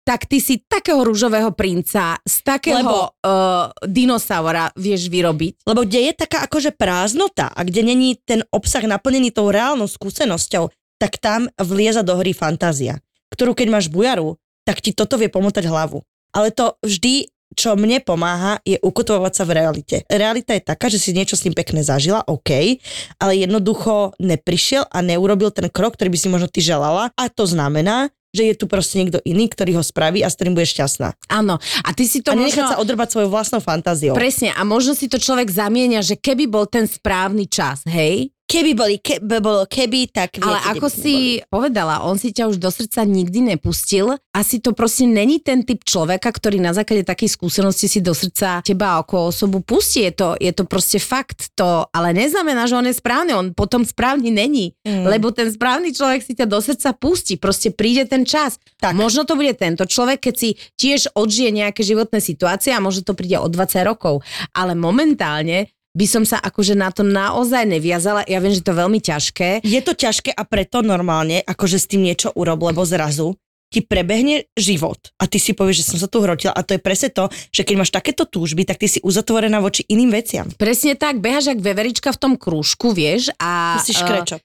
tak 0.06 0.30
ty 0.30 0.38
si 0.38 0.62
takého 0.62 1.02
rúžového 1.02 1.50
princa, 1.50 2.14
z 2.22 2.36
takého 2.46 2.78
Lebo- 2.78 3.10
uh, 3.26 3.74
dinosaura 3.82 4.70
vieš 4.78 5.10
vyrobiť. 5.10 5.66
Lebo 5.66 5.82
kde 5.82 6.00
je 6.06 6.12
taká 6.14 6.46
akože 6.46 6.78
prázdnota 6.78 7.50
a 7.50 7.60
kde 7.66 7.82
není 7.82 8.14
ten 8.22 8.46
obsah 8.54 8.86
naplnený 8.86 9.34
tou 9.34 9.50
reálnou 9.50 9.90
skúsenosťou, 9.90 10.70
tak 11.02 11.18
tam 11.18 11.50
vlieza 11.58 12.06
do 12.06 12.14
hry 12.22 12.30
fantázia, 12.30 13.02
ktorú 13.34 13.58
keď 13.58 13.66
máš 13.66 13.90
bujaru, 13.90 14.38
tak 14.62 14.78
ti 14.78 14.94
toto 14.94 15.18
vie 15.18 15.26
pomotať 15.26 15.66
hlavu. 15.66 16.06
Ale 16.30 16.54
to 16.54 16.78
vždy 16.86 17.26
čo 17.56 17.72
mne 17.72 18.04
pomáha, 18.04 18.60
je 18.68 18.76
ukotovať 18.76 19.32
sa 19.32 19.48
v 19.48 19.56
realite. 19.56 19.96
Realita 20.12 20.52
je 20.52 20.60
taká, 20.60 20.92
že 20.92 21.00
si 21.00 21.16
niečo 21.16 21.40
s 21.40 21.48
ním 21.48 21.56
pekne 21.56 21.80
zažila, 21.80 22.20
OK, 22.28 22.82
ale 23.16 23.32
jednoducho 23.32 24.12
neprišiel 24.20 24.84
a 24.84 24.98
neurobil 25.00 25.48
ten 25.54 25.72
krok, 25.72 25.96
ktorý 25.96 26.12
by 26.12 26.18
si 26.20 26.28
možno 26.28 26.52
ty 26.52 26.60
želala. 26.60 27.14
A 27.16 27.32
to 27.32 27.48
znamená, 27.48 28.12
že 28.36 28.52
je 28.52 28.54
tu 28.54 28.68
proste 28.68 29.00
niekto 29.00 29.18
iný, 29.24 29.48
ktorý 29.48 29.80
ho 29.80 29.84
spraví 29.84 30.20
a 30.20 30.28
s 30.28 30.36
ktorým 30.36 30.52
bude 30.52 30.68
šťastná. 30.68 31.16
Áno. 31.32 31.56
A 31.56 31.88
ty 31.96 32.04
si 32.04 32.20
to 32.20 32.36
a 32.36 32.38
možno... 32.38 32.68
sa 32.68 32.76
odrbať 32.76 33.16
svojou 33.16 33.32
vlastnou 33.32 33.64
fantáziou. 33.64 34.12
Presne, 34.12 34.52
a 34.52 34.60
možno 34.68 34.92
si 34.92 35.08
to 35.08 35.16
človek 35.16 35.48
zamienia, 35.48 36.04
že 36.04 36.20
keby 36.20 36.44
bol 36.44 36.68
ten 36.68 36.84
správny 36.84 37.48
čas, 37.48 37.80
hej? 37.88 38.35
Keby 38.46 38.78
boli, 38.78 39.02
keby 39.02 39.42
bolo 39.42 39.66
keby, 39.66 40.06
tak 40.14 40.38
viete, 40.38 40.46
Ale 40.46 40.78
ako 40.78 40.86
si 40.86 41.42
boli. 41.42 41.50
povedala, 41.50 42.06
on 42.06 42.14
si 42.14 42.30
ťa 42.30 42.46
už 42.46 42.62
do 42.62 42.70
srdca 42.70 43.02
nikdy 43.02 43.42
nepustil. 43.42 44.14
Asi 44.30 44.62
to 44.62 44.70
proste 44.70 45.02
není 45.02 45.42
ten 45.42 45.66
typ 45.66 45.82
človeka, 45.82 46.30
ktorý 46.30 46.62
na 46.62 46.70
základe 46.70 47.02
takých 47.02 47.34
skúseností 47.34 47.90
si 47.90 47.98
do 47.98 48.14
srdca 48.14 48.62
teba 48.62 49.02
ako 49.02 49.34
osobu 49.34 49.66
pustí. 49.66 50.06
Je 50.06 50.14
to, 50.14 50.28
je 50.38 50.54
to 50.54 50.62
proste 50.62 51.02
fakt. 51.02 51.50
To, 51.58 51.90
ale 51.90 52.14
neznamená, 52.14 52.70
že 52.70 52.78
on 52.78 52.86
je 52.86 52.94
správny. 52.94 53.34
On 53.34 53.50
potom 53.50 53.82
správny 53.82 54.30
není. 54.30 54.78
Mm. 54.86 55.10
Lebo 55.10 55.34
ten 55.34 55.50
správny 55.50 55.90
človek 55.90 56.22
si 56.22 56.38
ťa 56.38 56.46
do 56.46 56.62
srdca 56.62 56.94
pustí. 56.94 57.34
Proste 57.34 57.74
príde 57.74 58.06
ten 58.06 58.22
čas. 58.22 58.62
Tak. 58.78 58.94
Možno 58.94 59.26
to 59.26 59.34
bude 59.34 59.58
tento 59.58 59.82
človek, 59.90 60.22
keď 60.22 60.34
si 60.38 60.54
tiež 60.78 61.18
odžije 61.18 61.50
nejaké 61.50 61.82
životné 61.82 62.22
situácie 62.22 62.70
a 62.70 62.78
možno 62.78 63.02
to 63.02 63.18
príde 63.18 63.42
o 63.42 63.50
20 63.50 63.82
rokov. 63.82 64.22
Ale 64.54 64.78
momentálne 64.78 65.74
by 65.96 66.04
som 66.04 66.28
sa 66.28 66.36
akože 66.36 66.76
na 66.76 66.92
to 66.92 67.00
naozaj 67.00 67.64
neviazala. 67.64 68.20
Ja 68.28 68.36
viem, 68.44 68.52
že 68.52 68.60
to 68.60 68.76
je 68.76 68.80
veľmi 68.84 69.00
ťažké. 69.00 69.64
Je 69.64 69.80
to 69.80 69.96
ťažké 69.96 70.36
a 70.36 70.44
preto 70.44 70.84
normálne, 70.84 71.40
akože 71.40 71.80
s 71.80 71.88
tým 71.88 72.04
niečo 72.04 72.36
urob, 72.36 72.60
lebo 72.60 72.84
zrazu 72.84 73.32
ti 73.66 73.82
prebehne 73.82 74.46
život 74.54 75.10
a 75.18 75.26
ty 75.26 75.42
si 75.42 75.50
povieš, 75.50 75.82
že 75.82 75.88
som 75.90 75.98
sa 75.98 76.06
tu 76.06 76.22
hrotila 76.22 76.54
a 76.54 76.62
to 76.62 76.78
je 76.78 76.80
presne 76.80 77.10
to, 77.10 77.26
že 77.50 77.66
keď 77.66 77.74
máš 77.82 77.90
takéto 77.90 78.22
túžby, 78.22 78.62
tak 78.62 78.78
ty 78.78 78.86
si 78.86 79.02
uzatvorená 79.02 79.58
voči 79.58 79.82
iným 79.90 80.14
veciam. 80.14 80.46
Presne 80.54 80.94
tak, 80.94 81.18
behaš 81.18 81.50
jak 81.50 81.58
veverička 81.58 82.14
v 82.14 82.18
tom 82.20 82.32
krúžku, 82.38 82.94
vieš, 82.94 83.34
a... 83.42 83.74
Ty 83.74 83.82
si 83.82 83.92
škrečok. 83.98 84.42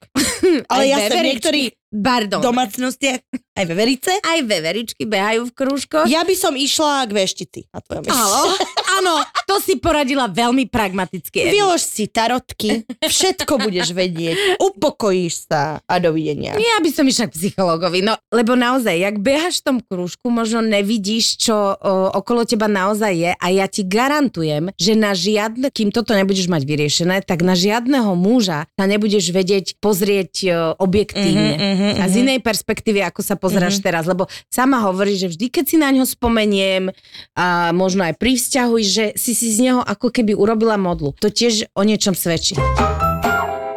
aj 0.66 0.74
Ale 0.74 0.84
ja 0.89 0.97
som 1.06 1.22
veveričky- 1.22 1.28
niektorí 1.38 1.62
V 1.92 2.39
domácnostiach, 2.39 3.20
aj 3.52 3.66
veverice. 3.68 4.16
Aj 4.24 4.39
veveričky 4.39 5.04
behajú 5.04 5.52
v 5.52 5.52
krúžkoch. 5.52 6.08
Ja 6.08 6.24
by 6.24 6.36
som 6.39 6.56
išla 6.56 7.04
k 7.04 7.12
veštici 7.12 7.68
na 7.68 7.84
tvojom. 7.84 8.08
Áno, 8.08 8.56
áno, 8.96 9.14
to 9.44 9.60
si 9.60 9.76
poradila 9.76 10.32
veľmi 10.32 10.72
pragmaticky. 10.72 11.52
Vylož 11.52 11.84
si 11.84 12.08
tarotky, 12.08 12.88
všetko 13.04 13.60
budeš 13.60 13.92
vedieť, 13.92 14.56
upokojíš 14.64 15.52
sa 15.52 15.84
a 15.84 15.96
dovidenia. 16.00 16.56
Ja 16.56 16.80
by 16.80 16.89
som 16.96 17.04
išla 17.04 17.28
k 17.28 17.36
psychologovi, 17.36 18.00
no 18.00 18.16
lebo 18.32 18.56
naozaj, 18.56 18.96
jak 18.96 19.20
behaš 19.20 19.60
v 19.60 19.66
tom 19.68 19.78
krúžku, 19.84 20.32
možno 20.32 20.64
nevidíš, 20.64 21.44
čo 21.44 21.76
o, 21.76 22.08
okolo 22.16 22.48
teba 22.48 22.72
naozaj 22.72 23.12
je 23.12 23.32
a 23.36 23.46
ja 23.52 23.68
ti 23.68 23.84
garantujem, 23.84 24.72
že 24.80 24.96
na 24.96 25.12
žiadne, 25.12 25.68
kým 25.68 25.92
toto 25.92 26.16
nebudeš 26.16 26.48
mať 26.48 26.64
vyriešené, 26.64 27.16
tak 27.28 27.44
na 27.44 27.52
žiadneho 27.52 28.16
muža 28.16 28.72
sa 28.80 28.86
nebudeš 28.88 29.36
vedieť 29.36 29.76
pozrieť 29.84 30.34
o, 30.48 30.50
objektívne. 30.80 31.52
Mhm, 31.60 31.80
mhm, 31.82 32.01
A 32.01 32.05
z 32.05 32.15
inej 32.21 32.39
perspektívy, 32.45 33.01
ako 33.01 33.25
sa 33.25 33.34
pozeráš 33.34 33.82
teraz, 33.82 34.05
lebo 34.05 34.29
sama 34.53 34.86
hovorí, 34.86 35.17
že 35.17 35.34
vždy, 35.34 35.49
keď 35.49 35.65
si 35.65 35.75
na 35.82 35.89
ňo 35.89 36.05
spomeniem 36.05 36.93
a 37.34 37.73
možno 37.73 38.05
aj 38.05 38.15
pri 38.21 38.38
vzťahu, 38.38 38.75
že 38.86 39.05
si 39.17 39.34
si 39.34 39.49
z 39.49 39.57
neho 39.65 39.82
ako 39.82 40.13
keby 40.13 40.38
urobila 40.38 40.77
modlu. 40.77 41.17
To 41.19 41.34
tiež 41.34 41.73
o 41.73 41.82
niečom 41.82 42.13
svedčí. 42.13 42.55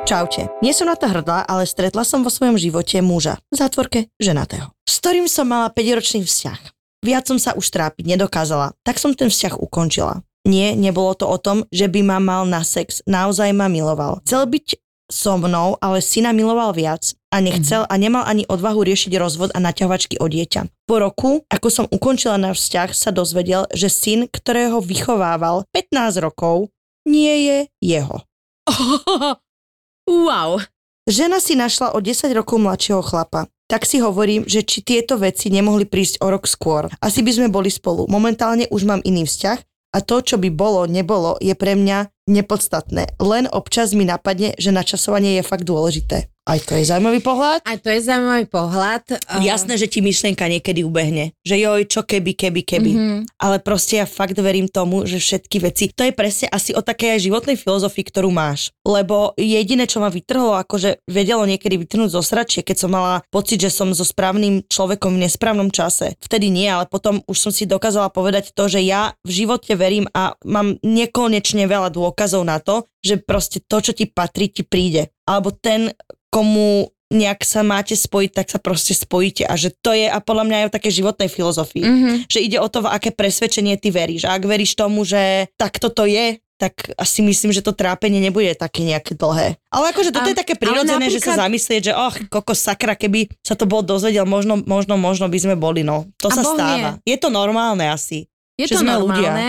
Čaute. 0.05 0.53
Nie 0.61 0.77
som 0.77 0.85
na 0.85 1.01
to 1.01 1.09
hrdá, 1.09 1.49
ale 1.49 1.65
stretla 1.65 2.05
som 2.05 2.21
vo 2.21 2.29
svojom 2.29 2.61
živote 2.61 3.01
muža, 3.01 3.41
v 3.49 3.57
zátvorke 3.57 4.13
ženatého, 4.21 4.69
s 4.85 5.01
ktorým 5.01 5.25
som 5.33 5.49
mala 5.49 5.73
5-ročný 5.73 6.29
vzťah. 6.29 6.61
Viac 7.01 7.25
som 7.25 7.41
sa 7.41 7.57
už 7.57 7.65
trápiť 7.73 8.05
nedokázala, 8.13 8.77
tak 8.85 9.01
som 9.01 9.17
ten 9.17 9.33
vzťah 9.33 9.57
ukončila. 9.57 10.21
Nie, 10.45 10.77
nebolo 10.77 11.17
to 11.17 11.25
o 11.25 11.41
tom, 11.41 11.65
že 11.73 11.89
by 11.89 12.05
ma 12.05 12.21
mal 12.21 12.45
na 12.45 12.61
sex, 12.61 13.01
naozaj 13.09 13.57
ma 13.57 13.73
miloval. 13.73 14.21
Chcel 14.29 14.45
byť 14.45 14.84
so 15.11 15.37
mnou, 15.37 15.77
ale 15.81 16.01
syna 16.01 16.33
miloval 16.33 16.73
viac 16.73 17.13
a 17.29 17.43
nechcel 17.43 17.85
a 17.85 17.95
nemal 17.99 18.25
ani 18.25 18.47
odvahu 18.49 18.87
riešiť 18.87 19.13
rozvod 19.21 19.51
a 19.53 19.59
naťahovačky 19.61 20.17
o 20.23 20.27
dieťa. 20.31 20.89
Po 20.89 20.97
roku, 21.03 21.31
ako 21.51 21.69
som 21.69 21.87
ukončila 21.91 22.41
náš 22.41 22.65
vzťah, 22.65 22.91
sa 22.95 23.11
dozvedel, 23.13 23.69
že 23.75 23.93
syn, 23.93 24.31
ktorého 24.31 24.81
vychovával 24.81 25.67
15 25.75 26.25
rokov, 26.25 26.73
nie 27.05 27.49
je 27.51 27.59
jeho. 27.83 28.25
wow. 30.29 30.63
Žena 31.05 31.37
si 31.37 31.53
našla 31.53 31.93
o 31.93 32.01
10 32.01 32.33
rokov 32.33 32.57
mladšieho 32.57 33.05
chlapa. 33.05 33.53
Tak 33.69 33.89
si 33.89 34.01
hovorím, 34.01 34.45
že 34.45 34.65
či 34.65 34.85
tieto 34.85 35.17
veci 35.21 35.49
nemohli 35.49 35.89
prísť 35.89 36.21
o 36.25 36.29
rok 36.33 36.49
skôr. 36.49 36.89
Asi 37.01 37.25
by 37.25 37.33
sme 37.33 37.49
boli 37.53 37.69
spolu. 37.69 38.09
Momentálne 38.09 38.69
už 38.69 38.85
mám 38.89 39.05
iný 39.05 39.25
vzťah 39.25 39.59
a 39.95 39.99
to, 40.01 40.21
čo 40.21 40.37
by 40.41 40.49
bolo, 40.53 40.85
nebolo, 40.89 41.37
je 41.41 41.53
pre 41.57 41.77
mňa 41.77 42.14
nepodstatné. 42.27 43.17
Len 43.21 43.45
občas 43.51 43.93
mi 43.93 44.09
napadne, 44.09 44.57
že 44.57 44.73
načasovanie 44.73 45.41
je 45.41 45.45
fakt 45.45 45.69
dôležité. 45.69 46.33
Aj 46.45 46.61
to 46.61 46.77
je 46.77 46.85
zaujímavý 46.85 47.25
pohľad. 47.25 47.65
A 47.65 47.81
to 47.81 47.89
je 47.89 48.05
zaujímavý 48.05 48.45
pohľad. 48.53 49.17
Jasné, 49.41 49.81
že 49.81 49.89
ti 49.89 50.05
myšlienka 50.05 50.45
niekedy 50.45 50.85
ubehne. 50.85 51.33
Že 51.41 51.57
joj, 51.57 51.81
čo 51.89 52.01
keby, 52.05 52.37
keby, 52.37 52.61
keby. 52.69 52.93
Mhm. 52.93 53.19
Ale 53.41 53.65
proste 53.65 54.05
ja 54.05 54.05
fakt 54.05 54.37
verím 54.37 54.69
tomu, 54.69 55.09
že 55.09 55.17
všetky 55.17 55.57
veci, 55.65 55.89
to 55.89 56.05
je 56.05 56.13
presne 56.13 56.53
asi 56.53 56.77
o 56.77 56.85
takej 56.85 57.17
aj 57.17 57.25
životnej 57.25 57.57
filozofii, 57.57 58.05
ktorú 58.13 58.29
máš. 58.29 58.77
Lebo 58.85 59.33
jediné, 59.41 59.89
čo 59.89 60.05
ma 60.05 60.13
vytrhlo, 60.13 60.53
akože 60.61 61.09
vedelo 61.09 61.49
niekedy 61.49 61.81
vytrhnúť 61.81 62.13
zo 62.13 62.21
sračie, 62.21 62.61
keď 62.61 62.77
som 62.77 62.93
mala 62.93 63.25
pocit, 63.33 63.65
že 63.65 63.73
som 63.73 63.89
so 63.97 64.05
správnym 64.05 64.69
človekom 64.69 65.17
v 65.17 65.25
nesprávnom 65.25 65.73
čase. 65.73 66.13
Vtedy 66.21 66.53
nie, 66.53 66.69
ale 66.69 66.85
potom 66.85 67.25
už 67.25 67.41
som 67.41 67.53
si 67.57 67.65
dokázala 67.65 68.13
povedať 68.13 68.53
to, 68.53 68.69
že 68.69 68.85
ja 68.85 69.17
v 69.25 69.33
živote 69.33 69.73
verím 69.81 70.13
a 70.13 70.37
mám 70.45 70.77
nekonečne 70.85 71.65
veľa 71.65 71.89
dôkazov 71.89 72.14
na 72.45 72.59
to, 72.59 72.87
že 73.01 73.19
proste 73.19 73.59
to, 73.61 73.79
čo 73.79 73.93
ti 73.93 74.07
patrí, 74.07 74.49
ti 74.49 74.63
príde. 74.63 75.13
Alebo 75.25 75.51
ten, 75.51 75.93
komu 76.29 76.89
nejak 77.11 77.47
sa 77.47 77.63
máte 77.63 77.95
spojiť, 77.95 78.31
tak 78.33 78.47
sa 78.49 78.59
proste 78.59 78.91
spojíte. 78.91 79.47
A 79.47 79.55
že 79.55 79.71
to 79.71 79.95
je, 79.95 80.09
a 80.09 80.19
podľa 80.19 80.45
mňa 80.45 80.57
aj 80.57 80.67
o 80.67 80.75
také 80.75 80.91
životnej 80.91 81.31
filozofii, 81.31 81.85
Mhm. 81.85 82.11
že 82.27 82.43
ide 82.43 82.59
o 82.59 82.67
to, 82.67 82.83
v 82.83 82.91
aké 82.91 83.15
presvedčenie 83.15 83.79
ty 83.79 83.95
veríš. 83.95 84.27
A 84.27 84.35
ak 84.35 84.43
veríš 84.43 84.75
tomu, 84.75 85.07
že 85.07 85.47
takto 85.55 85.95
to 85.95 86.11
je, 86.11 86.43
tak 86.55 86.75
asi 86.97 87.19
myslím, 87.21 87.51
že 87.51 87.61
to 87.61 87.75
trápenie 87.75 88.23
nebude 88.23 88.55
také 88.55 88.87
nejaké 88.87 89.15
dlhé. 89.15 89.59
Ale 89.71 89.91
akože 89.91 90.15
toto 90.15 90.27
A- 90.27 90.33
je 90.33 90.39
také 90.39 90.55
prirodzené, 90.55 91.11
že 91.11 91.19
sa 91.19 91.35
zamyslieť, 91.37 91.91
že 91.91 91.93
och, 91.93 92.15
kokos 92.31 92.63
sakra, 92.63 92.95
keby 92.95 93.27
sa 93.43 93.59
to 93.59 93.67
bol 93.67 93.83
dozvedel, 93.83 94.23
možno, 94.23 94.63
možno, 94.63 94.95
možno 94.95 95.27
by 95.27 95.39
sme 95.39 95.55
boli, 95.59 95.83
no. 95.83 96.07
To 96.23 96.31
A 96.31 96.35
sa 96.35 96.43
stáva. 96.47 96.91
Je 97.03 97.19
to 97.19 97.27
normálne 97.27 97.83
asi. 97.85 98.31
Je 98.55 98.71
že 98.71 98.79
to 98.79 98.87
sme 98.87 98.95
ľudia. 99.03 99.35
normálne, 99.35 99.49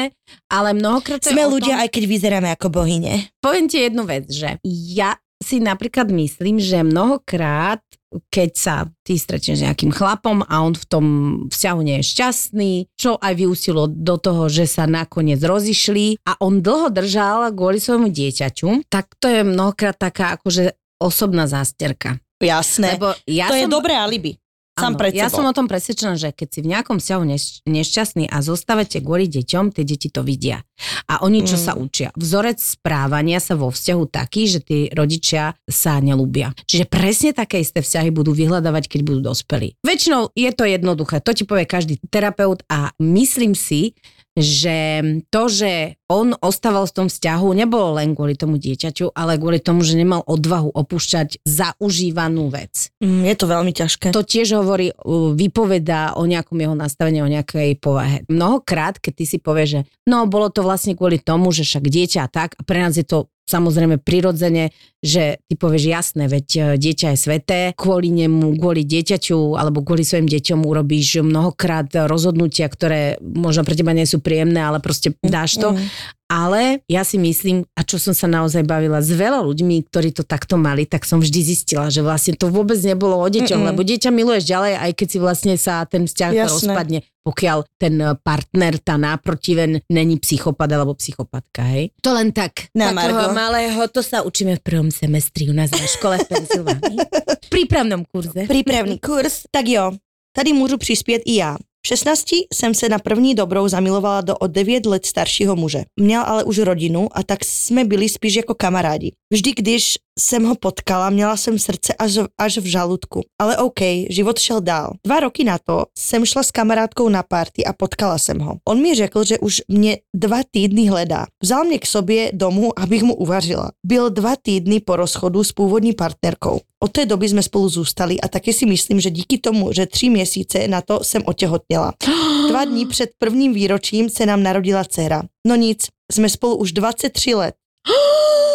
ale 0.50 0.70
mnohokrát 0.74 1.22
to 1.22 1.30
je 1.30 1.38
Sme 1.38 1.46
o 1.46 1.54
ľudia, 1.54 1.78
tom, 1.78 1.84
aj 1.86 1.90
keď 1.94 2.04
vyzeráme 2.10 2.50
ako 2.58 2.68
bohyne. 2.74 3.30
poviem 3.38 3.70
ti 3.70 3.86
jednu 3.86 4.02
vec, 4.06 4.26
že 4.34 4.58
ja 4.66 5.14
si 5.38 5.62
napríklad 5.62 6.10
myslím, 6.10 6.58
že 6.58 6.82
mnohokrát, 6.82 7.84
keď 8.32 8.50
sa 8.56 8.76
ty 9.04 9.20
stretneš 9.20 9.62
s 9.62 9.66
nejakým 9.68 9.92
chlapom 9.92 10.42
a 10.48 10.64
on 10.64 10.74
v 10.74 10.86
tom 10.88 11.06
vzťahu 11.52 11.80
nie 11.84 12.02
je 12.02 12.10
šťastný, 12.16 12.72
čo 12.96 13.20
aj 13.20 13.34
vyústilo 13.36 13.86
do 13.86 14.16
toho, 14.18 14.48
že 14.48 14.66
sa 14.66 14.88
nakoniec 14.88 15.38
rozišli 15.44 16.24
a 16.26 16.40
on 16.42 16.64
dlho 16.64 16.90
držal 16.90 17.52
kvôli 17.52 17.78
svojmu 17.78 18.10
dieťaťu, 18.10 18.90
tak 18.90 19.12
to 19.20 19.28
je 19.30 19.44
mnohokrát 19.44 20.00
taká 20.00 20.40
akože 20.40 20.74
osobná 20.98 21.46
zásterka. 21.46 22.18
Jasné. 22.40 22.96
Lebo 22.98 23.14
ja 23.28 23.52
to 23.52 23.60
je 23.60 23.68
som, 23.68 23.76
dobré 23.76 23.94
alibi. 23.96 24.40
Sám 24.76 25.00
pred 25.00 25.16
ja 25.16 25.32
som 25.32 25.48
o 25.48 25.56
tom 25.56 25.72
presvedčená, 25.72 26.20
že 26.20 26.36
keď 26.36 26.48
si 26.52 26.60
v 26.60 26.68
nejakom 26.76 27.00
vzťahu 27.00 27.24
neš- 27.24 27.64
nešťastný 27.64 28.28
a 28.28 28.44
zostávate 28.44 29.00
kvôli 29.00 29.32
deťom, 29.32 29.72
tie 29.72 29.88
deti 29.88 30.12
to 30.12 30.20
vidia. 30.20 30.68
A 31.08 31.24
oni 31.24 31.48
čo 31.48 31.56
Mm. 31.56 31.64
sa 31.64 31.72
učia? 31.80 32.12
Vzorec 32.20 32.60
správania 32.60 33.40
sa 33.40 33.56
vo 33.56 33.72
vzťahu 33.72 34.04
taký, 34.12 34.52
že 34.52 34.60
tí 34.60 34.92
rodičia 34.92 35.56
sa 35.64 36.04
nelúbia. 36.04 36.52
Čiže 36.68 36.92
presne 36.92 37.32
také 37.32 37.64
isté 37.64 37.80
vzťahy 37.80 38.12
budú 38.12 38.36
vyhľadávať, 38.36 38.92
keď 38.92 39.00
budú 39.08 39.20
dospelí. 39.24 39.80
Väčšinou 39.80 40.36
je 40.36 40.52
to 40.52 40.68
jednoduché, 40.68 41.24
to 41.24 41.32
ti 41.32 41.48
povie 41.48 41.64
každý 41.64 41.96
terapeut 42.12 42.60
a 42.68 42.92
myslím 43.00 43.56
si, 43.56 43.96
že 44.36 45.02
to, 45.32 45.48
že 45.48 45.96
on 46.12 46.36
ostával 46.38 46.86
v 46.86 46.96
tom 46.96 47.08
vzťahu, 47.08 47.48
nebolo 47.56 47.96
len 47.96 48.14
kvôli 48.14 48.36
tomu 48.36 48.60
dieťaťu, 48.60 49.16
ale 49.16 49.40
kvôli 49.40 49.64
tomu, 49.64 49.82
že 49.82 49.96
nemal 49.96 50.22
odvahu 50.28 50.76
opúšťať 50.76 51.42
zaužívanú 51.48 52.52
vec. 52.52 52.92
Mm, 53.00 53.26
je 53.32 53.36
to 53.40 53.46
veľmi 53.48 53.72
ťažké. 53.72 54.12
To 54.12 54.28
tiež 54.28 54.60
hovorí, 54.60 54.92
vypovedá 55.34 56.20
o 56.20 56.28
nejakom 56.28 56.60
jeho 56.60 56.76
nastavení, 56.76 57.24
o 57.24 57.32
nejakej 57.32 57.80
povahe. 57.80 58.28
Mnohokrát, 58.28 59.00
keď 59.00 59.14
ty 59.18 59.26
si 59.26 59.38
povieš, 59.40 59.70
že 59.72 59.82
no, 60.06 60.28
bolo 60.28 60.52
to 60.52 60.62
vlastne 60.62 60.94
kvôli 60.94 61.18
tomu, 61.18 61.56
že 61.56 61.64
však 61.64 61.88
dieťa 61.88 62.20
a 62.28 62.30
tak, 62.30 62.60
a 62.60 62.62
pre 62.62 62.84
nás 62.84 63.00
je 63.00 63.08
to 63.08 63.32
samozrejme 63.46 64.02
prirodzene, 64.02 64.74
že 65.06 65.38
ty 65.46 65.54
povieš 65.54 65.86
jasné, 65.86 66.26
veď 66.26 66.48
e, 66.50 66.62
dieťa 66.82 67.14
je 67.14 67.18
sveté, 67.18 67.60
kvôli 67.78 68.10
nemu, 68.10 68.58
kvôli 68.58 68.82
dieťaťu 68.84 69.54
alebo 69.54 69.86
kvôli 69.86 70.02
svojim 70.02 70.26
deťom 70.26 70.66
urobíš 70.66 71.22
mnohokrát 71.22 71.88
rozhodnutia, 72.10 72.66
ktoré 72.66 73.22
možno 73.22 73.62
pre 73.62 73.78
teba 73.78 73.94
nie 73.94 74.10
sú 74.10 74.18
príjemné, 74.18 74.66
ale 74.66 74.82
proste 74.82 75.14
dáš 75.22 75.62
to. 75.62 75.78
Mm. 75.78 75.86
Ale 76.26 76.82
ja 76.90 77.06
si 77.06 77.22
myslím, 77.22 77.70
a 77.78 77.86
čo 77.86 78.02
som 78.02 78.18
sa 78.18 78.26
naozaj 78.26 78.66
bavila 78.66 78.98
s 78.98 79.14
veľa 79.14 79.46
ľuďmi, 79.46 79.86
ktorí 79.90 80.10
to 80.10 80.26
takto 80.26 80.58
mali, 80.58 80.90
tak 80.90 81.06
som 81.06 81.22
vždy 81.22 81.40
zistila, 81.46 81.94
že 81.94 82.02
vlastne 82.02 82.34
to 82.34 82.50
vôbec 82.50 82.82
nebolo 82.82 83.22
o 83.22 83.28
deťoch, 83.30 83.62
Mm-mm. 83.62 83.70
lebo 83.74 83.86
dieťa 83.86 84.10
miluješ 84.10 84.50
ďalej, 84.50 84.74
aj 84.82 84.92
keď 84.98 85.08
si 85.08 85.18
vlastne 85.22 85.54
sa 85.56 85.86
ten 85.86 86.10
vzťah 86.10 86.32
Jasné. 86.34 86.50
rozpadne, 86.50 87.00
pokiaľ 87.22 87.58
ten 87.78 87.94
partner, 88.26 88.74
tá 88.82 88.98
náprotiven, 88.98 89.82
není 89.90 90.18
psychopat 90.18 90.70
alebo 90.74 90.98
psychopatka, 90.98 91.62
hej? 91.74 91.94
To 92.02 92.14
len 92.14 92.34
tak. 92.34 92.74
Na 92.74 92.90
takého 92.94 93.30
Margo. 93.30 93.34
malého, 93.34 93.82
to 93.94 94.02
sa 94.02 94.22
učíme 94.26 94.58
v 94.58 94.62
prvom 94.66 94.90
semestri 94.90 95.50
u 95.50 95.54
nás 95.54 95.70
na 95.74 95.86
škole 95.86 96.18
v 96.22 96.28
Pensylvánii. 96.30 97.00
v 97.46 97.50
prípravnom 97.50 98.02
kurze. 98.10 98.46
Přípravný 98.50 98.98
kurz. 99.00 99.46
Tak 99.52 99.66
jo, 99.68 99.94
tady 100.34 100.54
můžu 100.54 100.78
přispět 100.78 101.22
i 101.26 101.36
já. 101.36 101.58
V 101.86 101.88
16 101.88 102.26
jsem 102.54 102.74
se 102.74 102.90
na 102.90 103.00
první 103.00 103.36
dobrou 103.36 103.68
zamilovala 103.68 104.22
do 104.22 104.38
o 104.38 104.48
9 104.48 104.86
let 104.86 105.06
staršího 105.06 105.56
muže. 105.56 105.84
Měl 106.00 106.24
ale 106.26 106.44
už 106.44 106.58
rodinu 106.58 107.08
a 107.12 107.24
tak 107.24 107.46
jsme 107.46 107.86
byli 107.86 108.10
spíš 108.10 108.36
jako 108.36 108.54
kamarádi. 108.54 109.12
Vždy, 109.34 109.54
když 109.58 109.96
jsem 110.20 110.44
ho 110.44 110.56
potkala, 110.56 111.10
měla 111.10 111.38
jsem 111.38 111.60
srdce 111.60 111.94
až, 111.94 112.18
až 112.38 112.58
v 112.58 112.66
žaludku. 112.66 113.22
Ale 113.42 113.58
OK, 113.58 113.80
život 114.10 114.40
šel 114.40 114.62
dál. 114.62 114.94
Dva 115.06 115.20
roky 115.20 115.44
na 115.44 115.58
to 115.58 115.86
jsem 115.98 116.26
šla 116.26 116.44
s 116.44 116.52
kamarádkou 116.52 117.10
na 117.10 117.24
party 117.24 117.66
a 117.66 117.74
potkala 117.74 118.18
jsem 118.18 118.40
ho. 118.40 118.56
On 118.70 118.82
mi 118.82 118.96
řekl, 118.96 119.24
že 119.24 119.40
už 119.40 119.62
mě 119.68 119.98
dva 120.16 120.42
týdny 120.52 120.88
hledá. 120.88 121.26
Vzal 121.44 121.64
mě 121.64 121.80
k 121.80 121.86
sobě 121.86 122.32
domů, 122.34 122.80
abych 122.80 123.04
mu 123.04 123.16
uvařila. 123.16 123.72
Byl 123.86 124.10
dva 124.10 124.36
týdny 124.42 124.80
po 124.80 124.96
rozchodu 124.96 125.44
s 125.44 125.52
původní 125.52 125.94
partnerkou. 125.94 126.60
Od 126.84 126.92
té 126.92 127.06
doby 127.06 127.30
jsme 127.30 127.44
spolu 127.44 127.70
zůstali 127.70 128.22
a 128.22 128.28
taky 128.28 128.54
si 128.54 128.66
myslím, 128.66 129.00
že 129.00 129.10
díky 129.10 129.38
tomu, 129.38 129.74
že 129.74 129.86
tři 129.86 130.10
měsíce 130.10 130.68
na 130.68 130.82
to 130.82 131.04
jsem 131.04 131.22
otěhotněla. 131.26 131.94
Dva 132.50 132.66
dní 132.66 132.86
před 132.86 133.10
prvním 133.18 133.54
výročím 133.54 134.10
se 134.10 134.26
nám 134.26 134.44
narodila 134.44 134.84
dcera. 134.84 135.24
No 135.48 135.56
nic, 135.56 135.88
jsme 136.12 136.30
spolu 136.30 136.56
už 136.56 136.72
23 136.72 137.36
let. 137.36 137.56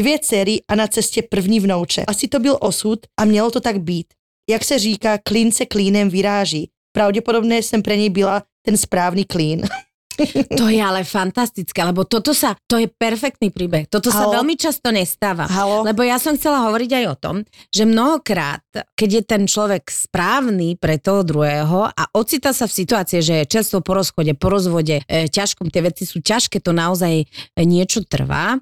Dvě 0.00 0.18
dcery 0.18 0.60
a 0.68 0.74
na 0.74 0.86
cestě 0.86 1.22
první 1.22 1.60
vnouče. 1.60 2.04
Asi 2.04 2.28
to 2.28 2.38
byl 2.38 2.56
osud 2.60 2.98
a 3.20 3.24
mělo 3.24 3.50
to 3.50 3.60
tak 3.60 3.80
být. 3.80 4.06
Jak 4.50 4.64
se 4.64 4.78
říká, 4.78 5.18
klín 5.18 5.52
se 5.52 5.66
klínem 5.66 6.08
vyráží. 6.08 6.70
Pravděpodobně 6.92 7.58
jsem 7.58 7.82
pre 7.82 7.96
něj 7.96 8.10
byla 8.10 8.42
ten 8.62 8.76
správný 8.76 9.24
klín. 9.24 9.62
To 10.58 10.68
je 10.68 10.84
ale 10.84 11.00
fantastické, 11.00 11.80
lebo 11.80 12.04
toto 12.04 12.36
sa, 12.36 12.52
to 12.68 12.76
je 12.76 12.92
perfektný 12.92 13.48
príbeh. 13.48 13.88
Toto 13.88 14.12
sa 14.12 14.28
Halo? 14.28 14.36
veľmi 14.36 14.52
často 14.52 14.92
nestáva. 14.92 15.48
Halo? 15.48 15.80
Lebo 15.80 16.04
ja 16.04 16.20
som 16.20 16.36
chcela 16.36 16.68
hovoriť 16.68 16.90
aj 16.92 17.04
o 17.08 17.16
tom, 17.16 17.36
že 17.72 17.88
mnohokrát, 17.88 18.60
keď 18.92 19.08
je 19.16 19.22
ten 19.24 19.42
človek 19.48 19.88
správny 19.88 20.76
pre 20.76 21.00
toho 21.00 21.24
druhého 21.24 21.88
a 21.88 22.02
ocita 22.12 22.52
sa 22.52 22.68
v 22.68 22.76
situácii, 22.84 23.24
že 23.24 23.34
je 23.40 23.48
často 23.48 23.80
po 23.80 23.96
rozchode, 23.96 24.36
po 24.36 24.52
rozvode, 24.52 25.00
e, 25.08 25.24
ťažkom, 25.24 25.72
tie 25.72 25.88
veci 25.88 26.04
sú 26.04 26.20
ťažké, 26.20 26.60
to 26.60 26.76
naozaj 26.76 27.24
e, 27.24 27.26
niečo 27.64 28.04
trvá, 28.04 28.60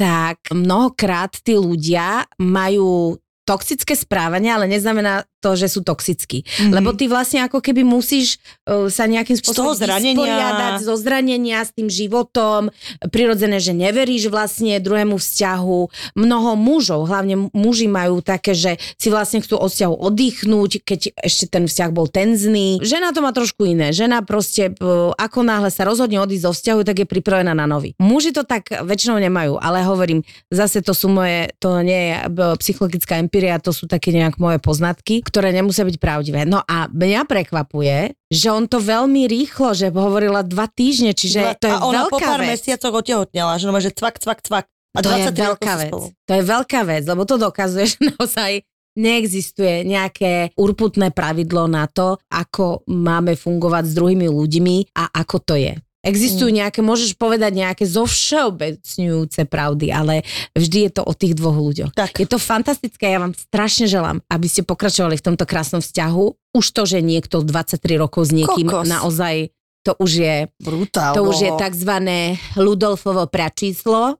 tak 0.00 0.48
mnohokrát 0.48 1.44
tí 1.44 1.60
ľudia 1.60 2.24
majú 2.40 3.20
toxické 3.44 3.92
správanie, 3.92 4.48
ale 4.48 4.64
neznamená 4.64 5.28
to, 5.40 5.56
že 5.56 5.72
sú 5.72 5.80
toxickí. 5.80 6.44
Mm-hmm. 6.44 6.72
Lebo 6.76 6.92
ty 6.92 7.08
vlastne 7.08 7.40
ako 7.48 7.64
keby 7.64 7.82
musíš 7.82 8.36
uh, 8.68 8.92
sa 8.92 9.08
nejakým 9.08 9.40
spôsobom 9.40 9.72
vysporiadať 9.72 10.84
zo 10.84 10.94
zranenia 11.00 11.64
s 11.64 11.72
tým 11.72 11.88
životom. 11.88 12.68
Prirodzené, 13.08 13.58
že 13.58 13.72
neveríš 13.72 14.28
vlastne 14.28 14.76
druhému 14.76 15.16
vzťahu. 15.16 15.80
Mnoho 16.20 16.50
mužov, 16.60 17.08
hlavne 17.08 17.48
muži 17.56 17.88
majú 17.88 18.20
také, 18.20 18.52
že 18.52 18.76
si 19.00 19.08
vlastne 19.08 19.40
chcú 19.40 19.56
od 19.56 19.72
vzťahu 19.72 19.94
oddychnúť, 19.96 20.84
keď 20.84 21.00
ešte 21.16 21.48
ten 21.48 21.64
vzťah 21.64 21.90
bol 21.90 22.06
tenzný. 22.06 22.78
Žena 22.84 23.16
to 23.16 23.24
má 23.24 23.32
trošku 23.32 23.64
iné. 23.64 23.96
Žena 23.96 24.20
proste, 24.20 24.76
uh, 24.76 25.16
ako 25.16 25.40
náhle 25.40 25.72
sa 25.72 25.88
rozhodne 25.88 26.20
odísť 26.20 26.44
zo 26.44 26.52
vzťahu, 26.52 26.80
tak 26.84 26.96
je 27.02 27.06
pripravená 27.08 27.56
na 27.56 27.64
nový. 27.64 27.96
Muži 27.96 28.36
to 28.36 28.44
tak 28.44 28.68
väčšinou 28.68 29.16
nemajú, 29.16 29.56
ale 29.56 29.80
hovorím, 29.88 30.20
zase 30.52 30.84
to 30.84 30.92
sú 30.92 31.08
moje, 31.08 31.48
to 31.56 31.80
nie 31.80 32.12
je 32.12 32.14
uh, 32.28 32.54
psychologická 32.60 33.16
empiria, 33.16 33.56
to 33.56 33.72
sú 33.72 33.88
také 33.88 34.12
nejak 34.12 34.36
moje 34.36 34.60
poznatky, 34.60 35.24
ktoré 35.30 35.54
nemusia 35.54 35.86
byť 35.86 35.96
pravdivé. 36.02 36.42
No 36.42 36.58
a 36.66 36.90
mňa 36.90 37.22
prekvapuje, 37.24 38.18
že 38.26 38.48
on 38.50 38.66
to 38.66 38.82
veľmi 38.82 39.30
rýchlo, 39.30 39.70
že 39.70 39.94
hovorila 39.94 40.42
dva 40.42 40.66
týždne, 40.66 41.14
čiže 41.14 41.54
to 41.62 41.70
je 41.70 41.74
a 41.74 41.86
ona 41.86 42.10
po 42.10 42.18
pár 42.18 42.42
vec. 42.42 42.58
mesiacoch 42.58 42.90
otěhotněla, 42.90 43.62
že, 43.62 43.66
no, 43.70 43.78
že 43.78 43.94
cvak, 43.94 44.18
cvak, 44.18 44.42
cvak. 44.42 44.66
A 44.90 45.06
To 45.06 45.08
je 45.14 45.30
23 45.30 45.46
rokov 45.46 45.46
veľká 45.46 45.74
vec. 45.78 45.90
spolu. 45.94 46.06
To 46.26 46.32
je 46.34 46.42
veľká 46.42 46.80
vec, 46.82 47.02
lebo 47.06 47.22
to 47.22 47.36
dokazuje, 47.38 47.84
že 47.94 47.98
naozaj 48.10 48.52
neexistuje 48.98 49.86
nejaké 49.86 50.50
urputné 50.58 51.14
pravidlo 51.14 51.70
na 51.70 51.86
to, 51.86 52.18
ako 52.26 52.82
máme 52.90 53.38
fungovať 53.38 53.86
s 53.86 53.92
druhými 53.94 54.26
ľuďmi 54.26 54.98
a 54.98 55.14
ako 55.14 55.36
to 55.46 55.54
je. 55.54 55.78
Existujú 56.00 56.48
nejaké, 56.48 56.80
môžeš 56.80 57.12
povedať 57.12 57.52
nejaké 57.60 57.84
zovšeobecňujúce 57.84 59.44
pravdy, 59.44 59.92
ale 59.92 60.24
vždy 60.56 60.88
je 60.88 60.92
to 60.96 61.02
o 61.04 61.12
tých 61.12 61.36
dvoch 61.36 61.60
ľuďoch. 61.60 61.92
Tak. 61.92 62.16
Je 62.16 62.24
to 62.24 62.40
fantastické, 62.40 63.12
ja 63.12 63.20
vám 63.20 63.36
strašne 63.36 63.84
želám, 63.84 64.24
aby 64.32 64.46
ste 64.48 64.64
pokračovali 64.64 65.20
v 65.20 65.24
tomto 65.28 65.44
krásnom 65.44 65.84
vzťahu. 65.84 66.56
Už 66.56 66.66
to, 66.72 66.82
že 66.88 67.04
niekto 67.04 67.44
23 67.44 67.76
rokov 68.00 68.28
s 68.28 68.32
niekým 68.32 68.64
Kokos. 68.64 68.88
naozaj, 68.88 69.52
to 69.84 69.92
už 70.00 70.10
je, 70.24 70.36
Brutál. 70.56 71.12
to 71.12 71.20
už 71.24 71.36
je 71.36 71.50
takzvané 71.60 72.40
Ludolfovo 72.56 73.28
pračíslo. 73.28 74.16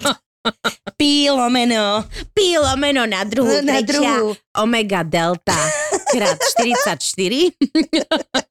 Pílomeno. 0.96 2.08
Pílomeno 2.32 3.04
na 3.04 3.20
druhú, 3.28 3.60
Na 3.60 3.84
trečia, 3.84 4.16
druhú. 4.16 4.32
omega 4.56 5.04
delta 5.04 5.56
krát 6.08 6.40
44. 6.40 7.52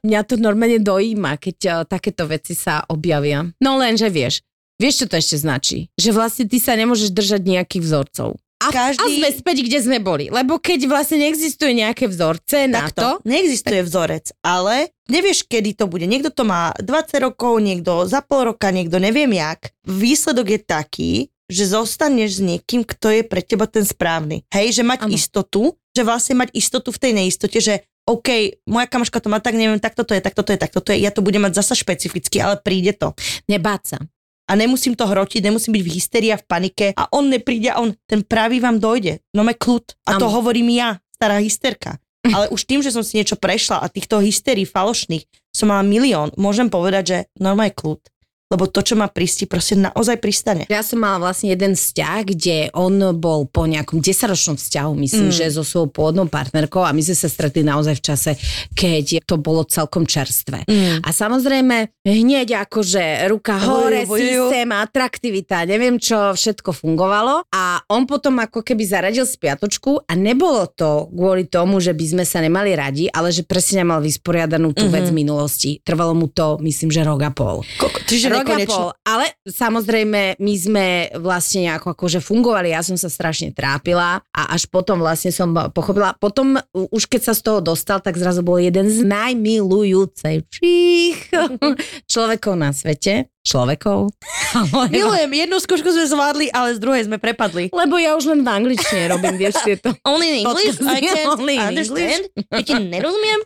Mňa 0.00 0.20
to 0.24 0.34
normálne 0.38 0.78
dojíma, 0.78 1.36
keď 1.36 1.56
uh, 1.66 1.74
takéto 1.84 2.24
veci 2.26 2.54
sa 2.54 2.84
objavia. 2.86 3.46
No 3.58 3.76
lenže 3.76 4.06
vieš, 4.06 4.42
vieš 4.78 5.04
čo 5.04 5.06
to 5.10 5.18
ešte 5.18 5.36
značí? 5.42 5.78
Že 5.98 6.10
vlastne 6.14 6.44
ty 6.46 6.62
sa 6.62 6.78
nemôžeš 6.78 7.10
držať 7.10 7.42
nejakých 7.42 7.82
vzorcov. 7.82 8.38
A, 8.60 8.68
Každý- 8.68 9.00
a 9.00 9.08
sme 9.08 9.28
späť, 9.32 9.56
kde 9.64 9.78
sme 9.80 9.98
boli. 10.04 10.28
Lebo 10.28 10.60
keď 10.60 10.84
vlastne 10.84 11.16
neexistuje 11.24 11.72
nejaké 11.80 12.04
vzorce 12.04 12.68
na 12.68 12.92
to, 12.92 13.16
Takto. 13.16 13.24
Neexistuje 13.24 13.80
vzorec, 13.80 14.36
ale 14.44 14.92
nevieš, 15.08 15.48
kedy 15.48 15.72
to 15.80 15.88
bude. 15.88 16.04
Niekto 16.04 16.28
to 16.28 16.44
má 16.44 16.76
20 16.76 17.24
rokov, 17.24 17.56
niekto 17.56 18.04
za 18.04 18.20
pol 18.20 18.52
roka, 18.52 18.68
niekto 18.68 19.00
neviem 19.00 19.32
jak. 19.32 19.72
Výsledok 19.88 20.46
je 20.52 20.60
taký, 20.60 21.12
že 21.48 21.72
zostaneš 21.72 22.38
s 22.38 22.40
niekým, 22.44 22.84
kto 22.84 23.08
je 23.10 23.22
pre 23.24 23.40
teba 23.40 23.64
ten 23.64 23.82
správny. 23.82 24.44
Hej, 24.52 24.76
že 24.76 24.82
mať 24.84 25.08
Áno. 25.08 25.12
istotu, 25.16 25.62
že 25.90 26.06
vlastne 26.06 26.38
mať 26.38 26.54
istotu 26.54 26.92
v 26.94 27.00
tej 27.00 27.12
neistote, 27.16 27.58
že 27.58 27.82
OK, 28.10 28.28
moja 28.66 28.90
kamoška 28.90 29.22
to 29.22 29.30
má 29.30 29.38
tak, 29.38 29.54
neviem, 29.54 29.78
tak 29.78 29.94
toto 29.94 30.10
je, 30.10 30.20
tak 30.20 30.34
toto 30.34 30.50
je, 30.50 30.58
tak 30.58 30.74
toto 30.74 30.90
je, 30.90 30.98
ja 30.98 31.14
to 31.14 31.22
budem 31.22 31.46
mať 31.46 31.62
zasa 31.62 31.78
špecificky, 31.78 32.42
ale 32.42 32.58
príde 32.58 32.90
to. 32.98 33.14
nebáť 33.46 33.82
sa. 33.94 33.98
A 34.50 34.58
nemusím 34.58 34.98
to 34.98 35.06
hrotiť, 35.06 35.46
nemusím 35.46 35.78
byť 35.78 35.84
v 35.86 35.94
hysterii 35.94 36.30
a 36.34 36.42
v 36.42 36.42
panike 36.42 36.86
a 36.98 37.06
on 37.14 37.30
nepríde 37.30 37.70
a 37.70 37.78
on, 37.78 37.94
ten 38.10 38.26
pravý 38.26 38.58
vám 38.58 38.82
dojde. 38.82 39.22
No 39.30 39.46
me 39.46 39.54
kľud. 39.54 39.94
A 40.10 40.18
to 40.18 40.26
hovorím 40.26 40.74
ja, 40.74 40.98
stará 41.14 41.38
hysterka. 41.38 42.02
Ale 42.34 42.50
už 42.50 42.66
tým, 42.66 42.82
že 42.82 42.90
som 42.90 43.06
si 43.06 43.14
niečo 43.14 43.38
prešla 43.38 43.78
a 43.78 43.86
týchto 43.86 44.18
hystérií 44.18 44.66
falošných 44.66 45.22
som 45.54 45.70
mala 45.70 45.86
milión, 45.86 46.34
môžem 46.34 46.66
povedať, 46.66 47.04
že 47.06 47.18
normálne 47.38 47.74
kľud. 47.74 48.02
Lebo 48.50 48.66
to, 48.66 48.82
čo 48.82 48.94
má 48.94 49.06
prísť, 49.06 49.36
ti 49.36 49.46
proste 49.46 49.74
naozaj 49.74 50.18
pristane. 50.18 50.66
Ja 50.66 50.82
som 50.82 50.98
mala 50.98 51.22
vlastne 51.22 51.48
jeden 51.48 51.72
vzťah, 51.72 52.18
kde 52.26 52.56
on 52.74 52.92
bol 53.14 53.46
po 53.46 53.62
nejakom 53.64 54.02
10-ročnom 54.02 54.58
vzťahu, 54.58 54.90
myslím, 54.98 55.18
Mm. 55.22 55.32
že 55.32 55.46
so 55.50 55.62
svojou 55.62 55.86
pôvodnou 55.88 56.26
partnerkou 56.26 56.82
a 56.82 56.90
my 56.90 56.98
sme 56.98 57.14
sa 57.14 57.26
stretli 57.26 57.62
naozaj 57.62 57.94
v 57.94 58.04
čase, 58.04 58.30
keď 58.72 59.22
to 59.22 59.36
bolo 59.36 59.62
celkom 59.62 60.02
čerstvé. 60.02 60.66
Mm. 60.66 60.98
A 61.00 61.08
samozrejme, 61.08 61.76
hneď 62.02 62.58
akože 62.60 63.00
ruka 63.28 63.54
hore, 63.56 64.02
Ojo, 64.02 64.12
ojo. 64.12 64.50
systém, 64.50 64.66
atraktivita, 64.68 65.62
neviem 65.62 65.96
čo, 65.96 66.34
všetko 66.34 66.74
fungovalo. 66.74 67.46
A 67.48 67.62
on 67.86 68.02
potom 68.02 68.34
ako 68.36 68.60
keby 68.60 68.82
zaradil 68.82 69.22
spiatočku 69.24 70.02
a 70.02 70.12
nebolo 70.12 70.66
to 70.66 71.06
kvôli 71.08 71.46
tomu, 71.46 71.78
že 71.78 71.94
by 71.94 72.04
sme 72.08 72.24
sa 72.24 72.38
nemali 72.38 72.74
radi, 72.74 73.06
ale 73.06 73.30
že 73.30 73.42
presne 73.42 73.82
nemal 73.82 74.00
vysporiadanú 74.00 74.74
tú 74.74 74.84
Mhm. 74.84 74.92
vec 74.92 75.06
v 75.06 75.14
minulosti. 75.16 75.70
Trvalo 75.78 76.12
mu 76.12 76.26
to, 76.26 76.58
myslím, 76.58 76.90
že 76.90 77.00
rok 77.00 77.22
a 77.22 77.30
pol. 77.30 77.62
Koko, 77.76 78.02
čiže 78.02 78.39
nekonečno. 78.42 78.92
ale 79.04 79.24
samozrejme 79.46 80.34
my 80.40 80.54
sme 80.56 81.12
vlastne 81.20 81.60
nejako 81.68 81.90
akože 81.94 82.20
fungovali, 82.24 82.72
ja 82.74 82.82
som 82.82 82.96
sa 82.96 83.10
strašne 83.12 83.52
trápila 83.52 84.20
a 84.32 84.42
až 84.54 84.66
potom 84.66 85.00
vlastne 85.00 85.30
som 85.30 85.54
pochopila, 85.70 86.14
potom 86.18 86.58
už 86.72 87.06
keď 87.06 87.22
sa 87.30 87.34
z 87.36 87.42
toho 87.46 87.60
dostal, 87.62 88.00
tak 88.00 88.16
zrazu 88.16 88.42
bol 88.42 88.58
jeden 88.58 88.90
z 88.90 89.04
najmilujúcejších 89.06 91.30
človekov 92.12 92.56
na 92.56 92.72
svete. 92.72 93.28
Človekov? 93.40 94.12
Milujem, 94.92 95.32
jednu 95.32 95.56
skúšku 95.64 95.88
sme 95.88 96.04
zvládli, 96.04 96.46
ale 96.52 96.76
z 96.76 96.78
druhej 96.82 97.08
sme 97.08 97.16
prepadli. 97.16 97.72
Lebo 97.72 97.96
ja 97.96 98.12
už 98.12 98.36
len 98.36 98.44
v 98.44 98.48
angličtine 98.52 99.16
robím, 99.16 99.40
vieš, 99.40 99.64
tieto. 99.64 99.96
Only 100.10 100.26
in 100.28 100.36
English, 100.44 100.76
I 100.76 101.00
je 101.00 101.08
can 101.08 101.24
only 101.24 101.56
understand. 101.56 102.22
Keď 102.36 102.64
ti 102.68 102.74
nerozumiem, 102.76 103.40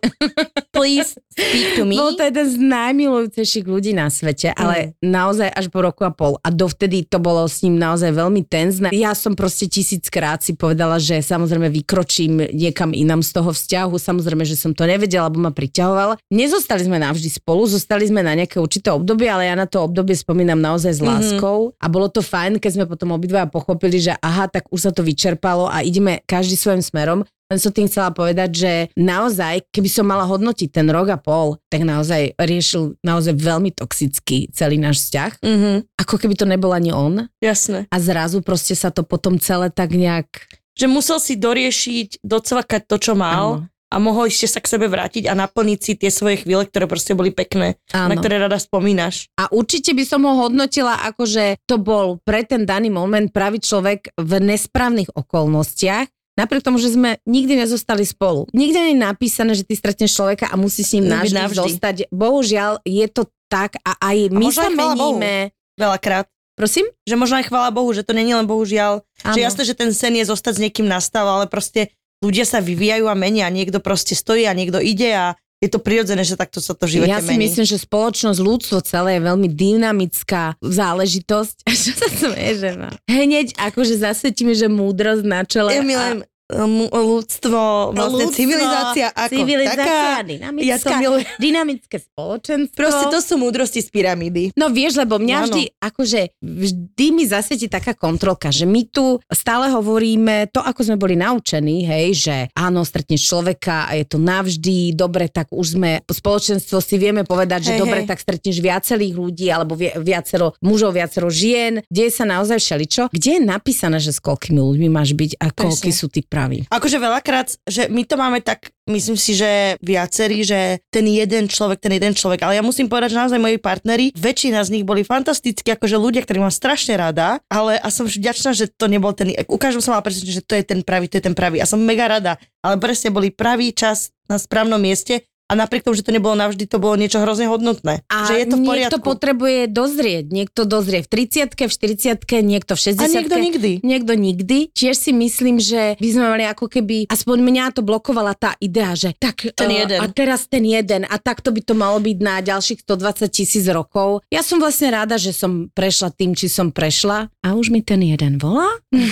please 0.74 1.14
speak 1.30 1.78
to 1.78 1.86
me. 1.86 1.94
Bol 1.94 2.18
to 2.18 2.26
jeden 2.26 2.46
z 2.50 2.56
najmilujúcejších 2.58 3.66
ľudí 3.70 3.94
na 3.94 4.10
svete, 4.10 4.50
ale 4.58 4.98
naozaj 4.98 5.46
až 5.46 5.70
po 5.70 5.86
roku 5.86 6.02
a 6.02 6.10
pol. 6.10 6.42
A 6.42 6.50
dovtedy 6.50 7.06
to 7.06 7.22
bolo 7.22 7.46
s 7.46 7.62
ním 7.62 7.78
naozaj 7.78 8.10
veľmi 8.10 8.42
tenzné. 8.50 8.90
Ja 8.90 9.14
som 9.14 9.38
proste 9.38 9.70
tisíckrát 9.70 10.42
si 10.42 10.58
povedala, 10.58 10.98
že 10.98 11.22
samozrejme 11.22 11.70
vykročím 11.70 12.50
niekam 12.50 12.90
inam 12.90 13.22
z 13.22 13.30
toho 13.30 13.54
vzťahu. 13.54 13.94
Samozrejme, 13.94 14.42
že 14.42 14.58
som 14.58 14.74
to 14.74 14.90
nevedela, 14.90 15.30
lebo 15.30 15.38
ma 15.38 15.54
priťahoval. 15.54 16.18
Nezostali 16.34 16.82
sme 16.82 16.98
navždy 16.98 17.30
spolu, 17.30 17.62
zostali 17.70 18.10
sme 18.10 18.26
na 18.26 18.34
nejaké 18.34 18.58
určité 18.58 18.90
obdobie, 18.90 19.30
ale 19.30 19.46
ja 19.46 19.54
na 19.54 19.70
to 19.70 19.83
obdobie 19.84 20.12
spomínam 20.12 20.56
naozaj 20.56 20.92
s 20.92 21.00
Mhm. 21.00 21.06
láskou 21.06 21.58
a 21.74 21.86
bolo 21.86 22.08
to 22.08 22.20
fajn, 22.20 22.56
keď 22.56 22.70
sme 22.72 22.84
potom 22.84 23.12
obidva 23.12 23.44
pochopili, 23.46 23.98
že 23.98 24.16
aha, 24.18 24.46
tak 24.46 24.64
už 24.68 24.80
sa 24.80 24.90
to 24.90 25.00
vyčerpalo 25.00 25.66
a 25.66 25.80
ideme 25.80 26.24
každý 26.24 26.54
svojim 26.54 26.80
smerom. 26.80 27.22
Len 27.44 27.60
som 27.60 27.68
tým 27.68 27.84
chcela 27.84 28.08
povedať, 28.08 28.50
že 28.50 28.72
naozaj, 28.96 29.68
keby 29.68 29.86
som 29.86 30.08
mala 30.08 30.24
hodnotiť 30.24 30.68
ten 30.70 30.88
rok 30.88 31.12
a 31.12 31.20
pol, 31.20 31.60
tak 31.68 31.84
naozaj 31.84 32.32
riešil 32.34 32.96
naozaj 33.00 33.36
veľmi 33.36 33.68
toxický 33.70 34.48
celý 34.50 34.80
náš 34.80 35.04
vzťah. 35.04 35.44
Mhm, 35.44 35.72
Ako 36.00 36.16
keby 36.16 36.34
to 36.34 36.48
nebol 36.48 36.72
ani 36.72 36.90
on. 36.90 37.28
jasné. 37.38 37.84
A 37.92 37.96
zrazu 38.00 38.40
proste 38.40 38.72
sa 38.72 38.88
to 38.88 39.04
potom 39.04 39.36
celé 39.36 39.68
tak 39.68 39.92
nejak... 39.92 40.26
Že 40.74 40.86
musel 40.88 41.18
si 41.20 41.36
doriešiť, 41.36 42.24
docvakať 42.24 42.82
to, 42.88 42.96
čo 42.98 43.12
mal 43.14 43.62
Áno. 43.62 43.68
A 43.94 44.02
mohol 44.02 44.26
ešte 44.26 44.50
sa 44.50 44.58
k 44.58 44.66
sebe 44.66 44.90
vrátiť 44.90 45.30
a 45.30 45.38
naplniť 45.38 45.78
si 45.78 45.92
tie 45.94 46.10
svoje 46.10 46.42
chvíle, 46.42 46.66
ktoré 46.66 46.90
proste 46.90 47.14
boli 47.14 47.30
pekné, 47.30 47.78
na 47.94 48.10
Áno. 48.10 48.18
ktoré 48.18 48.42
rada 48.42 48.58
spomínaš. 48.58 49.30
A 49.38 49.46
určite 49.54 49.94
by 49.94 50.02
som 50.02 50.26
ho 50.26 50.34
hodnotila 50.42 50.98
ako, 51.06 51.22
že 51.22 51.62
to 51.70 51.78
bol 51.78 52.18
pre 52.26 52.42
ten 52.42 52.66
daný 52.66 52.90
moment 52.90 53.30
pravý 53.30 53.62
človek 53.62 54.10
v 54.18 54.32
nesprávnych 54.42 55.14
okolnostiach, 55.14 56.10
napriek 56.34 56.66
tomu, 56.66 56.82
že 56.82 56.90
sme 56.90 57.22
nikdy 57.22 57.62
nezostali 57.62 58.02
spolu. 58.02 58.50
Nikde 58.50 58.78
nie 58.82 58.92
je 58.98 59.06
napísané, 59.06 59.54
že 59.54 59.62
ty 59.62 59.78
stretneš 59.78 60.18
človeka 60.18 60.50
a 60.50 60.58
musí 60.58 60.82
s 60.82 60.98
ním 60.98 61.06
navždy, 61.06 61.38
navždy. 61.38 61.62
zostať. 61.62 61.96
Bohužiaľ, 62.10 62.82
je 62.82 63.06
to 63.06 63.30
tak 63.46 63.78
a 63.86 63.94
aj 64.02 64.34
my 64.34 64.50
sa 64.50 64.66
chvála 64.66 64.98
Bohu. 64.98 65.14
meníme. 65.22 65.54
Veľakrát. 65.78 66.26
Prosím? 66.54 66.86
Že 67.06 67.14
možno 67.18 67.38
aj 67.42 67.50
chvála 67.50 67.70
Bohu, 67.74 67.90
že 67.90 68.06
to 68.06 68.14
není 68.14 68.30
len 68.30 68.46
bohužiaľ. 68.46 69.02
Áno. 69.26 69.34
Že 69.34 69.40
jasné, 69.42 69.62
že 69.66 69.74
ten 69.74 69.90
sen 69.90 70.14
je 70.14 70.26
zostať 70.26 70.58
s 70.58 70.62
niekým 70.62 70.86
nastal, 70.86 71.26
ale 71.26 71.50
proste 71.50 71.90
ľudia 72.24 72.48
sa 72.48 72.64
vyvíjajú 72.64 73.04
a 73.04 73.14
menia. 73.14 73.52
Niekto 73.52 73.84
proste 73.84 74.16
stojí 74.16 74.48
a 74.48 74.56
niekto 74.56 74.80
ide 74.80 75.12
a 75.12 75.26
je 75.62 75.72
to 75.72 75.80
prirodzené, 75.80 76.28
že 76.28 76.36
takto 76.36 76.60
sa 76.60 76.76
to 76.76 76.84
živote 76.84 77.08
Ja 77.08 77.24
si 77.24 77.32
mení. 77.36 77.48
myslím, 77.48 77.64
že 77.64 77.80
spoločnosť, 77.80 78.36
ľudstvo 78.36 78.84
celé 78.84 79.16
je 79.16 79.22
veľmi 79.24 79.48
dynamická 79.48 80.60
záležitosť. 80.60 81.64
Čo 81.88 81.92
sa 81.96 82.08
smeje, 82.12 82.52
že 82.60 82.70
má? 82.76 82.90
Hneď 83.08 83.56
akože 83.56 83.96
zasvetíme, 83.96 84.52
že 84.52 84.68
múdrosť 84.68 85.24
na 85.24 85.40
čele. 85.48 85.72
Ja 85.72 85.80
milujem 85.80 86.24
ľudstvo, 86.46 87.60
vlastne 87.90 88.24
Ľudstvo, 88.24 88.36
civilizácia 88.36 89.06
ako 89.08 89.32
civilizácia, 89.32 89.80
taká. 89.80 90.22
dynamická, 90.22 90.66
Ja 90.66 90.76
to 90.76 90.90
milujem. 90.94 91.26
dynamické 91.38 91.96
spoločenstvo. 91.98 92.76
Proste 92.76 93.04
to 93.08 93.18
sú 93.18 93.34
múdrosti 93.36 93.80
z 93.80 93.88
pyramídy. 93.88 94.42
No 94.52 94.68
vieš, 94.68 94.98
lebo 94.98 95.16
mňa 95.16 95.36
Áno. 95.38 95.46
vždy, 95.46 95.62
akože 95.74 96.20
vždy 96.38 97.06
mi 97.10 97.24
zasvieti 97.24 97.66
taká 97.66 97.92
kontrolka, 97.92 98.50
že 98.50 98.64
my 98.64 98.84
tu 98.86 99.16
stále 99.26 99.72
hovoríme 99.72 100.50
to, 100.50 100.60
ako 100.60 100.84
sme 100.84 100.96
boli 100.96 101.14
naučení, 101.14 101.80
hej, 101.82 102.06
že 102.14 102.36
áno, 102.52 102.84
stretneš 102.84 103.24
človeka 103.24 103.88
a 103.88 103.96
je 103.96 104.04
to 104.04 104.18
navždy, 104.18 104.92
dobre, 104.92 105.26
tak 105.26 105.48
už 105.48 105.66
sme, 105.74 106.04
spoločenstvo 106.04 106.78
si 106.78 106.96
vieme 106.96 107.24
povedať, 107.24 107.60
že 107.62 107.72
Hej, 107.74 107.80
dobre, 107.80 107.98
hej. 108.04 108.08
tak 108.08 108.20
stretneš 108.20 108.60
viacerých 108.60 109.14
ľudí, 109.14 109.48
alebo 109.48 109.74
vi- 109.74 109.96
viacero 109.96 110.52
mužov, 110.60 110.92
viacero 110.92 111.26
žien, 111.26 111.80
deje 111.88 112.12
sa 112.12 112.24
naozaj 112.24 112.60
všeličo. 112.60 113.02
Kde 113.10 113.30
je 113.30 113.42
napísané, 113.42 113.96
že 113.96 114.12
s 114.12 114.20
koľkými 114.20 114.60
ľuďmi 114.60 114.88
máš 114.88 115.16
byť 115.16 115.40
a 115.40 115.48
koľky 115.50 115.90
sú 115.90 116.06
tí 116.06 116.20
praví? 116.34 116.66
Akože 116.66 116.98
veľakrát, 116.98 117.54
že 117.62 117.86
my 117.86 118.02
to 118.02 118.18
máme 118.18 118.42
tak, 118.42 118.74
myslím 118.90 119.14
si, 119.14 119.38
že 119.38 119.78
viacerí, 119.78 120.42
že 120.42 120.82
ten 120.90 121.06
jeden 121.06 121.46
človek, 121.46 121.78
ten 121.78 121.94
jeden 121.94 122.10
človek, 122.18 122.42
ale 122.42 122.58
ja 122.58 122.62
musím 122.66 122.90
povedať, 122.90 123.14
že 123.14 123.20
naozaj 123.22 123.38
moji 123.38 123.62
partneri, 123.62 124.10
väčšina 124.18 124.66
z 124.66 124.72
nich 124.74 124.84
boli 124.84 125.06
fantastickí, 125.06 125.70
akože 125.70 125.94
ľudia, 125.94 126.26
ktorí 126.26 126.42
mám 126.42 126.50
strašne 126.50 126.98
rada, 126.98 127.38
ale 127.46 127.78
a 127.78 127.86
som 127.94 128.10
vďačná, 128.10 128.50
že 128.50 128.66
to 128.66 128.90
nebol 128.90 129.14
ten, 129.14 129.30
ukážem 129.46 129.78
som 129.78 129.94
mala 129.94 130.02
presne, 130.02 130.26
že 130.26 130.42
to 130.42 130.58
je 130.58 130.66
ten 130.66 130.82
pravý, 130.82 131.06
to 131.06 131.22
je 131.22 131.24
ten 131.30 131.36
pravý 131.38 131.62
a 131.62 131.70
som 131.70 131.78
mega 131.78 132.10
rada, 132.10 132.34
ale 132.66 132.82
presne 132.82 133.14
boli 133.14 133.30
pravý 133.30 133.70
čas 133.70 134.10
na 134.26 134.40
správnom 134.40 134.80
mieste 134.80 135.22
a 135.44 135.52
napriek 135.54 135.84
tomu, 135.84 135.92
že 135.92 136.00
to 136.00 136.10
nebolo 136.10 136.32
navždy, 136.34 136.64
to 136.64 136.78
bolo 136.78 136.96
niečo 136.96 137.20
hrozne 137.20 137.46
hodnotné. 137.46 138.00
A 138.06 138.16
že 138.24 138.40
je 138.40 138.46
to 138.46 138.56
v 138.56 138.64
niekto 138.64 138.96
poriadku. 138.96 139.04
potrebuje 139.04 139.60
dozrieť. 139.68 140.24
Niekto 140.26 140.64
dozrie 140.64 141.00
v 141.00 141.08
30 141.10 141.52
v 141.52 141.68
40 141.68 142.16
niekto 142.42 142.72
v 142.72 142.80
60 142.80 142.96
a 142.96 143.06
niekto 143.06 143.36
nikdy. 143.36 143.72
Niekto 143.80 144.12
nikdy. 144.14 144.58
Tiež 144.70 144.96
si 144.96 145.12
myslím, 145.12 145.60
že 145.60 145.94
by 145.96 146.08
sme 146.08 146.24
mali 146.26 146.44
ako 146.44 146.66
keby, 146.66 147.06
aspoň 147.06 147.38
mňa 147.40 147.64
to 147.70 147.80
blokovala 147.80 148.32
tá 148.32 148.56
idea, 148.58 148.96
že 148.96 149.12
tak 149.12 149.52
Ten 149.52 149.68
eh, 149.68 149.84
jeden. 149.84 149.98
a 150.00 150.06
teraz 150.08 150.46
ten 150.46 150.64
jeden 150.64 151.04
a 151.04 151.16
takto 151.16 151.50
by 151.50 151.60
to 151.60 151.74
malo 151.74 152.00
byť 152.00 152.18
na 152.18 152.40
ďalších 152.40 152.80
120 152.80 153.28
tisíc 153.28 153.64
rokov. 153.66 154.24
Ja 154.28 154.40
som 154.40 154.56
vlastne 154.56 154.88
rada, 154.90 155.14
že 155.14 155.30
som 155.30 155.68
prešla 155.68 156.08
tým, 156.08 156.32
či 156.32 156.48
som 156.48 156.72
prešla 156.72 157.28
a 157.38 157.48
už 157.52 157.68
mi 157.68 157.80
ten 157.80 158.00
jeden 158.00 158.36
volá. 158.36 158.80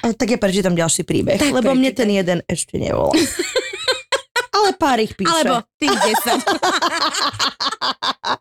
A 0.00 0.12
tak 0.12 0.30
ja 0.30 0.38
prečítam 0.38 0.72
ďalší 0.72 1.02
príbeh, 1.02 1.36
Tak 1.36 1.52
lebo 1.52 1.70
mne 1.70 1.90
prečítaj. 1.90 1.98
ten 1.98 2.10
jeden 2.10 2.38
ešte 2.46 2.74
nevolá. 2.74 3.12
ale 4.58 4.70
pár 4.74 4.98
ich 4.98 5.14
píše. 5.14 5.30
Alebo 5.30 5.62
tých 5.78 5.94
10. 5.94 6.42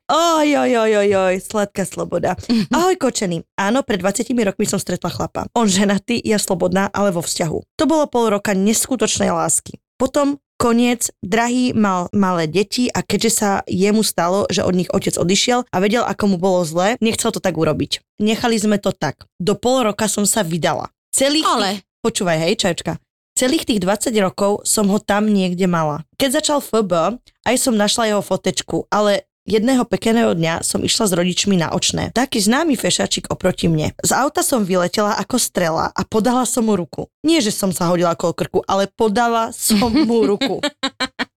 Oj, 0.07 0.49
oj, 0.57 0.71
oj, 0.87 0.93
oj, 1.03 1.11
oj, 1.15 1.35
sladká 1.43 1.83
sloboda. 1.83 2.39
Ahoj, 2.71 2.95
kočený. 2.95 3.43
Áno, 3.59 3.83
pred 3.83 3.99
20 3.99 4.23
rokmi 4.31 4.63
som 4.63 4.79
stretla 4.79 5.11
chlapa. 5.11 5.51
On 5.51 5.67
ženatý, 5.67 6.19
ja 6.23 6.39
slobodná, 6.39 6.87
ale 6.95 7.11
vo 7.11 7.19
vzťahu. 7.19 7.75
To 7.75 7.83
bolo 7.83 8.07
pol 8.07 8.31
roka 8.31 8.55
neskutočnej 8.55 9.29
lásky. 9.31 9.79
Potom 9.99 10.39
koniec, 10.55 11.11
drahý 11.21 11.75
mal 11.75 12.09
malé 12.15 12.47
deti 12.47 12.89
a 12.89 13.03
keďže 13.03 13.31
sa 13.31 13.51
jemu 13.67 14.01
stalo, 14.01 14.47
že 14.49 14.65
od 14.65 14.73
nich 14.73 14.89
otec 14.89 15.13
odišiel 15.19 15.67
a 15.69 15.77
vedel, 15.83 16.07
ako 16.07 16.23
mu 16.35 16.37
bolo 16.39 16.63
zle, 16.63 16.95
nechcel 17.03 17.29
to 17.35 17.43
tak 17.43 17.55
urobiť. 17.59 18.01
Nechali 18.23 18.57
sme 18.57 18.81
to 18.81 18.95
tak. 18.95 19.27
Do 19.37 19.53
pol 19.59 19.85
roka 19.85 20.09
som 20.09 20.25
sa 20.25 20.41
vydala. 20.41 20.89
Celých 21.11 21.45
Ale 21.45 21.87
Počúvaj, 22.07 22.39
hej, 22.39 22.55
čačka. 22.55 23.01
Celých 23.37 23.69
tých 23.69 23.85
20 23.85 24.09
rokov 24.17 24.65
som 24.65 24.89
ho 24.89 24.97
tam 24.97 25.29
niekde 25.29 25.69
mala. 25.69 26.01
Keď 26.17 26.41
začal 26.41 26.57
FB, 26.57 27.21
aj 27.45 27.55
som 27.61 27.77
našla 27.77 28.09
jeho 28.09 28.25
fotečku, 28.25 28.89
ale 28.89 29.29
jedného 29.45 29.85
pekného 29.85 30.33
dňa 30.33 30.65
som 30.65 30.81
išla 30.81 31.05
s 31.05 31.13
rodičmi 31.13 31.53
na 31.53 31.69
očné. 31.69 32.09
Taký 32.17 32.41
známy 32.41 32.73
fešačik 32.73 33.29
oproti 33.29 33.69
mne. 33.69 33.93
Z 34.01 34.17
auta 34.17 34.41
som 34.41 34.65
vyletela 34.65 35.13
ako 35.21 35.37
strela 35.37 35.93
a 35.93 36.01
podala 36.01 36.49
som 36.49 36.65
mu 36.65 36.73
ruku. 36.73 37.05
Nie, 37.21 37.37
že 37.37 37.53
som 37.53 37.69
sa 37.69 37.85
hodila 37.93 38.17
okolo 38.17 38.33
krku, 38.33 38.59
ale 38.65 38.89
podala 38.89 39.53
som 39.53 39.85
mu 39.93 40.25
ruku. 40.33 40.57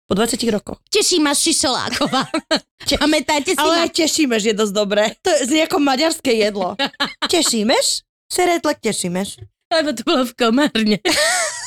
Po 0.09 0.15
20 0.15 0.39
rokoch. 0.55 0.79
teší 0.95 1.19
ma 1.19 1.35
Šišoláková. 1.35 2.31
Pamätáte 2.95 3.53
si 3.53 3.61
Ale 3.61 3.85
ma? 3.85 3.91
tešímeš 3.91 4.43
je 4.47 4.55
dosť 4.55 4.73
dobré. 4.73 5.05
To 5.21 5.35
je 5.35 5.51
z 5.51 5.61
nejako 5.61 5.83
maďarské 5.83 6.31
jedlo. 6.33 6.79
Tešímeš? 7.29 8.07
Seretlek 8.31 8.79
tešímeš. 8.81 9.43
Lebo 9.69 9.93
to 9.93 10.01
bolo 10.07 10.25
v 10.25 10.33
komárne. 10.33 10.97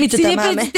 My 0.00 0.06
to 0.10 0.16
si 0.16 0.22
tam 0.22 0.34
máme. 0.36 0.62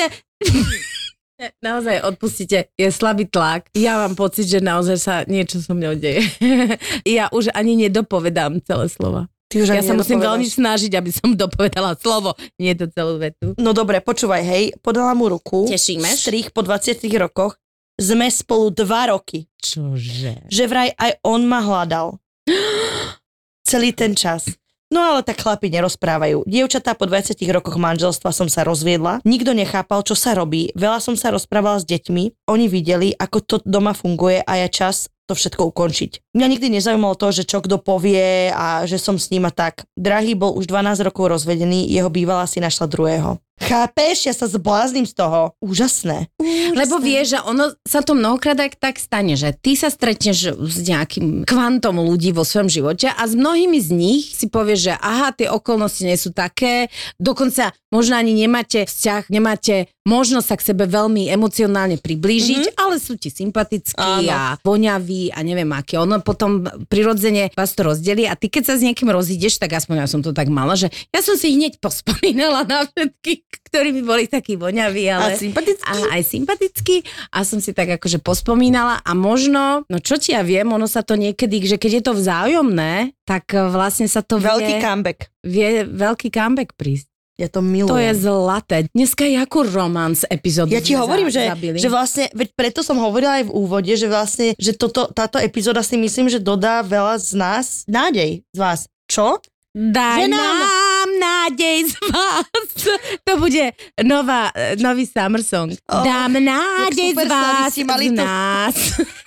Naozaj 1.63 2.03
odpustite, 2.03 2.75
je 2.75 2.91
slabý 2.91 3.31
tlak. 3.31 3.71
Ja 3.79 3.95
mám 4.03 4.19
pocit, 4.19 4.51
že 4.51 4.59
naozaj 4.59 4.99
sa 4.99 5.15
niečo 5.23 5.63
so 5.63 5.71
mnou 5.71 5.95
deje. 5.95 6.27
ja 7.07 7.31
už 7.31 7.55
ani 7.55 7.79
nedopovedám 7.79 8.59
celé 8.67 8.91
slova. 8.91 9.31
Ty 9.49 9.65
už 9.65 9.71
Ja 9.71 9.81
sa 9.81 9.95
musím 9.97 10.19
veľmi 10.21 10.45
snažiť, 10.45 10.93
aby 10.99 11.09
som 11.15 11.33
dopovedala 11.33 11.95
slovo, 11.97 12.35
nie 12.59 12.75
to 12.75 12.91
celú 12.91 13.23
vetu. 13.23 13.55
No 13.57 13.73
dobre, 13.73 14.03
počúvaj, 14.03 14.43
hej, 14.45 14.65
podala 14.83 15.15
mu 15.15 15.31
ruku. 15.31 15.65
Tešíme. 15.71 16.11
Strich 16.11 16.51
po 16.51 16.67
20 16.67 17.01
rokoch. 17.17 17.57
Sme 17.97 18.29
spolu 18.29 18.75
dva 18.75 19.15
roky. 19.15 19.49
Čože? 19.63 20.51
Že 20.53 20.65
vraj 20.69 20.91
aj 20.95 21.23
on 21.25 21.49
ma 21.49 21.65
hľadal. 21.65 22.19
Celý 23.69 23.95
ten 23.95 24.13
čas. 24.13 24.53
No 24.89 25.05
ale 25.05 25.21
tak 25.21 25.45
chlapi 25.45 25.69
nerozprávajú. 25.69 26.49
Dievčatá 26.49 26.97
po 26.97 27.05
20 27.05 27.37
rokoch 27.53 27.77
manželstva 27.77 28.33
som 28.33 28.49
sa 28.49 28.65
rozviedla. 28.65 29.21
Nikto 29.21 29.53
nechápal, 29.53 30.01
čo 30.01 30.17
sa 30.17 30.33
robí. 30.33 30.73
Veľa 30.73 31.05
som 31.05 31.13
sa 31.13 31.29
rozprávala 31.29 31.77
s 31.77 31.85
deťmi. 31.85 32.49
Oni 32.49 32.67
videli, 32.73 33.13
ako 33.13 33.39
to 33.45 33.57
doma 33.69 33.93
funguje 33.93 34.41
a 34.41 34.53
je 34.65 34.69
čas 34.73 35.13
to 35.29 35.37
všetko 35.37 35.69
ukončiť. 35.69 36.33
Mňa 36.33 36.47
nikdy 36.49 36.67
nezaujímalo 36.81 37.13
to, 37.21 37.29
že 37.29 37.45
čo 37.45 37.61
kto 37.61 37.77
povie 37.77 38.49
a 38.49 38.89
že 38.89 38.97
som 38.97 39.21
s 39.21 39.29
ním 39.29 39.45
a 39.45 39.53
tak. 39.53 39.85
Drahý 39.93 40.33
bol 40.33 40.57
už 40.57 40.65
12 40.65 41.05
rokov 41.05 41.29
rozvedený, 41.29 41.85
jeho 41.93 42.09
bývalá 42.09 42.49
si 42.49 42.65
našla 42.65 42.89
druhého. 42.89 43.37
Chápeš? 43.59 44.31
Ja 44.31 44.35
sa 44.35 44.47
zblázním 44.47 45.03
z 45.03 45.19
toho. 45.19 45.53
Úžasné. 45.59 46.31
Lebo 46.79 47.03
vieš, 47.03 47.35
že 47.37 47.39
ono 47.43 47.75
sa 47.83 48.07
to 48.07 48.15
mnohokrát 48.15 48.55
aj 48.55 48.79
tak 48.79 49.03
stane, 49.03 49.35
že 49.35 49.51
ty 49.51 49.75
sa 49.75 49.91
stretneš 49.91 50.55
s 50.55 50.77
nejakým 50.87 51.43
kvantom 51.43 51.99
ľudí 51.99 52.31
vo 52.31 52.47
svojom 52.47 52.71
živote 52.71 53.11
a 53.11 53.23
s 53.27 53.35
mnohými 53.35 53.83
z 53.83 53.91
nich 53.91 54.25
si 54.31 54.47
povieš, 54.47 54.81
že 54.81 54.95
aha, 54.95 55.35
tie 55.35 55.51
okolnosti 55.51 56.07
nie 56.07 56.15
sú 56.15 56.31
také, 56.31 56.87
dokonca 57.19 57.75
možno 57.91 58.15
ani 58.15 58.31
nemáte 58.31 58.87
vzťah, 58.87 59.27
nemáte 59.27 59.91
možnosť 60.09 60.47
sa 60.49 60.57
k 60.57 60.67
sebe 60.73 60.89
veľmi 60.89 61.29
emocionálne 61.29 62.01
priblížiť, 62.01 62.73
mm-hmm. 62.73 62.81
ale 62.81 62.97
sú 62.97 63.21
ti 63.21 63.29
sympatickí 63.29 64.25
Áno. 64.25 64.33
a 64.33 64.41
voňaví 64.65 65.37
a 65.37 65.45
neviem 65.45 65.69
aké. 65.77 66.01
Ono 66.01 66.25
potom 66.25 66.65
prirodzene 66.89 67.53
vás 67.53 67.77
to 67.77 67.85
rozdelí 67.85 68.25
a 68.25 68.33
ty 68.33 68.49
keď 68.49 68.73
sa 68.73 68.75
s 68.81 68.83
niekým 68.83 69.13
rozídeš, 69.13 69.61
tak 69.61 69.77
aspoň 69.77 70.03
ja 70.03 70.09
som 70.09 70.25
to 70.25 70.33
tak 70.33 70.49
mala, 70.49 70.73
že 70.73 70.89
ja 71.13 71.21
som 71.21 71.37
si 71.37 71.53
hneď 71.53 71.77
pospomínala 71.85 72.65
na 72.65 72.89
všetkých, 72.89 73.69
ktorí 73.69 73.89
by 74.01 74.03
boli 74.03 74.25
takí 74.25 74.57
voňaví, 74.57 75.05
ale... 75.13 75.37
A 75.37 75.39
sympatický. 75.39 75.85
A 75.93 76.17
aj 76.17 76.23
sympatický 76.25 76.97
a 77.29 77.39
som 77.45 77.61
si 77.61 77.77
tak 77.77 78.01
akože 78.01 78.25
pospomínala 78.25 79.05
a 79.05 79.13
možno, 79.13 79.85
no 79.85 79.99
čo 80.01 80.17
ti 80.17 80.33
ja 80.33 80.41
viem, 80.41 80.65
ono 80.73 80.89
sa 80.89 81.05
to 81.05 81.21
niekedy, 81.21 81.61
že 81.69 81.77
keď 81.77 82.01
je 82.01 82.03
to 82.09 82.13
vzájomné, 82.17 83.13
tak 83.29 83.53
e, 83.53 83.69
vlastne 83.69 84.09
sa 84.09 84.25
to 84.25 84.41
Veľký 84.41 84.81
vie, 84.81 84.81
comeback. 84.81 85.19
vie 85.45 85.69
veľký 85.85 86.29
comeback 86.33 86.73
prísť. 86.73 87.09
Ja 87.39 87.47
to 87.47 87.63
milujem. 87.63 87.87
To 87.87 87.97
je 87.97 88.13
zlaté. 88.19 88.77
Dneska 88.91 89.23
je 89.23 89.39
ako 89.39 89.63
romance 89.65 90.27
epizódu. 90.27 90.75
Ja 90.75 90.83
ti 90.83 90.93
hovorím, 90.93 91.31
že, 91.31 91.47
zabili. 91.47 91.79
že 91.79 91.87
vlastne, 91.87 92.27
veď 92.35 92.49
preto 92.53 92.83
som 92.83 92.99
hovorila 92.99 93.39
aj 93.39 93.47
v 93.47 93.55
úvode, 93.55 93.95
že 93.95 94.05
vlastne, 94.05 94.59
že 94.59 94.75
toto, 94.75 95.07
táto 95.09 95.39
epizóda 95.39 95.81
si 95.81 95.95
myslím, 95.95 96.27
že 96.27 96.43
dodá 96.43 96.83
veľa 96.83 97.15
z 97.17 97.31
nás 97.33 97.67
nádej 97.87 98.43
z 98.45 98.59
vás. 98.59 98.91
Čo? 99.07 99.39
Daj 99.71 100.19
že 100.19 100.27
nám- 100.27 100.59
nám 100.59 101.09
nádej 101.15 101.79
z 101.87 101.95
vás. 102.05 102.47
To 103.29 103.39
bude 103.39 103.71
nová, 104.03 104.51
eh, 104.51 104.75
nový 104.75 105.07
summer 105.07 105.39
song. 105.39 105.79
Oh, 105.87 106.03
Dám 106.03 106.35
nádej 106.35 107.15
z 107.15 107.23
vás, 107.23 107.71
mali 107.79 108.09
z 108.09 108.13
to- 108.13 108.19
nás. 108.19 108.77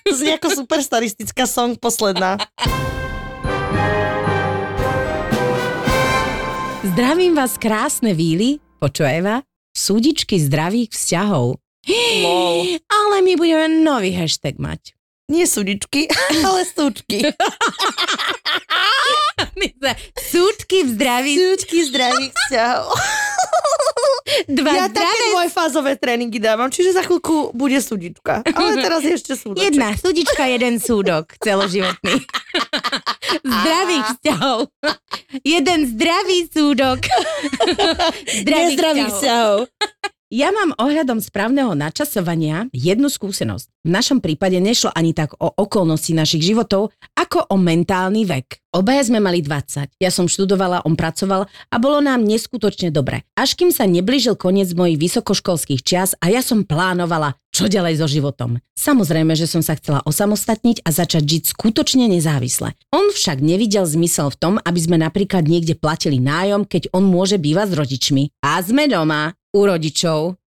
To 0.03 0.11
znie 0.19 0.35
ako 0.35 0.51
superstaristická 0.59 1.47
song 1.47 1.79
posledná. 1.79 2.35
Zdravím 6.91 7.39
vás 7.39 7.55
krásne 7.55 8.11
víly, 8.11 8.59
počujeva, 8.83 9.47
súdičky 9.71 10.35
zdravých 10.35 10.91
vzťahov. 10.91 11.55
Lol. 12.19 12.83
Ale 12.83 13.15
my 13.23 13.33
budeme 13.39 13.79
nový 13.79 14.11
hashtag 14.11 14.59
mať. 14.59 14.91
Nie 15.31 15.47
súdičky, 15.47 16.11
ale 16.51 16.67
súčky. 16.67 17.23
Súdky 20.17 20.83
v 20.85 20.89
zdraví, 20.95 21.33
Súčky 21.37 21.77
zdravých 21.87 22.31
vzťahov. 22.33 22.87
dva 24.47 24.71
Ja 24.71 24.85
zdravé 24.87 25.11
také 25.11 25.19
dvojfázové 25.33 25.91
tréningy 25.97 26.39
dávam, 26.39 26.69
čiže 26.71 26.95
za 26.95 27.03
chvíľku 27.03 27.51
bude 27.51 27.77
súdička. 27.81 28.45
Ale 28.45 28.79
teraz 28.79 29.01
je 29.03 29.13
ešte 29.17 29.33
súdoček. 29.35 29.73
Jedna 29.73 29.93
súdička, 29.97 30.43
jeden 30.47 30.79
súdok 30.79 31.35
celoživotný. 31.41 32.15
Zdravých 33.43 34.05
vzťahov. 34.17 34.59
Jeden 35.43 35.79
zdravý 35.87 36.39
súdok. 36.51 36.99
Zdravých 38.43 38.75
Nezdravých 38.75 39.09
vzťahov. 39.11 39.57
Ja 40.31 40.47
mám 40.55 40.71
ohľadom 40.79 41.19
správneho 41.19 41.75
načasovania 41.75 42.71
jednu 42.71 43.11
skúsenosť. 43.11 43.67
V 43.83 43.89
našom 43.91 44.23
prípade 44.23 44.63
nešlo 44.63 44.87
ani 44.95 45.11
tak 45.11 45.35
o 45.35 45.51
okolnosti 45.51 46.15
našich 46.15 46.39
životov, 46.39 46.95
ako 47.19 47.51
o 47.51 47.59
mentálny 47.59 48.23
vek. 48.23 48.63
Obaja 48.71 49.11
sme 49.11 49.19
mali 49.19 49.43
20. 49.43 49.99
Ja 49.99 50.07
som 50.07 50.31
študovala, 50.31 50.87
on 50.87 50.95
pracoval 50.95 51.51
a 51.51 51.75
bolo 51.75 51.99
nám 51.99 52.23
neskutočne 52.23 52.95
dobre. 52.95 53.27
Až 53.35 53.59
kým 53.59 53.75
sa 53.75 53.83
neblížil 53.83 54.39
koniec 54.39 54.71
mojich 54.71 54.95
vysokoškolských 54.95 55.83
čias 55.83 56.15
a 56.23 56.31
ja 56.31 56.39
som 56.39 56.63
plánovala, 56.63 57.35
čo 57.51 57.67
ďalej 57.67 57.99
so 57.99 58.07
životom. 58.07 58.63
Samozrejme, 58.79 59.35
že 59.35 59.51
som 59.51 59.59
sa 59.59 59.75
chcela 59.75 59.99
osamostatniť 60.07 60.87
a 60.87 60.95
začať 60.95 61.27
žiť 61.27 61.43
skutočne 61.51 62.07
nezávisle. 62.07 62.71
On 62.95 63.11
však 63.11 63.43
nevidel 63.43 63.83
zmysel 63.83 64.31
v 64.31 64.39
tom, 64.39 64.53
aby 64.63 64.79
sme 64.79 64.95
napríklad 64.95 65.43
niekde 65.43 65.75
platili 65.75 66.23
nájom, 66.23 66.63
keď 66.63 66.95
on 66.95 67.03
môže 67.03 67.35
bývať 67.35 67.75
s 67.75 67.77
rodičmi. 67.83 68.23
A 68.39 68.63
sme 68.63 68.87
doma 68.87 69.35
u 69.53 69.65
rodičov. 69.65 70.40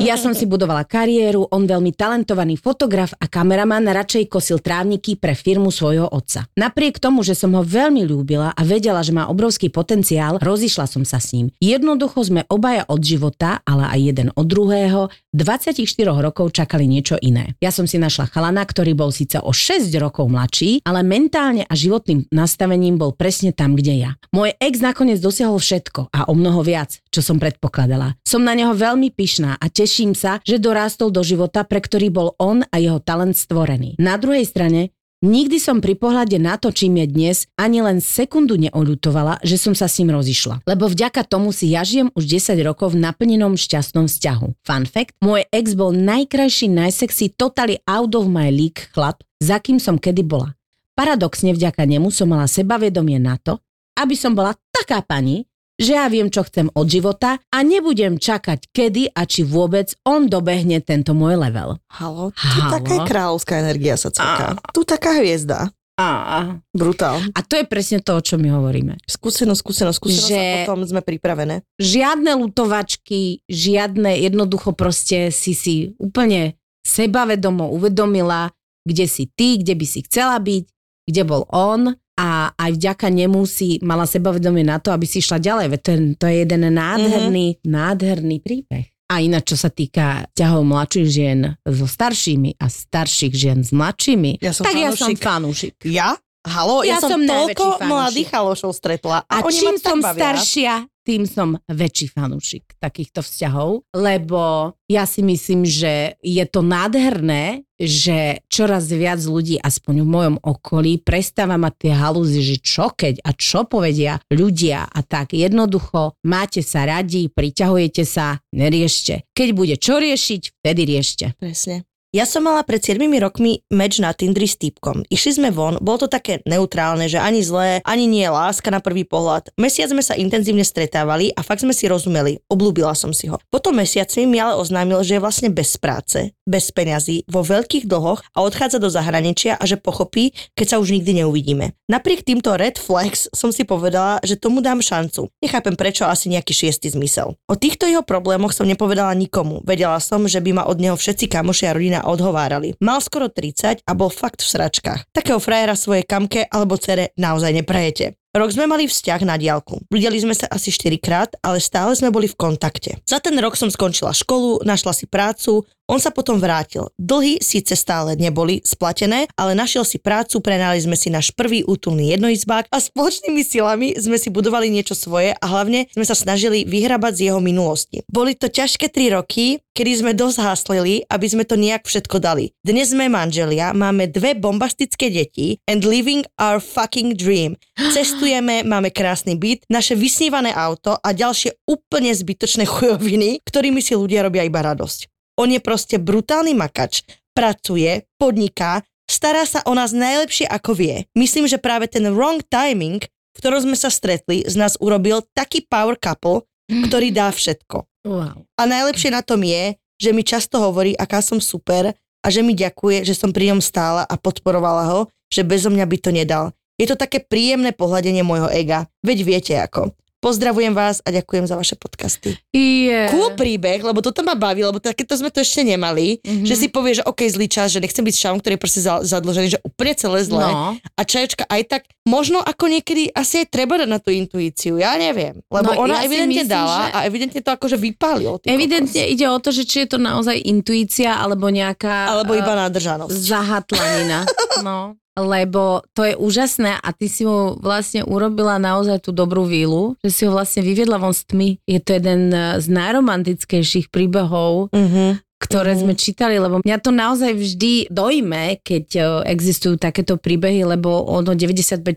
Ja 0.00 0.16
som 0.16 0.32
si 0.32 0.48
budovala 0.48 0.88
kariéru, 0.88 1.44
on 1.52 1.68
veľmi 1.68 1.92
talentovaný 1.92 2.56
fotograf 2.56 3.12
a 3.20 3.28
kameraman 3.28 3.84
radšej 3.84 4.24
kosil 4.32 4.56
trávniky 4.56 5.20
pre 5.20 5.36
firmu 5.36 5.68
svojho 5.68 6.08
otca. 6.08 6.48
Napriek 6.56 6.96
tomu, 6.96 7.20
že 7.20 7.36
som 7.36 7.52
ho 7.52 7.60
veľmi 7.60 8.08
ľúbila 8.08 8.56
a 8.56 8.60
vedela, 8.64 9.04
že 9.04 9.12
má 9.12 9.28
obrovský 9.28 9.68
potenciál, 9.68 10.40
rozišla 10.40 10.88
som 10.88 11.04
sa 11.04 11.20
s 11.20 11.36
ním. 11.36 11.52
Jednoducho 11.60 12.24
sme 12.24 12.48
obaja 12.48 12.88
od 12.88 13.04
života, 13.04 13.60
ale 13.68 13.84
aj 13.92 14.00
jeden 14.00 14.28
od 14.32 14.48
druhého, 14.48 15.12
24 15.36 15.76
rokov 16.16 16.56
čakali 16.56 16.88
niečo 16.88 17.20
iné. 17.20 17.52
Ja 17.60 17.68
som 17.68 17.84
si 17.84 18.00
našla 18.00 18.32
chalana, 18.32 18.64
ktorý 18.64 18.96
bol 18.96 19.12
síce 19.12 19.36
o 19.44 19.52
6 19.52 19.92
rokov 20.00 20.32
mladší, 20.32 20.88
ale 20.88 21.04
mentálne 21.04 21.68
a 21.68 21.74
životným 21.76 22.32
nastavením 22.32 22.96
bol 22.96 23.12
presne 23.12 23.52
tam, 23.52 23.76
kde 23.76 24.08
ja. 24.08 24.10
Môj 24.32 24.56
ex 24.56 24.80
nakoniec 24.80 25.20
dosiahol 25.20 25.60
všetko 25.60 26.08
a 26.16 26.28
o 26.28 26.34
mnoho 26.36 26.64
viac, 26.64 26.96
čo 27.12 27.20
som 27.20 27.36
predpokladala. 27.36 28.16
Som 28.24 28.48
na 28.48 28.56
neho 28.56 28.72
veľmi 28.72 29.01
pyšná 29.10 29.58
a 29.58 29.66
teším 29.66 30.14
sa, 30.14 30.38
že 30.44 30.62
dorástol 30.62 31.10
do 31.10 31.24
života, 31.24 31.66
pre 31.66 31.82
ktorý 31.82 32.12
bol 32.12 32.28
on 32.38 32.62
a 32.68 32.76
jeho 32.78 33.02
talent 33.02 33.34
stvorený. 33.34 33.98
Na 33.98 34.20
druhej 34.20 34.46
strane, 34.46 34.94
Nikdy 35.22 35.62
som 35.62 35.78
pri 35.78 35.94
pohľade 35.94 36.34
na 36.42 36.58
to, 36.58 36.74
čím 36.74 36.98
je 36.98 37.06
dnes, 37.06 37.46
ani 37.54 37.78
len 37.78 38.02
sekundu 38.02 38.58
neoľutovala, 38.58 39.38
že 39.46 39.54
som 39.54 39.70
sa 39.70 39.86
s 39.86 40.02
ním 40.02 40.10
rozišla. 40.10 40.66
Lebo 40.66 40.90
vďaka 40.90 41.22
tomu 41.22 41.54
si 41.54 41.70
ja 41.70 41.86
žijem 41.86 42.10
už 42.18 42.26
10 42.26 42.58
rokov 42.66 42.98
v 42.98 43.06
naplnenom 43.06 43.54
šťastnom 43.54 44.10
vzťahu. 44.10 44.66
Fun 44.66 44.82
fact, 44.82 45.14
môj 45.22 45.46
ex 45.54 45.78
bol 45.78 45.94
najkrajší, 45.94 46.66
najsexy, 46.74 47.38
totally 47.38 47.78
out 47.86 48.10
of 48.18 48.26
my 48.26 48.50
league 48.50 48.90
chlap, 48.90 49.22
za 49.38 49.62
kým 49.62 49.78
som 49.78 49.94
kedy 49.94 50.26
bola. 50.26 50.58
Paradoxne 50.98 51.54
vďaka 51.54 51.86
nemu 51.86 52.10
som 52.10 52.26
mala 52.26 52.50
sebavedomie 52.50 53.22
na 53.22 53.38
to, 53.38 53.62
aby 53.94 54.18
som 54.18 54.34
bola 54.34 54.58
taká 54.74 55.06
pani, 55.06 55.46
že 55.82 55.98
ja 55.98 56.06
viem, 56.06 56.30
čo 56.30 56.46
chcem 56.46 56.70
od 56.70 56.86
života 56.86 57.42
a 57.50 57.58
nebudem 57.66 58.14
čakať, 58.22 58.70
kedy 58.70 59.10
a 59.10 59.26
či 59.26 59.42
vôbec 59.42 59.90
on 60.06 60.30
dobehne 60.30 60.78
tento 60.78 61.10
môj 61.10 61.34
level. 61.34 61.82
Halo, 61.90 62.30
tu 62.30 62.60
Halo. 62.62 62.70
taká 62.78 62.96
kráľovská 63.02 63.58
energia 63.58 63.98
sa 63.98 64.14
celká. 64.14 64.54
Tu 64.70 64.86
taká 64.86 65.18
hviezda. 65.18 65.74
A, 66.00 66.56
Brutál. 66.72 67.20
a 67.36 67.44
to 67.44 67.60
je 67.60 67.68
presne 67.68 68.00
to, 68.00 68.16
o 68.16 68.24
čom 68.24 68.40
my 68.40 68.48
hovoríme. 68.48 68.96
Skúsenosť, 69.04 69.60
skúsenosť, 69.60 69.96
skúsenosť 70.00 70.30
Že- 70.32 70.40
a 70.40 70.56
potom 70.64 70.82
sme 70.88 71.04
pripravené. 71.04 71.68
Žiadne 71.76 72.32
lutovačky, 72.32 73.44
žiadne 73.44 74.24
jednoducho 74.24 74.72
proste 74.72 75.28
si 75.28 75.52
si 75.52 75.92
úplne 76.00 76.56
sebavedomo 76.86 77.68
uvedomila, 77.76 78.50
kde 78.88 79.04
si 79.04 79.28
ty, 79.28 79.60
kde 79.60 79.76
by 79.76 79.86
si 79.86 80.00
chcela 80.08 80.40
byť, 80.40 80.64
kde 81.06 81.22
bol 81.28 81.44
on 81.52 81.92
a 82.22 82.54
aj 82.54 82.70
vďaka 82.78 83.10
nemu 83.10 83.42
si 83.44 83.82
mala 83.82 84.06
sebavedomie 84.06 84.62
na 84.62 84.78
to, 84.78 84.94
aby 84.94 85.02
si 85.04 85.18
išla 85.18 85.42
ďalej. 85.42 85.66
Veď 85.68 85.80
to, 85.82 85.90
je, 85.90 85.98
to 86.14 86.24
je 86.30 86.34
jeden 86.38 86.62
nádherný, 86.70 87.46
mm-hmm. 87.58 87.66
nádherný 87.66 88.36
príbeh. 88.38 88.86
A 89.10 89.20
ináč, 89.20 89.52
čo 89.52 89.58
sa 89.58 89.68
týka 89.68 90.30
ťahov 90.32 90.62
mladších 90.62 91.08
žien 91.10 91.38
so 91.66 91.84
staršími 91.84 92.56
a 92.56 92.70
starších 92.70 93.34
žien 93.34 93.60
s 93.60 93.74
mladšími, 93.74 94.38
Ja 94.38 94.54
som 94.54 94.64
tak 94.64 94.72
ja 94.72 94.94
som 94.94 95.10
fanúšik. 95.10 95.18
fanúšik. 95.20 95.74
Ja? 95.84 96.14
Halo, 96.42 96.80
ja, 96.80 96.96
Ja 96.96 96.98
som, 96.98 97.10
som 97.10 97.20
toľko 97.22 97.64
fanúšik. 97.76 97.86
mladých 97.86 98.28
chalošov 98.30 98.70
stretla. 98.72 99.26
A, 99.26 99.42
A 99.42 99.44
oni 99.44 99.58
čím 99.58 99.76
som 99.76 99.98
bavia. 100.00 100.16
staršia, 100.16 100.72
tým 101.02 101.26
som 101.26 101.58
väčší 101.66 102.14
fanúšik 102.14 102.78
takýchto 102.78 103.22
vzťahov, 103.22 103.86
lebo 103.94 104.74
ja 104.86 105.04
si 105.06 105.22
myslím, 105.22 105.66
že 105.66 106.18
je 106.22 106.44
to 106.46 106.62
nádherné, 106.62 107.66
že 107.82 108.46
čoraz 108.46 108.86
viac 108.94 109.18
ľudí, 109.18 109.58
aspoň 109.58 110.06
v 110.06 110.08
mojom 110.08 110.36
okolí, 110.38 111.02
prestáva 111.02 111.58
mať 111.58 111.74
tie 111.82 111.92
halúzy, 111.98 112.40
že 112.42 112.56
čo 112.62 112.94
keď 112.94 113.18
a 113.26 113.34
čo 113.34 113.66
povedia 113.66 114.22
ľudia 114.30 114.86
a 114.86 115.00
tak 115.02 115.34
jednoducho 115.34 116.14
máte 116.22 116.62
sa 116.62 116.86
radi, 116.86 117.26
priťahujete 117.26 118.06
sa, 118.06 118.38
neriešte. 118.54 119.26
Keď 119.34 119.48
bude 119.52 119.74
čo 119.82 119.98
riešiť, 119.98 120.62
vtedy 120.62 120.82
riešte. 120.86 121.26
Presne. 121.42 121.82
Ja 122.12 122.28
som 122.28 122.44
mala 122.44 122.60
pred 122.60 122.84
7 122.84 123.08
rokmi 123.24 123.64
meč 123.72 123.96
na 123.96 124.12
Tindri 124.12 124.44
s 124.44 124.60
týpkom. 124.60 125.08
Išli 125.08 125.40
sme 125.40 125.48
von, 125.48 125.80
bolo 125.80 126.04
to 126.04 126.12
také 126.12 126.44
neutrálne, 126.44 127.08
že 127.08 127.16
ani 127.16 127.40
zlé, 127.40 127.80
ani 127.88 128.04
nie 128.04 128.28
láska 128.28 128.68
na 128.68 128.84
prvý 128.84 129.08
pohľad. 129.08 129.48
Mesiac 129.56 129.88
sme 129.88 130.04
sa 130.04 130.12
intenzívne 130.12 130.60
stretávali 130.60 131.32
a 131.32 131.40
fakt 131.40 131.64
sme 131.64 131.72
si 131.72 131.88
rozumeli. 131.88 132.44
Oblúbila 132.52 132.92
som 132.92 133.16
si 133.16 133.32
ho. 133.32 133.40
Potom 133.48 133.80
mesiaci 133.80 134.28
mi 134.28 134.36
ale 134.36 134.60
oznámil, 134.60 135.00
že 135.00 135.16
je 135.16 135.24
vlastne 135.24 135.48
bez 135.48 135.80
práce, 135.80 136.36
bez 136.44 136.68
peňazí, 136.68 137.24
vo 137.32 137.40
veľkých 137.40 137.88
dlhoch 137.88 138.20
a 138.36 138.44
odchádza 138.44 138.76
do 138.76 138.92
zahraničia 138.92 139.56
a 139.56 139.64
že 139.64 139.80
pochopí, 139.80 140.36
keď 140.52 140.76
sa 140.76 140.76
už 140.84 140.92
nikdy 140.92 141.24
neuvidíme. 141.24 141.72
Napriek 141.88 142.28
týmto 142.28 142.60
red 142.60 142.76
flags 142.76 143.32
som 143.32 143.56
si 143.56 143.64
povedala, 143.64 144.20
že 144.20 144.36
tomu 144.36 144.60
dám 144.60 144.84
šancu. 144.84 145.32
Nechápem 145.40 145.80
prečo, 145.80 146.04
asi 146.04 146.28
nejaký 146.28 146.52
šiestý 146.52 146.92
zmysel. 146.92 147.40
O 147.48 147.56
týchto 147.56 147.88
jeho 147.88 148.04
problémoch 148.04 148.52
som 148.52 148.68
nepovedala 148.68 149.16
nikomu. 149.16 149.64
Vedela 149.64 149.96
som, 149.96 150.28
že 150.28 150.44
by 150.44 150.60
ma 150.60 150.68
od 150.68 150.76
neho 150.76 150.92
všetci 150.92 151.32
kamoši 151.32 151.72
odhovárali. 152.04 152.74
Mal 152.82 153.00
skoro 153.00 153.30
30 153.30 153.86
a 153.86 153.92
bol 153.94 154.12
fakt 154.12 154.42
v 154.42 154.50
sračkách. 154.52 155.14
Takého 155.14 155.38
frajera 155.38 155.78
svojej 155.78 156.04
kamke 156.04 156.44
alebo 156.50 156.76
cere 156.76 157.16
naozaj 157.16 157.54
neprajete. 157.54 158.18
Rok 158.32 158.48
sme 158.48 158.64
mali 158.64 158.88
vzťah 158.88 159.28
na 159.28 159.36
diálku. 159.36 159.84
Videli 159.92 160.16
sme 160.16 160.32
sa 160.32 160.48
asi 160.48 160.72
4 160.72 160.96
krát, 160.96 161.36
ale 161.44 161.60
stále 161.60 161.92
sme 161.92 162.08
boli 162.08 162.24
v 162.24 162.40
kontakte. 162.40 162.96
Za 163.04 163.20
ten 163.20 163.36
rok 163.36 163.60
som 163.60 163.68
skončila 163.68 164.16
školu, 164.16 164.64
našla 164.64 164.96
si 164.96 165.04
prácu, 165.04 165.68
on 165.92 166.00
sa 166.00 166.08
potom 166.08 166.40
vrátil. 166.40 166.88
Dlhy 166.96 167.44
síce 167.44 167.76
stále 167.76 168.16
neboli 168.16 168.64
splatené, 168.64 169.28
ale 169.36 169.52
našiel 169.52 169.84
si 169.84 170.00
prácu, 170.00 170.40
prenali 170.40 170.80
sme 170.80 170.96
si 170.96 171.12
náš 171.12 171.36
prvý 171.36 171.60
útulný 171.68 172.16
jednoizbák 172.16 172.72
a 172.72 172.80
spoločnými 172.80 173.44
silami 173.44 173.92
sme 174.00 174.16
si 174.16 174.32
budovali 174.32 174.72
niečo 174.72 174.96
svoje 174.96 175.36
a 175.36 175.44
hlavne 175.44 175.92
sme 175.92 176.08
sa 176.08 176.16
snažili 176.16 176.64
vyhrabať 176.64 177.12
z 177.12 177.22
jeho 177.28 177.44
minulosti. 177.44 178.00
Boli 178.08 178.32
to 178.32 178.48
ťažké 178.48 178.88
3 178.88 179.20
roky, 179.20 179.60
kedy 179.76 180.00
sme 180.00 180.12
dosť 180.16 180.38
háslili, 180.40 181.04
aby 181.12 181.26
sme 181.28 181.44
to 181.44 181.60
nejak 181.60 181.84
všetko 181.84 182.24
dali. 182.24 182.56
Dnes 182.64 182.96
sme 182.96 183.12
manželia, 183.12 183.76
máme 183.76 184.08
dve 184.08 184.32
bombastické 184.32 185.12
deti 185.12 185.60
and 185.68 185.84
living 185.84 186.24
our 186.40 186.56
fucking 186.56 187.12
dream. 187.12 187.60
Cestujeme, 187.96 188.64
máme 188.64 188.88
krásny 188.88 189.36
byt, 189.36 189.68
naše 189.68 189.92
vysnívané 189.92 190.56
auto 190.56 190.96
a 190.96 191.12
ďalšie 191.12 191.68
úplne 191.68 192.16
zbytočné 192.16 192.64
chujoviny, 192.72 193.44
ktorými 193.44 193.84
si 193.84 193.92
ľudia 193.92 194.24
robia 194.24 194.48
iba 194.48 194.64
radosť. 194.64 195.11
On 195.40 195.48
je 195.48 195.60
proste 195.62 195.96
brutálny 195.96 196.52
makač, 196.52 197.04
pracuje, 197.32 198.04
podniká, 198.20 198.84
stará 199.08 199.44
sa 199.48 199.64
o 199.64 199.72
nás 199.72 199.96
najlepšie 199.96 200.48
ako 200.48 200.76
vie. 200.76 201.08
Myslím, 201.16 201.48
že 201.48 201.60
práve 201.60 201.88
ten 201.88 202.04
wrong 202.12 202.40
timing, 202.44 203.00
v 203.32 203.38
ktorom 203.40 203.64
sme 203.64 203.76
sa 203.76 203.88
stretli, 203.88 204.44
z 204.44 204.54
nás 204.60 204.76
urobil 204.76 205.24
taký 205.32 205.64
power 205.64 205.96
couple, 205.96 206.44
ktorý 206.68 207.12
dá 207.12 207.32
všetko. 207.32 207.84
Wow. 208.04 208.44
A 208.58 208.62
najlepšie 208.68 209.12
na 209.12 209.24
tom 209.24 209.40
je, 209.44 209.76
že 210.00 210.10
mi 210.10 210.26
často 210.26 210.58
hovorí, 210.58 210.92
aká 210.98 211.22
som 211.22 211.38
super 211.38 211.94
a 212.22 212.26
že 212.28 212.42
mi 212.42 212.52
ďakuje, 212.58 213.06
že 213.06 213.14
som 213.14 213.30
pri 213.30 213.54
ňom 213.54 213.60
stála 213.62 214.02
a 214.04 214.14
podporovala 214.18 214.90
ho, 214.90 215.00
že 215.32 215.46
bezo 215.46 215.70
mňa 215.70 215.86
by 215.86 215.96
to 215.98 216.10
nedal. 216.10 216.44
Je 216.80 216.88
to 216.88 216.98
také 216.98 217.22
príjemné 217.22 217.70
pohľadenie 217.70 218.26
môjho 218.26 218.50
ega. 218.50 218.90
Veď 219.06 219.18
viete 219.22 219.54
ako. 219.54 219.94
Pozdravujem 220.22 220.70
vás 220.70 221.02
a 221.02 221.10
ďakujem 221.10 221.44
za 221.44 221.58
vaše 221.58 221.74
podcasty. 221.74 222.38
Je. 222.48 223.10
Cool 223.10 223.34
príbeh, 223.34 223.82
lebo 223.82 223.98
toto 223.98 224.22
ma 224.22 224.34
baví, 224.34 224.62
lebo 224.62 224.78
takéto 224.78 225.12
sme 225.12 225.28
to 225.28 225.42
ešte 225.42 225.66
nemali, 225.66 226.16
Mhm. 226.16 226.22
mm-hmm. 226.22 226.46
že 226.46 226.54
si 226.54 226.66
povie, 226.68 226.94
že 226.94 227.02
OK, 227.02 227.26
zlý 227.26 227.46
čas, 227.46 227.68
že 227.68 227.82
nechcem 227.82 228.00
byť 228.00 228.14
šavom, 228.16 228.38
ktorý 228.38 228.54
je 228.54 228.62
proste 228.62 228.80
za- 228.80 229.02
zadlžený, 229.02 229.48
že 229.50 229.60
úplne 229.60 229.92
celé 229.92 230.22
zlé. 230.22 230.46
No. 230.46 230.78
A 230.78 231.00
čajočka 231.02 231.42
aj 231.44 231.62
tak, 231.66 231.82
možno 232.04 232.38
ako 232.38 232.70
niekedy 232.70 233.10
asi 233.10 233.42
aj 233.42 233.50
treba 233.50 233.74
dať 233.76 233.88
na 233.88 233.98
tú 233.98 234.08
intuíciu, 234.08 234.78
ja 234.78 234.94
neviem. 234.94 235.42
Lebo 235.44 235.74
No, 235.74 235.82
ona 235.82 235.98
ja 235.98 236.06
evidentne 236.06 236.38
myslím, 236.38 236.54
dala 236.54 236.78
že- 236.80 236.92
a 236.92 236.98
evidentne 237.02 237.40
to 237.40 237.50
akože 237.50 237.76
vypálil. 237.76 238.32
ty 238.38 238.46
Evidentne 238.48 239.02
kokos. 239.02 239.12
ide 239.12 239.26
o 239.26 239.38
to, 239.38 239.50
že 239.50 239.62
či 239.64 239.76
je 239.82 239.88
to 239.88 239.98
naozaj 239.98 240.38
intuícia 240.38 241.18
alebo 241.18 241.50
nejaká... 241.50 242.14
Alebo 242.14 242.32
iba 242.32 242.54
eh, 242.54 242.60
nádržanosť. 242.62 243.10
zahatlanina. 243.10 244.22
No, 244.62 244.94
lebo 245.14 245.62
to 245.90 246.02
je 246.02 246.14
úžasné 246.14 246.74
a 246.74 246.88
ty 246.90 247.06
si 247.06 247.22
mu 247.22 247.54
vlastne 247.56 248.00
urobila 248.02 248.56
naozaj 248.56 249.00
tú 249.00 249.10
dobrú 249.10 249.44
vílu, 249.44 249.92
že 250.00 250.10
si 250.10 250.22
ho 250.22 250.32
vlastne 250.32 250.60
vyviedla 250.60 250.96
von 250.96 251.12
z 251.12 251.22
tmy. 251.26 251.48
Je 251.62 251.78
to 251.78 251.90
jeden 251.92 252.30
eh, 252.30 252.56
z 252.56 252.66
najromantickejších 252.66 253.88
príbehov, 253.88 254.72
Mhm. 254.72 255.20
ktoré 255.38 255.74
Mhm. 255.74 255.80
sme 255.80 255.92
čítali, 255.94 256.38
lebo 256.38 256.62
mňa 256.62 256.78
to 256.78 256.90
naozaj 256.90 257.34
vždy 257.34 257.90
dojme, 257.90 258.62
keď 258.62 258.86
eh, 258.94 259.04
existujú 259.28 259.74
takéto 259.74 260.14
príbehy, 260.14 260.62
lebo 260.64 260.88
ono 261.04 261.34
95% 261.34 261.92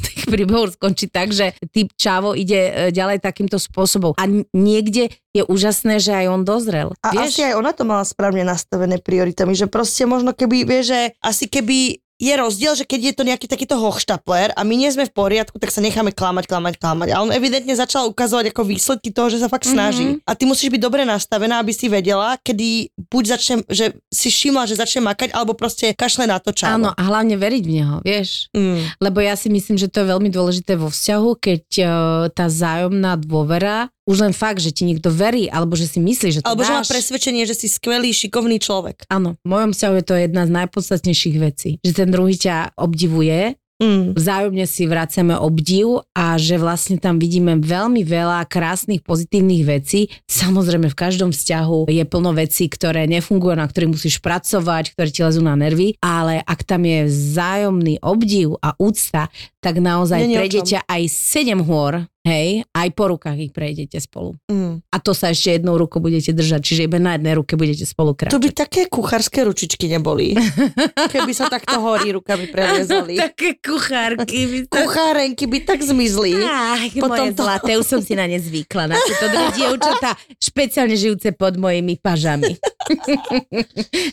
tých 0.06 0.22
príbehov 0.24 0.70
skončí 0.70 1.08
tak, 1.08 1.32
že 1.32 1.56
typ 1.66 1.90
čavo 1.96 2.34
ide 2.34 2.60
eh, 2.60 2.72
ďalej 2.90 3.18
takýmto 3.18 3.56
spôsobom. 3.56 4.12
A 4.14 4.24
niekde 4.52 5.08
je 5.30 5.42
úžasné, 5.42 5.96
že 5.96 6.12
aj 6.12 6.26
on 6.28 6.42
dozrel. 6.42 6.92
A 7.00 7.10
Vieš? 7.10 7.24
asi 7.24 7.40
aj 7.42 7.54
ona 7.56 7.72
to 7.72 7.82
mala 7.82 8.02
správne 8.02 8.42
nastavené 8.42 8.98
prioritami, 8.98 9.54
že 9.54 9.64
proste 9.64 10.04
možno 10.04 10.30
keby, 10.30 10.62
vieš, 10.62 10.90
že 10.90 11.00
asi 11.18 11.46
keby 11.46 12.02
je 12.20 12.34
rozdiel, 12.36 12.76
že 12.76 12.84
keď 12.84 13.00
je 13.00 13.14
to 13.16 13.24
nejaký 13.24 13.48
takýto 13.48 13.80
hochštapler 13.80 14.52
a 14.52 14.60
my 14.60 14.74
nie 14.76 14.92
sme 14.92 15.08
v 15.08 15.12
poriadku, 15.16 15.56
tak 15.56 15.72
sa 15.72 15.80
necháme 15.80 16.12
klamať, 16.12 16.44
klamať, 16.44 16.74
klamať. 16.76 17.08
A 17.16 17.24
on 17.24 17.32
evidentne 17.32 17.72
začal 17.72 18.12
ukazovať 18.12 18.52
ako 18.52 18.68
výsledky 18.68 19.08
toho, 19.08 19.32
že 19.32 19.40
sa 19.40 19.48
fakt 19.48 19.64
snaží. 19.64 20.20
Mhm. 20.20 20.28
A 20.28 20.36
ty 20.36 20.44
musíš 20.44 20.68
byť 20.68 20.80
dobre 20.84 21.08
nastavená, 21.08 21.64
aby 21.64 21.72
si 21.72 21.88
vedela, 21.88 22.36
kedy 22.44 22.92
buď 23.08 23.24
začne, 23.24 23.54
že 23.72 23.96
si 24.12 24.28
všimla, 24.28 24.68
že 24.68 24.76
začne 24.76 25.00
makať, 25.00 25.32
alebo 25.32 25.56
proste 25.56 25.96
kašle 25.96 26.28
na 26.28 26.36
to 26.36 26.52
čavo. 26.52 26.76
Áno, 26.76 26.90
a 26.92 27.00
hlavne 27.00 27.40
veriť 27.40 27.62
v 27.64 27.72
neho, 27.72 27.96
vieš. 28.04 28.52
Mm. 28.52 29.00
Lebo 29.00 29.24
ja 29.24 29.32
si 29.32 29.48
myslím, 29.48 29.80
že 29.80 29.88
to 29.88 30.04
je 30.04 30.12
veľmi 30.12 30.28
dôležité 30.28 30.76
vo 30.76 30.92
vzťahu, 30.92 31.28
keď 31.40 31.64
uh, 31.80 31.88
tá 32.36 32.52
zájomná 32.52 33.16
dôvera, 33.16 33.88
už 34.10 34.26
len 34.26 34.34
fakt, 34.34 34.58
že 34.58 34.74
ti 34.74 34.82
niekto 34.82 35.06
verí, 35.06 35.46
alebo 35.46 35.78
že 35.78 35.86
si 35.86 36.02
myslí, 36.02 36.28
že 36.34 36.40
to 36.42 36.50
Alebo 36.50 36.66
že 36.66 36.74
má 36.74 36.82
dáš. 36.82 36.90
presvedčenie, 36.90 37.46
že 37.46 37.54
si 37.54 37.70
skvelý, 37.70 38.10
šikovný 38.10 38.58
človek. 38.58 39.06
Áno, 39.06 39.38
v 39.40 39.46
mojom 39.46 39.70
vzťahu 39.70 39.94
je 39.94 40.04
to 40.04 40.14
jedna 40.18 40.42
z 40.44 40.50
najpodstatnejších 40.50 41.36
vecí. 41.38 41.70
Že 41.86 41.92
ten 41.94 42.08
druhý 42.10 42.34
ťa 42.34 42.74
obdivuje, 42.74 43.54
Mm. 43.80 44.12
vzájomne 44.12 44.68
si 44.68 44.84
vraceme 44.84 45.32
obdiv 45.40 46.04
a 46.12 46.36
že 46.36 46.60
vlastne 46.60 47.00
tam 47.00 47.16
vidíme 47.16 47.56
veľmi 47.64 48.04
veľa 48.04 48.44
krásnych, 48.44 49.00
pozitívnych 49.00 49.64
vecí. 49.64 50.12
Samozrejme 50.28 50.92
v 50.92 51.00
každom 51.00 51.32
vzťahu 51.32 51.88
je 51.88 52.04
plno 52.04 52.36
vecí, 52.36 52.68
ktoré 52.68 53.08
nefungujú, 53.08 53.56
na 53.56 53.64
ktorých 53.64 53.96
musíš 53.96 54.20
pracovať, 54.20 54.92
ktoré 54.92 55.08
ti 55.08 55.24
lezú 55.24 55.40
na 55.40 55.56
nervy, 55.56 55.96
ale 56.04 56.44
ak 56.44 56.60
tam 56.68 56.84
je 56.84 57.08
vzájomný 57.08 58.04
obdiv 58.04 58.60
a 58.60 58.76
úcta, 58.76 59.32
tak 59.64 59.80
naozaj 59.80 60.28
prejdete 60.28 60.84
aj 60.84 61.02
sedem 61.08 61.64
hôr, 61.64 62.04
hej, 62.22 62.62
aj 62.70 62.88
po 62.92 63.08
rukách 63.08 63.38
ich 63.38 63.50
prejdete 63.50 63.96
spolu. 63.96 64.36
Mm. 64.46 64.84
A 64.84 64.96
to 64.96 65.10
sa 65.10 65.28
ešte 65.28 65.56
jednou 65.56 65.74
rukou 65.74 65.98
budete 65.98 66.30
držať, 66.30 66.60
čiže 66.60 66.82
iba 66.84 66.96
na 66.96 67.16
jednej 67.16 67.34
ruke 67.34 67.54
budete 67.54 67.82
spolu 67.82 68.12
kráčať. 68.12 68.32
To 68.32 68.38
by 68.38 68.50
také 68.50 68.80
kuchárske 68.86 69.40
ručičky 69.40 69.86
neboli. 69.86 70.36
Keby 71.12 71.32
sa 71.32 71.48
takto 71.48 71.78
horí 71.78 72.12
rukami 72.12 72.46
previezali. 72.46 73.16
Také 73.24 73.56
kuchárky. 73.56 74.40
by 74.44 74.58
sa- 74.62 74.72
Kuchárenky 74.76 75.44
by 75.44 75.58
tak 75.62 75.80
zmizli. 75.80 76.36
Ach, 76.38 76.80
Potom 76.92 77.08
moje 77.10 77.30
to- 77.32 77.40
zlaté, 77.40 77.70
už 77.74 77.86
som 77.86 78.00
si 78.00 78.12
na 78.12 78.28
ne 78.28 78.36
zvykla. 78.36 78.84
Na 78.84 78.96
tieto 78.96 79.26
dve 79.26 79.46
dievčatá, 79.56 80.10
špeciálne 80.36 80.94
žijúce 80.94 81.32
pod 81.32 81.56
mojimi 81.56 81.96
pažami. 81.96 82.56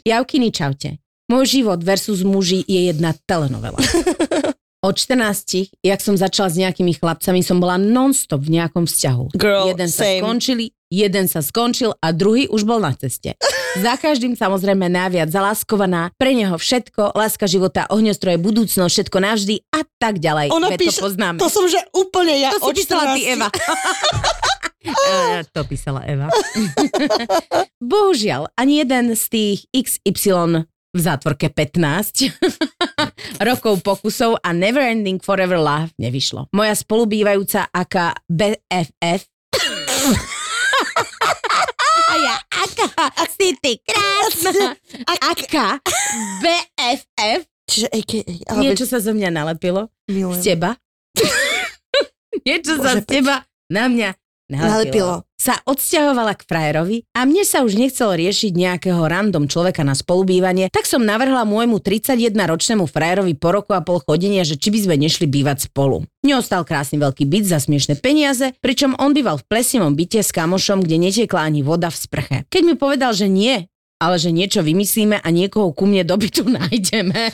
Javkiny, 0.03 0.49
čaute. 0.49 0.97
Môj 1.27 1.59
život 1.59 1.83
versus 1.83 2.23
muži 2.23 2.63
je 2.63 2.87
jedna 2.87 3.11
telenovela. 3.21 3.75
Od 4.77 4.93
14, 4.93 5.73
jak 5.81 5.99
som 6.05 6.13
začala 6.13 6.53
s 6.53 6.55
nejakými 6.61 6.93
chlapcami, 6.93 7.41
som 7.41 7.57
bola 7.57 7.81
non-stop 7.81 8.45
v 8.45 8.61
nejakom 8.61 8.85
vzťahu. 8.85 9.33
Girl, 9.33 9.73
jeden 9.73 9.89
sa 9.89 10.05
same. 10.05 10.21
skončili, 10.21 10.65
jeden 10.93 11.25
sa 11.25 11.41
skončil 11.41 11.97
a 11.97 12.13
druhý 12.13 12.45
už 12.45 12.61
bol 12.61 12.77
na 12.77 12.93
ceste. 12.93 13.33
Za 13.83 13.97
každým 13.97 14.37
samozrejme 14.37 14.85
najviac 14.85 15.33
zaláskovaná, 15.33 16.13
pre 16.21 16.37
neho 16.37 16.53
všetko, 16.53 17.17
láska 17.17 17.49
života, 17.49 17.89
ohňostroje, 17.89 18.37
budúcnosť, 18.37 18.93
všetko 18.93 19.17
navždy 19.17 19.55
a 19.73 19.81
tak 19.97 20.21
ďalej. 20.21 20.53
Ona 20.53 20.69
Veď 20.69 20.77
píše- 20.77 21.01
to 21.01 21.05
poznáme. 21.09 21.37
To 21.41 21.49
som, 21.49 21.65
že 21.65 21.81
úplne 21.97 22.37
ja 22.37 22.53
To 22.53 22.69
si 22.69 22.77
písala 22.77 23.17
ty, 23.17 23.33
14. 23.33 23.33
Eva. 23.33 23.47
Eh, 24.87 25.43
to 25.51 25.67
písala 25.67 25.99
Eva. 26.07 26.31
Bohužiaľ, 27.91 28.47
ani 28.55 28.79
jeden 28.79 29.19
z 29.19 29.23
tých 29.27 29.59
XY 29.75 30.63
v 30.95 30.99
zátvorke 30.99 31.51
15 31.51 32.31
rokov 33.47 33.81
pokusov 33.85 34.41
a 34.41 34.49
Neverending 34.53 35.21
Forever 35.21 35.61
Love 35.61 35.93
nevyšlo. 36.01 36.49
Moja 36.53 36.73
spolubývajúca 36.73 37.69
aká 37.69 38.17
BFF 38.25 39.29
a 42.07 42.13
ja 42.15 42.35
aká 42.63 42.87
si 43.27 43.53
ty 43.59 43.77
krásna 43.83 44.73
aká 45.31 45.81
BFF 46.41 47.45
Čiže 47.67 47.87
AKA, 47.91 48.23
ale 48.47 48.59
niečo 48.63 48.87
sa 48.87 49.03
zo 49.03 49.11
mňa 49.11 49.27
nalepilo 49.27 49.91
milujem. 50.07 50.39
z 50.39 50.55
teba. 50.55 50.79
Niečo 52.47 52.79
sa 52.79 52.95
Bože, 52.95 53.03
z 53.03 53.05
teba 53.11 53.43
na 53.67 53.91
mňa 53.91 54.15
nalepilo. 54.47 54.71
Nalepilo. 54.71 55.15
Sa 55.37 55.61
odsťahovala 55.69 56.33
k 56.33 56.49
frajerovi 56.49 56.97
a 57.13 57.21
mne 57.29 57.45
sa 57.45 57.61
už 57.61 57.77
nechcelo 57.77 58.17
riešiť 58.17 58.57
nejakého 58.57 58.97
random 58.97 59.45
človeka 59.45 59.85
na 59.85 59.93
spolubývanie, 59.93 60.73
tak 60.73 60.89
som 60.89 61.05
navrhla 61.05 61.45
môjmu 61.45 61.77
31-ročnému 61.77 62.89
frajerovi 62.89 63.37
po 63.37 63.53
roku 63.53 63.77
a 63.77 63.85
pol 63.85 64.01
chodenia, 64.01 64.41
že 64.41 64.57
či 64.57 64.73
by 64.73 64.89
sme 64.89 64.95
nešli 64.97 65.29
bývať 65.29 65.69
spolu. 65.69 66.09
Neostal 66.25 66.65
krásny 66.65 66.97
veľký 66.97 67.29
byt 67.29 67.53
za 67.53 67.61
smiešne 67.61 68.01
peniaze, 68.01 68.57
pričom 68.65 68.97
on 68.97 69.13
býval 69.13 69.37
v 69.37 69.45
plesivom 69.45 69.93
byte 69.93 70.25
s 70.25 70.33
kamošom, 70.33 70.81
kde 70.81 71.05
netiekla 71.05 71.45
ani 71.45 71.61
voda 71.61 71.93
v 71.93 72.01
sprche. 72.01 72.37
Keď 72.49 72.61
mi 72.65 72.73
povedal, 72.73 73.13
že 73.13 73.29
nie, 73.29 73.69
ale 73.97 74.21
že 74.21 74.29
niečo 74.29 74.61
vymyslíme 74.61 75.21
a 75.21 75.27
niekoho 75.33 75.73
ku 75.73 75.89
mne 75.89 76.05
do 76.05 76.17
bytu 76.17 76.45
nájdeme. 76.57 77.33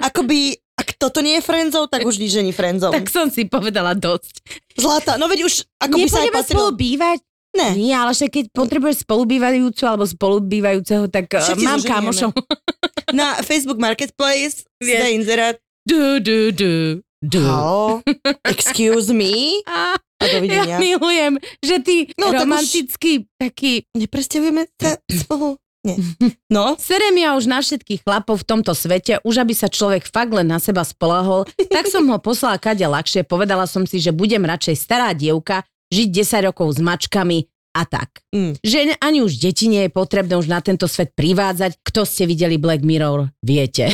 Akoby, 0.00 0.63
ak 0.74 0.88
toto 0.96 1.18
nie 1.18 1.34
je 1.34 1.42
frenzov, 1.42 1.86
tak 1.86 2.02
už 2.02 2.16
nič 2.16 2.34
není 2.34 2.50
frenzov. 2.50 2.90
Tak 2.90 3.06
som 3.06 3.26
si 3.26 3.44
povedala 3.44 3.92
dosť. 3.92 4.42
Zlata, 4.74 5.14
no 5.14 5.26
veď 5.26 5.44
už 5.44 5.54
ako 5.78 5.96
by 5.96 6.04
sa 6.04 6.18
aj 6.18 6.26
Nepôjdeme 6.26 6.42
spolu 6.42 6.42
patrilo. 6.66 6.68
bývať? 6.74 7.18
Ne. 7.54 7.68
Nie, 7.76 7.94
ale 7.96 8.10
však 8.10 8.30
keď 8.32 8.44
potrebuješ 8.50 8.96
spolubývajúcu 9.02 9.82
alebo 9.84 10.02
spolubývajúceho, 10.04 11.06
tak 11.06 11.30
uh, 11.30 11.38
Všetci 11.40 11.62
mám 11.62 11.78
kamošov. 11.80 12.34
Na 13.14 13.38
Facebook 13.40 13.78
Marketplace 13.78 14.66
Vieš. 14.76 14.98
zde 14.98 15.08
inzerát. 15.12 15.56
Du, 15.84 16.18
du, 16.18 16.50
du, 16.50 16.72
du. 17.20 17.40
Halo, 17.40 18.02
excuse 18.44 19.08
me. 19.08 19.62
A 19.64 19.94
A 20.16 20.24
ja 20.24 20.34
dovidenia. 20.34 20.76
milujem, 20.78 21.36
že 21.60 21.78
ty 21.78 21.96
No, 22.16 22.28
tak 22.28 22.34
už- 22.34 22.42
romantický 22.42 23.12
taký... 23.36 23.86
Nepresťahujeme 23.92 24.66
sa 24.74 24.98
spolu. 25.06 25.54
Nie. 25.84 25.96
No, 26.54 26.78
Serem 26.78 27.18
ja 27.18 27.34
už 27.34 27.50
na 27.50 27.58
všetkých 27.58 28.06
chlapov 28.06 28.42
v 28.42 28.46
tomto 28.46 28.72
svete, 28.78 29.18
už 29.26 29.42
aby 29.42 29.52
sa 29.52 29.66
človek 29.66 30.06
fakt 30.06 30.30
len 30.30 30.46
na 30.46 30.62
seba 30.62 30.86
spolahol, 30.86 31.44
tak 31.68 31.90
som 31.90 32.06
ho 32.06 32.18
poslala 32.22 32.62
kade 32.62 32.86
ľahšie, 32.86 33.26
povedala 33.26 33.66
som 33.66 33.82
si, 33.82 33.98
že 33.98 34.14
budem 34.14 34.46
radšej 34.46 34.76
stará 34.78 35.10
dievka, 35.12 35.66
žiť 35.90 36.08
10 36.14 36.46
rokov 36.48 36.78
s 36.78 36.78
mačkami 36.78 37.50
a 37.74 37.82
tak. 37.82 38.22
Mm. 38.30 38.54
Že 38.62 38.78
ani 39.02 39.18
už 39.26 39.42
deti 39.42 39.66
nie 39.66 39.90
je 39.90 39.90
potrebné 39.90 40.38
už 40.38 40.46
na 40.46 40.62
tento 40.62 40.86
svet 40.86 41.10
privádzať. 41.18 41.82
Kto 41.82 42.06
ste 42.06 42.30
videli 42.30 42.54
Black 42.54 42.86
Mirror, 42.86 43.34
viete. 43.42 43.90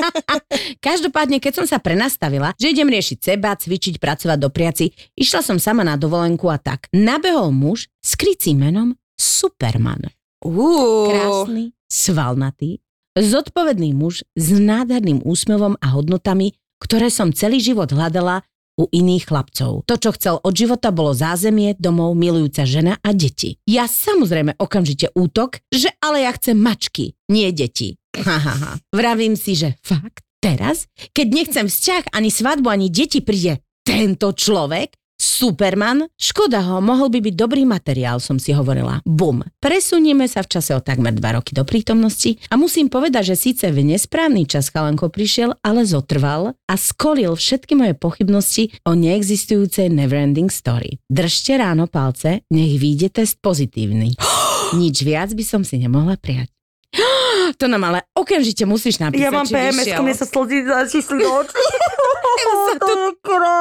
Každopádne, 0.88 1.36
keď 1.36 1.52
som 1.62 1.66
sa 1.68 1.78
prenastavila, 1.84 2.56
že 2.56 2.72
idem 2.72 2.88
riešiť 2.88 3.18
seba, 3.20 3.52
cvičiť, 3.52 4.00
pracovať 4.00 4.38
do 4.40 4.48
priaci, 4.48 4.88
išla 5.20 5.44
som 5.44 5.60
sama 5.60 5.84
na 5.84 6.00
dovolenku 6.00 6.48
a 6.48 6.56
tak. 6.56 6.88
Nabehol 6.96 7.52
muž 7.52 7.92
s 8.00 8.16
krycím 8.16 8.64
menom 8.64 8.96
Superman. 9.20 10.08
Krásny, 11.08 11.72
svalnatý, 11.88 12.84
zodpovedný 13.16 13.96
muž 13.96 14.28
s 14.36 14.46
nádherným 14.52 15.24
úsmevom 15.24 15.80
a 15.80 15.86
hodnotami, 15.96 16.52
ktoré 16.84 17.08
som 17.08 17.32
celý 17.32 17.64
život 17.64 17.88
hľadala 17.88 18.44
u 18.74 18.90
iných 18.90 19.30
chlapcov. 19.30 19.86
To, 19.86 19.94
čo 19.94 20.10
chcel 20.18 20.42
od 20.42 20.50
života, 20.50 20.90
bolo 20.90 21.14
zázemie, 21.14 21.78
domov, 21.78 22.18
milujúca 22.18 22.66
žena 22.66 22.98
a 23.00 23.14
deti. 23.14 23.62
Ja 23.70 23.86
samozrejme 23.86 24.58
okamžite 24.58 25.14
útok, 25.14 25.62
že 25.70 25.94
ale 26.02 26.26
ja 26.26 26.34
chcem 26.34 26.58
mačky, 26.58 27.14
nie 27.30 27.54
deti. 27.54 27.96
Vravím 28.90 29.38
si, 29.38 29.54
že 29.54 29.78
fakt, 29.80 30.26
teraz, 30.42 30.90
keď 31.14 31.26
nechcem 31.30 31.66
vzťah, 31.70 32.12
ani 32.12 32.28
svadbu, 32.34 32.68
ani 32.68 32.90
deti, 32.90 33.22
príde 33.22 33.62
tento 33.86 34.34
človek, 34.34 34.92
Superman, 35.14 36.10
škoda 36.18 36.62
ho, 36.66 36.82
mohol 36.82 37.06
by 37.10 37.18
byť 37.22 37.34
dobrý 37.38 37.62
materiál, 37.62 38.18
som 38.18 38.38
si 38.38 38.50
hovorila. 38.50 38.98
Bum. 39.06 39.46
Presunieme 39.62 40.26
sa 40.26 40.42
v 40.42 40.58
čase 40.58 40.74
o 40.74 40.82
takmer 40.82 41.14
dva 41.14 41.38
roky 41.38 41.54
do 41.54 41.62
prítomnosti 41.62 42.38
a 42.50 42.58
musím 42.58 42.90
povedať, 42.90 43.34
že 43.34 43.50
síce 43.50 43.64
v 43.70 43.94
nesprávny 43.94 44.46
čas 44.50 44.74
chalanko 44.74 45.10
prišiel, 45.10 45.54
ale 45.62 45.86
zotrval 45.86 46.58
a 46.66 46.74
skolil 46.74 47.38
všetky 47.38 47.78
moje 47.78 47.94
pochybnosti 47.94 48.74
o 48.82 48.98
neexistujúcej 48.98 49.90
Neverending 49.90 50.50
Story. 50.50 50.98
Držte 51.06 51.62
ráno 51.62 51.86
palce, 51.86 52.42
nech 52.50 52.74
vyjde 52.78 53.14
test 53.14 53.38
pozitívny. 53.38 54.18
Nič 54.80 55.06
viac 55.06 55.30
by 55.30 55.44
som 55.46 55.62
si 55.62 55.78
nemohla 55.78 56.18
prijať. 56.18 56.50
To 57.60 57.70
nám 57.70 57.86
ale 57.86 58.08
okamžite 58.18 58.66
musíš 58.66 58.98
napísať, 58.98 59.20
Ja 59.20 59.30
mám 59.30 59.46
PMS, 59.46 59.86
mne 60.00 60.14
sa 60.16 60.26
slzí 60.26 60.64
začísli 60.66 61.22
do 61.22 61.30
očí. 61.44 61.54
sa 62.44 62.74
to 62.80 62.92
je 62.92 63.10
krásne. 63.22 63.53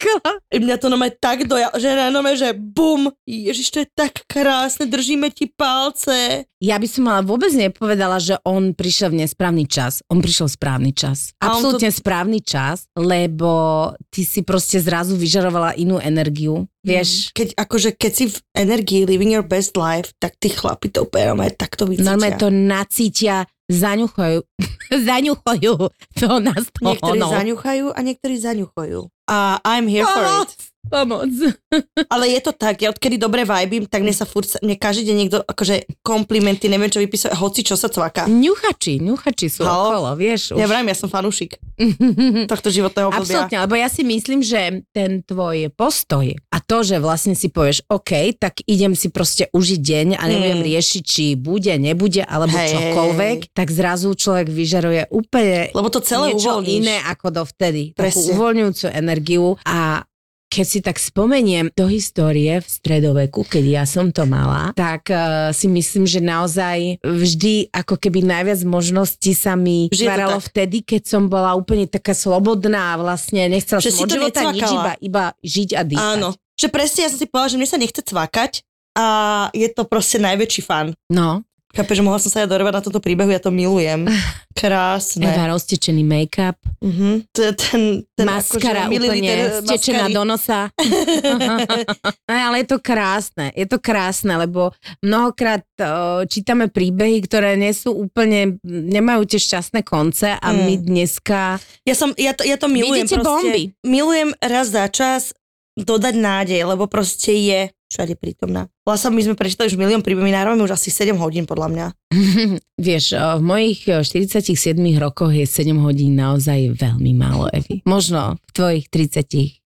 Rozplakala. 0.00 0.40
I 0.50 0.56
mňa 0.58 0.76
to 0.80 0.88
nome 0.88 1.08
tak 1.20 1.44
dojalo, 1.46 1.76
že 1.76 1.88
nome, 2.10 2.32
že 2.36 2.56
bum, 2.56 3.12
ježiš, 3.28 3.68
to 3.70 3.78
je 3.84 3.88
tak 3.92 4.24
krásne, 4.26 4.88
držíme 4.88 5.30
ti 5.30 5.46
palce. 5.46 6.48
Ja 6.60 6.76
by 6.76 6.88
som 6.88 7.08
ale 7.08 7.24
vôbec 7.24 7.52
nepovedala, 7.56 8.20
že 8.20 8.36
on 8.44 8.76
prišiel 8.76 9.12
v 9.16 9.24
nesprávny 9.24 9.64
čas. 9.64 10.04
On 10.12 10.20
prišiel 10.20 10.48
v 10.48 10.56
správny 10.60 10.90
čas. 10.92 11.32
Absolútne 11.40 11.88
správny 11.88 12.44
čas, 12.44 12.84
lebo 12.92 13.92
ty 14.12 14.28
si 14.28 14.44
proste 14.44 14.76
zrazu 14.76 15.16
vyžarovala 15.16 15.76
inú 15.80 15.96
energiu. 15.96 16.68
Vieš, 16.80 17.36
Keď, 17.36 17.60
akože, 17.60 17.92
keď 17.96 18.12
si 18.12 18.24
v 18.32 18.36
energii 18.56 19.04
living 19.04 19.36
your 19.36 19.44
best 19.44 19.76
life, 19.76 20.16
tak 20.16 20.36
tí 20.40 20.48
chlapi 20.48 20.88
to 20.88 21.04
úplne 21.04 21.32
normálne 21.32 21.52
takto 21.56 21.84
vycítia. 21.84 22.08
normálne 22.08 22.40
to 22.40 22.48
nacítia, 22.48 23.44
zaňuchajú, 23.70 24.42
zaňuchajú 25.08 25.72
to 26.18 26.30
nás 26.42 26.64
to 26.74 26.80
Niektorí 26.82 27.20
zaňuchajú 27.22 27.86
a 27.94 27.98
niektorí 28.02 28.36
zaňuchajú. 28.42 29.06
A 29.30 29.62
I'm 29.62 29.86
here 29.86 30.04
for 30.04 30.26
it. 30.42 30.69
Pomoc. 30.82 31.28
Ale 32.14 32.24
je 32.28 32.40
to 32.40 32.52
tak, 32.52 32.78
ja 32.78 32.88
odkedy 32.88 33.14
dobre 33.14 33.42
vibím, 33.42 33.84
tak 33.84 34.00
mne 34.00 34.10
sa 34.10 34.22
furt, 34.22 34.48
mne 34.58 34.74
každý 34.74 35.04
deň 35.04 35.16
niekto, 35.16 35.38
akože 35.40 36.00
komplimenty, 36.00 36.66
neviem 36.66 36.88
čo 36.88 36.98
vypísať, 36.98 37.30
hoci 37.32 37.60
čo 37.62 37.74
sa 37.74 37.86
cvaká. 37.86 38.24
Ňuchači, 38.24 38.98
ňuchači 38.98 39.46
sú 39.48 39.62
Halo? 39.62 39.92
okolo, 39.92 40.10
vieš. 40.14 40.50
Ja 40.52 40.64
už. 40.64 40.68
vrajím, 40.68 40.88
ja 40.88 40.96
som 40.96 41.06
fanúšik 41.06 41.60
tohto 42.50 42.68
životného 42.68 43.08
obdobia. 43.08 43.22
Absolutne, 43.22 43.58
lebo 43.60 43.74
ja 43.74 43.86
si 43.86 44.02
myslím, 44.02 44.40
že 44.40 44.60
ten 44.88 45.20
tvoj 45.20 45.68
postoj 45.70 46.24
a 46.48 46.58
to, 46.58 46.80
že 46.80 46.96
vlastne 46.96 47.32
si 47.32 47.46
povieš, 47.46 47.84
OK, 47.86 48.10
tak 48.34 48.64
idem 48.64 48.92
si 48.92 49.08
proste 49.08 49.46
užiť 49.48 49.80
deň 49.80 50.06
a 50.14 50.24
neviem 50.24 50.48
Mm. 50.52 50.66
riešiť, 50.66 51.02
či 51.02 51.24
bude, 51.32 51.72
nebude, 51.74 52.20
alebo 52.20 52.52
Hej, 52.52 52.74
čokoľvek, 52.74 53.38
tak 53.50 53.70
zrazu 53.70 54.12
človek 54.12 54.46
vyžaruje 54.46 55.08
úplne 55.08 55.70
Lebo 55.70 55.88
to 55.88 56.00
celé 56.00 56.34
niečo 56.34 56.58
uvoľníš. 56.58 56.76
iné 56.76 56.96
ako 57.02 57.26
dovtedy. 57.32 57.82
Takú 57.90 58.10
Presne. 58.12 58.30
uvoľňujúcu 58.30 58.86
energiu 58.90 59.46
a 59.62 60.04
keď 60.50 60.66
si 60.66 60.78
tak 60.82 60.98
spomeniem 60.98 61.70
do 61.78 61.86
histórie 61.86 62.58
v 62.58 62.66
stredoveku, 62.66 63.46
keď 63.46 63.64
ja 63.80 63.84
som 63.86 64.10
to 64.10 64.26
mala, 64.26 64.74
tak 64.74 65.06
uh, 65.06 65.54
si 65.54 65.70
myslím, 65.70 66.10
že 66.10 66.18
naozaj 66.18 66.98
vždy 67.06 67.70
ako 67.70 67.94
keby 67.94 68.26
najviac 68.26 68.66
možností 68.66 69.30
sa 69.30 69.54
mi 69.54 69.86
Vždy 69.86 69.94
je 69.94 69.98
to 70.02 70.10
tváralo 70.10 70.38
tak. 70.42 70.46
vtedy, 70.50 70.76
keď 70.82 71.02
som 71.06 71.30
bola 71.30 71.54
úplne 71.54 71.86
taká 71.86 72.12
slobodná 72.18 72.98
a 72.98 72.98
vlastne 72.98 73.46
nechcela 73.46 73.78
Že 73.78 73.94
som 73.94 74.02
od 74.02 74.10
života 74.10 74.40
nič, 74.50 74.66
iba, 74.66 74.92
iba 74.98 75.24
žiť 75.38 75.70
a 75.78 75.82
dýchať. 75.86 76.18
Áno. 76.18 76.28
Že 76.58 76.66
presne, 76.74 77.00
ja 77.06 77.10
som 77.14 77.18
si 77.22 77.30
povedala, 77.30 77.52
že 77.54 77.58
mne 77.62 77.70
sa 77.70 77.78
nechce 77.78 78.02
cvakať 78.02 78.52
a 78.98 79.06
je 79.54 79.68
to 79.70 79.86
proste 79.86 80.18
najväčší 80.18 80.62
fan. 80.66 80.92
No, 81.08 81.46
Chápeš, 81.70 81.98
že 81.98 82.04
mohla 82.04 82.18
som 82.18 82.30
sa 82.30 82.42
ja 82.42 82.50
dorovať 82.50 82.74
na 82.74 82.82
tomto 82.82 82.98
príbehu, 82.98 83.30
ja 83.30 83.38
to 83.38 83.54
milujem. 83.54 84.10
Krásne. 84.60 85.22
Eva 85.22 85.50
roztečený 85.50 86.02
make-up, 86.02 86.58
Uh-huh. 86.80 87.20
Ten, 87.36 88.08
ten 88.16 88.24
maskara 88.24 88.88
akože 88.88 89.04
úplne 89.04 89.32
stečená 89.60 90.08
do 90.08 90.24
nosa. 90.24 90.72
No, 92.24 92.32
ale 92.32 92.64
je 92.64 92.72
to 92.72 92.78
krásne, 92.80 93.52
je 93.52 93.66
to 93.68 93.76
krásne, 93.76 94.32
lebo 94.32 94.72
mnohokrát 95.04 95.60
o, 95.76 96.24
čítame 96.24 96.70
príbehy, 96.72 97.20
ktoré 97.26 97.58
nie 97.58 97.74
sú 97.74 97.92
úplne, 97.92 98.56
nemajú 98.64 99.26
tie 99.28 99.36
šťastné 99.36 99.84
konce 99.84 100.32
a 100.32 100.48
Mm. 100.50 100.60
my 100.64 100.74
dneska... 100.78 101.60
Ja, 101.84 101.94
som, 101.94 102.16
ja, 102.16 102.32
to, 102.32 102.42
ja 102.42 102.56
to 102.56 102.66
milujem. 102.66 103.04
Vidíte 103.04 103.20
proste, 103.20 103.28
bomby. 103.28 103.62
Milujem 103.84 104.30
raz 104.40 104.72
za 104.72 104.88
čas 104.88 105.36
dodať 105.76 106.14
nádej, 106.16 106.60
lebo 106.64 106.88
proste 106.88 107.34
je 107.34 107.60
všade 107.90 108.14
prítomná. 108.14 108.70
Vlastne 108.86 109.10
my 109.10 109.22
sme 109.26 109.34
prečítali 109.34 109.66
už 109.66 109.76
milión 109.76 110.00
nahrávame 110.00 110.62
už 110.62 110.78
asi 110.78 110.94
7 110.94 111.18
hodín 111.18 111.44
podľa 111.44 111.68
mňa. 111.74 111.86
Vieš, 112.86 113.18
o, 113.18 113.26
v 113.36 113.42
mojich 113.42 113.80
o, 113.90 114.00
47 114.06 114.78
rokoch 115.02 115.34
je 115.34 115.44
7 115.44 115.74
hodín 115.82 116.14
naozaj 116.14 116.78
veľmi 116.78 117.12
málo, 117.18 117.50
Evi. 117.50 117.82
Možno 117.82 118.38
v 118.38 118.50
tvojich 118.54 118.86
33, 118.88 119.66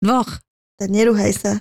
dvoch. 0.00 0.40
Tak 0.80 0.88
neruhaj 0.88 1.32
sa. 1.36 1.52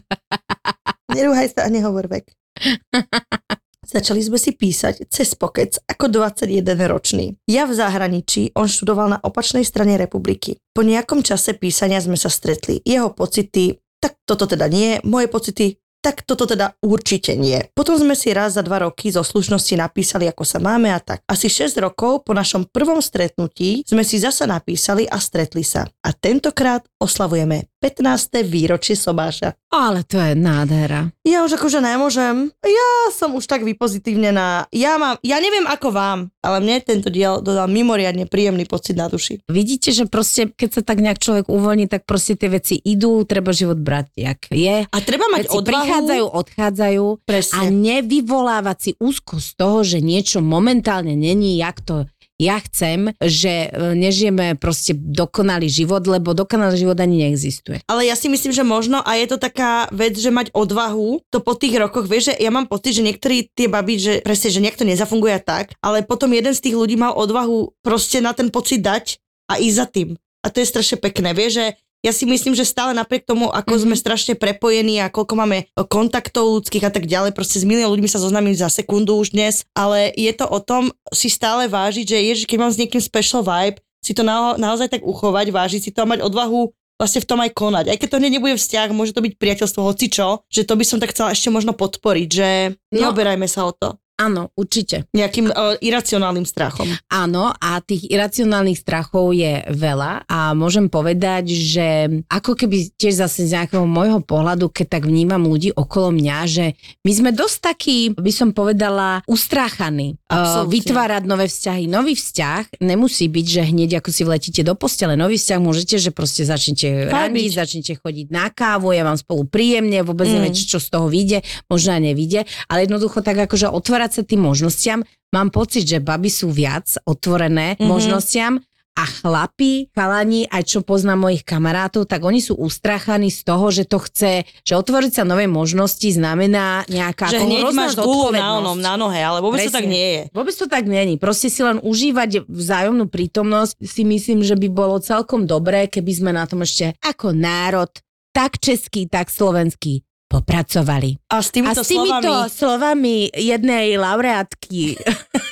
neruhaj 1.13 1.51
sa 1.53 1.67
a 1.67 1.69
nehovor 1.69 2.07
vek. 2.07 2.31
Začali 3.83 4.23
sme 4.23 4.39
si 4.39 4.55
písať 4.55 5.11
cez 5.11 5.35
pokec 5.35 5.75
ako 5.91 6.07
21 6.07 6.63
ročný. 6.87 7.35
Ja 7.51 7.67
v 7.67 7.75
zahraničí, 7.75 8.55
on 8.55 8.71
študoval 8.71 9.11
na 9.11 9.19
opačnej 9.19 9.67
strane 9.67 9.99
republiky. 9.99 10.55
Po 10.71 10.87
nejakom 10.87 11.19
čase 11.19 11.59
písania 11.59 11.99
sme 11.99 12.15
sa 12.15 12.31
stretli. 12.31 12.79
Jeho 12.87 13.11
pocity, 13.11 13.82
tak 14.03 14.19
toto 14.27 14.43
teda 14.43 14.67
nie, 14.67 14.99
moje 15.07 15.31
pocity, 15.31 15.79
tak 16.03 16.27
toto 16.27 16.43
teda 16.43 16.75
určite 16.83 17.39
nie. 17.39 17.63
Potom 17.71 17.95
sme 17.95 18.11
si 18.11 18.35
raz 18.35 18.59
za 18.59 18.63
dva 18.67 18.83
roky 18.83 19.07
zo 19.07 19.23
slušnosti 19.23 19.79
napísali, 19.79 20.27
ako 20.27 20.43
sa 20.43 20.59
máme 20.59 20.91
a 20.91 20.99
tak. 20.99 21.23
Asi 21.23 21.47
6 21.47 21.79
rokov 21.79 22.27
po 22.27 22.35
našom 22.35 22.67
prvom 22.67 22.99
stretnutí 22.99 23.87
sme 23.87 24.03
si 24.03 24.19
zasa 24.19 24.43
napísali 24.43 25.07
a 25.07 25.15
stretli 25.23 25.63
sa. 25.63 25.87
A 26.03 26.11
tentokrát 26.11 26.83
oslavujeme 26.99 27.71
15. 27.79 28.43
výročie 28.43 28.99
Sobáša. 28.99 29.55
Ale 29.73 30.05
to 30.05 30.21
je 30.21 30.37
nádhera. 30.37 31.09
Ja 31.25 31.41
už 31.41 31.57
akože 31.57 31.81
nemôžem. 31.81 32.53
Ja 32.61 32.89
som 33.09 33.33
už 33.33 33.49
tak 33.49 33.65
vypozitívnená. 33.65 34.69
Ja 34.69 35.01
mám, 35.01 35.17
ja 35.25 35.41
neviem 35.41 35.65
ako 35.65 35.89
vám, 35.89 36.19
ale 36.45 36.61
mne 36.61 36.77
tento 36.85 37.09
diel 37.09 37.41
dodal 37.41 37.65
mimoriadne 37.65 38.29
príjemný 38.29 38.69
pocit 38.69 38.93
na 38.93 39.09
duši. 39.09 39.41
Vidíte, 39.49 39.89
že 39.89 40.05
proste, 40.05 40.53
keď 40.53 40.69
sa 40.77 40.81
tak 40.85 41.01
nejak 41.01 41.17
človek 41.17 41.49
uvoľní, 41.49 41.89
tak 41.89 42.05
proste 42.05 42.37
tie 42.37 42.53
veci 42.53 42.77
idú, 42.77 43.25
treba 43.25 43.49
život 43.49 43.81
brať, 43.81 44.13
jak 44.13 44.45
je. 44.53 44.85
A 44.85 44.97
treba 45.01 45.25
mať 45.33 45.49
Veci 45.49 45.57
odvahu. 45.57 45.73
prichádzajú, 45.73 46.25
odchádzajú 46.29 47.05
a 47.09 47.21
Presne. 47.25 47.67
nevyvolávať 47.73 48.77
si 48.77 48.91
úzkosť 49.01 49.45
z 49.47 49.53
toho, 49.57 49.77
že 49.81 49.97
niečo 50.05 50.37
momentálne 50.45 51.17
není, 51.17 51.57
jak 51.57 51.81
to 51.81 52.05
ja 52.41 52.57
chcem, 52.65 53.13
že 53.21 53.69
e, 53.69 53.93
nežijeme 53.93 54.57
proste 54.57 54.97
dokonalý 54.97 55.69
život, 55.69 56.01
lebo 56.09 56.33
dokonalý 56.33 56.75
život 56.81 56.97
ani 56.97 57.27
neexistuje. 57.27 57.85
Ale 57.85 58.09
ja 58.09 58.17
si 58.17 58.27
myslím, 58.27 58.51
že 58.51 58.65
možno 58.65 58.99
a 59.05 59.15
je 59.15 59.27
to 59.29 59.37
taká 59.37 59.85
vec, 59.93 60.17
že 60.17 60.33
mať 60.33 60.49
odvahu, 60.51 61.21
to 61.29 61.39
po 61.39 61.53
tých 61.53 61.77
rokoch, 61.77 62.09
vieš, 62.09 62.33
že 62.33 62.41
ja 62.41 62.49
mám 62.49 62.65
pocit, 62.65 62.97
že 62.97 63.05
niektorí 63.05 63.53
tie 63.53 63.69
baby, 63.69 63.95
že 64.01 64.13
presne, 64.25 64.49
že 64.49 64.63
nejak 64.63 64.79
to 64.79 64.85
nezafunguje 64.87 65.37
tak, 65.45 65.77
ale 65.79 66.01
potom 66.01 66.33
jeden 66.33 66.51
z 66.57 66.63
tých 66.63 66.75
ľudí 66.75 66.97
mal 66.97 67.13
odvahu 67.13 67.77
proste 67.85 68.19
na 68.19 68.33
ten 68.33 68.49
pocit 68.49 68.81
dať 68.81 69.21
a 69.47 69.61
ísť 69.61 69.77
za 69.77 69.87
tým. 69.87 70.09
A 70.43 70.51
to 70.51 70.59
je 70.59 70.67
strašne 70.67 70.99
pekné, 70.99 71.31
vieš, 71.31 71.61
že 71.61 71.65
ja 72.03 72.11
si 72.11 72.27
myslím, 72.27 72.51
že 72.51 72.67
stále 72.67 72.91
napriek 72.91 73.23
tomu, 73.23 73.47
ako 73.47 73.79
mm-hmm. 73.79 73.83
sme 73.87 73.95
strašne 73.95 74.33
prepojení 74.35 74.99
a 74.99 75.07
koľko 75.07 75.39
máme 75.39 75.71
kontaktov 75.87 76.59
ľudských 76.59 76.83
a 76.83 76.91
tak 76.91 77.07
ďalej, 77.07 77.31
proste 77.31 77.63
s 77.63 77.65
milión 77.65 77.87
ľuďmi 77.95 78.11
sa 78.11 78.19
zoznámim 78.19 78.51
za 78.51 78.67
sekundu 78.67 79.15
už 79.15 79.31
dnes, 79.31 79.63
ale 79.71 80.11
je 80.13 80.29
to 80.35 80.43
o 80.43 80.59
tom 80.59 80.91
si 81.15 81.31
stále 81.31 81.71
vážiť, 81.71 82.03
že 82.03 82.17
ježiš, 82.19 82.45
keď 82.45 82.57
mám 82.59 82.71
s 82.75 82.79
niekým 82.79 82.99
special 82.99 83.39
vibe, 83.41 83.79
si 84.03 84.11
to 84.11 84.27
na, 84.27 84.59
naozaj 84.59 84.91
tak 84.91 85.01
uchovať, 85.07 85.47
vážiť 85.55 85.79
si 85.79 85.91
to 85.95 86.03
a 86.03 86.09
mať 86.11 86.19
odvahu 86.27 86.75
vlastne 86.99 87.23
v 87.23 87.29
tom 87.31 87.39
aj 87.39 87.51
konať. 87.55 87.85
Aj 87.87 87.97
keď 87.97 88.07
to 88.11 88.19
hneď 88.19 88.31
nebude 88.35 88.55
vzťah, 88.59 88.91
môže 88.91 89.15
to 89.15 89.23
byť 89.23 89.39
priateľstvo, 89.39 89.81
hocičo, 89.81 90.43
že 90.51 90.67
to 90.67 90.75
by 90.75 90.83
som 90.83 90.99
tak 90.99 91.15
chcela 91.15 91.31
ešte 91.31 91.47
možno 91.49 91.71
podporiť, 91.71 92.29
že 92.29 92.49
No. 92.93 93.09
neoberajme 93.09 93.47
sa 93.49 93.65
o 93.65 93.73
to 93.73 93.97
Áno, 94.13 94.53
určite. 94.53 95.09
nejakým 95.09 95.49
uh, 95.49 95.73
iracionálnym 95.81 96.45
strachom. 96.45 96.85
Áno, 97.09 97.49
a 97.49 97.81
tých 97.81 98.05
iracionálnych 98.13 98.77
strachov 98.77 99.33
je 99.33 99.65
veľa 99.73 100.29
a 100.29 100.53
môžem 100.53 100.85
povedať, 100.85 101.49
že 101.49 101.87
ako 102.29 102.53
keby 102.53 102.93
tiež 102.93 103.25
zase 103.25 103.49
z 103.49 103.57
nejakého 103.57 103.89
môjho 103.89 104.21
pohľadu, 104.21 104.69
keď 104.69 105.01
tak 105.01 105.03
vnímam 105.09 105.41
ľudí 105.41 105.73
okolo 105.73 106.13
mňa, 106.13 106.37
že 106.45 106.65
my 107.01 107.11
sme 107.11 107.29
dosť 107.33 107.57
takí, 107.73 107.97
by 108.13 108.29
som 108.29 108.53
povedala, 108.53 109.25
ustráchaní 109.25 110.21
uh, 110.29 110.37
Absolútne. 110.37 110.71
vytvárať 110.77 111.23
nové 111.25 111.45
vzťahy. 111.49 111.83
Nový 111.89 112.13
vzťah 112.13 112.85
nemusí 112.85 113.25
byť, 113.25 113.45
že 113.49 113.61
hneď 113.65 113.97
ako 113.97 114.09
si 114.13 114.21
vletíte 114.21 114.61
do 114.61 114.77
postele. 114.77 115.17
Nový 115.17 115.41
vzťah 115.41 115.57
môžete, 115.57 115.97
že 115.97 116.13
proste 116.13 116.45
začnete 116.45 117.09
radiť, 117.09 117.49
začnete 117.65 117.93
chodiť 117.97 118.29
na 118.29 118.53
kávu, 118.53 118.93
je 118.93 119.01
vám 119.01 119.17
spolu 119.17 119.49
príjemne, 119.49 120.05
vôbec 120.05 120.29
Mm. 120.29 120.37
neviete, 120.39 120.63
čo 120.63 120.77
z 120.77 120.87
toho 120.93 121.09
vyjde, 121.09 121.41
možno 121.65 121.97
aj 121.97 122.01
nevyjde, 122.13 122.39
ale 122.69 122.85
jednoducho 122.85 123.19
tak 123.25 123.41
akože 123.41 123.73
otvárať 123.73 124.02
sa 124.11 124.25
tým 124.25 124.43
možnostiam, 124.43 125.05
mám 125.31 125.47
pocit, 125.47 125.85
že 125.85 126.03
baby 126.03 126.27
sú 126.27 126.49
viac 126.49 126.89
otvorené 127.05 127.79
Mhm. 127.79 127.87
možnostiam 127.87 128.53
a 128.93 129.09
chlapi, 129.09 129.89
chalani, 129.89 130.45
aj 130.45 130.69
čo 130.69 130.85
poznám 130.85 131.25
mojich 131.25 131.41
kamarátov, 131.41 132.05
tak 132.05 132.21
oni 132.21 132.37
sú 132.37 132.53
ustrachaní 132.53 133.33
z 133.33 133.41
toho, 133.41 133.73
že 133.73 133.89
to 133.89 133.97
chce, 133.97 134.45
že 134.61 134.77
otvoriť 134.77 135.17
sa 135.17 135.23
nové 135.25 135.49
možnosti 135.49 136.05
znamená 136.05 136.85
nejaká 136.85 137.25
že 137.33 137.41
hneď 137.41 137.73
máš 137.73 137.97
gulu 137.97 138.29
na 138.29 138.61
onom, 138.61 138.77
na 138.77 138.93
nohe, 138.93 139.17
ale 139.17 139.41
vôbec 139.41 139.65
to 139.65 139.73
Presne. 139.73 139.77
tak 139.81 139.89
nie 139.89 140.07
je. 140.13 140.21
Vôbec 140.29 140.53
to 140.53 140.69
tak 140.69 140.85
není. 140.85 141.17
Proste 141.17 141.49
si 141.49 141.65
len 141.65 141.81
užívať 141.81 142.45
vzájomnú 142.45 143.09
prítomnosť 143.09 143.81
si 143.81 144.05
myslím, 144.05 144.45
že 144.45 144.53
by 144.53 144.69
bolo 144.69 145.01
celkom 145.01 145.49
dobré, 145.49 145.89
keby 145.89 146.13
sme 146.13 146.29
na 146.29 146.45
tom 146.45 146.61
ešte 146.61 146.93
ako 147.01 147.33
národ 147.33 147.89
tak 148.29 148.61
český, 148.61 149.09
tak 149.09 149.33
slovenský 149.33 150.05
popracovali. 150.33 151.21
A 151.29 151.45
s 151.45 151.49
A 151.49 151.53
týmito, 151.53 151.81
s 151.85 151.89
týmito 151.93 152.33
slovami... 152.49 152.49
slovami 152.49 153.15
jednej 153.29 153.93
laureátky 154.01 154.97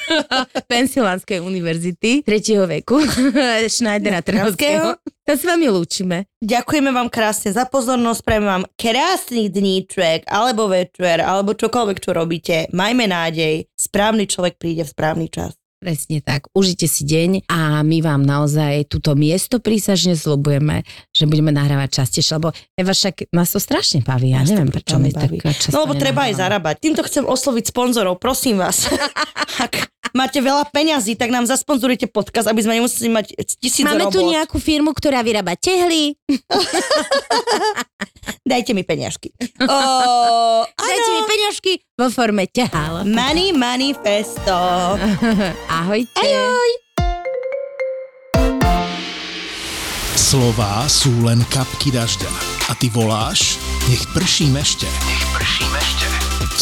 Pensylvánskej 0.74 1.38
univerzity 1.38 2.26
3. 2.26 2.82
veku, 2.82 3.06
Schneidera 3.74 4.26
Trnavského, 4.26 4.98
to 5.22 5.38
s 5.38 5.46
vami 5.46 5.70
lúčime. 5.70 6.26
Ďakujeme 6.42 6.90
vám 6.90 7.14
krásne 7.14 7.54
za 7.54 7.70
pozornosť, 7.70 8.22
prajem 8.26 8.46
vám 8.50 8.64
krásny 8.74 9.54
dníček, 9.54 10.26
alebo 10.26 10.66
večer, 10.66 11.22
alebo 11.22 11.54
čokoľvek, 11.54 11.98
čo 12.02 12.12
robíte. 12.18 12.56
Majme 12.74 13.06
nádej, 13.06 13.70
správny 13.78 14.26
človek 14.26 14.58
príde 14.58 14.82
v 14.82 14.90
správny 14.90 15.30
čas. 15.30 15.61
Presne 15.82 16.22
tak. 16.22 16.46
Užite 16.54 16.86
si 16.86 17.02
deň 17.10 17.50
a 17.50 17.82
my 17.82 18.06
vám 18.06 18.22
naozaj 18.22 18.86
túto 18.86 19.18
miesto 19.18 19.58
prísažne 19.58 20.14
zlobujeme, 20.14 20.86
že 21.10 21.26
budeme 21.26 21.50
nahrávať 21.50 22.06
častejšie, 22.06 22.38
lebo 22.38 22.54
Eva 22.78 22.94
však 22.94 23.34
nás 23.34 23.50
to 23.50 23.58
strašne 23.58 24.06
baví. 24.06 24.30
Ja 24.30 24.46
Nás 24.46 24.54
neviem, 24.54 24.70
prečo 24.70 25.02
my 25.02 25.10
tak 25.10 25.34
často 25.42 25.74
No 25.74 25.90
lebo 25.90 25.98
treba 25.98 26.30
aj 26.30 26.38
zarábať. 26.38 26.86
Týmto 26.86 27.02
chcem 27.02 27.26
osloviť 27.26 27.74
sponzorov, 27.74 28.22
prosím 28.22 28.62
vás. 28.62 28.86
Ak 29.66 29.90
máte 30.12 30.39
veľa 30.39 30.68
peňazí, 30.68 31.16
tak 31.16 31.30
nám 31.30 31.45
zasponzorujte 31.45 32.07
podcast, 32.07 32.47
aby 32.47 32.62
sme 32.62 32.78
nemuseli 32.78 33.09
mať 33.09 33.26
tisíc 33.57 33.84
Máme 33.84 34.07
robot. 34.07 34.14
tu 34.14 34.20
nejakú 34.24 34.57
firmu, 34.57 34.91
ktorá 34.91 35.22
vyrába 35.22 35.55
tehly. 35.55 36.16
Dajte 38.41 38.74
mi 38.74 38.84
peňažky. 38.84 39.32
O, 39.62 39.78
Dajte 40.68 41.09
mi 41.12 41.22
peňažky 41.24 41.72
vo 41.95 42.09
forme 42.09 42.49
tehál. 42.49 43.05
Money 43.05 43.53
Manifesto. 43.53 44.97
Ahojte. 45.80 46.20
Ahoj. 46.20 46.72
Slová 50.12 50.88
sú 50.88 51.12
len 51.24 51.43
kapky 51.51 51.91
dažďa. 51.91 52.32
A 52.68 52.74
ty 52.80 52.88
voláš, 52.88 53.59
nech 53.91 54.03
prší 54.16 54.47
mešte. 54.47 54.88
Nech 54.88 55.24
prší 55.36 55.66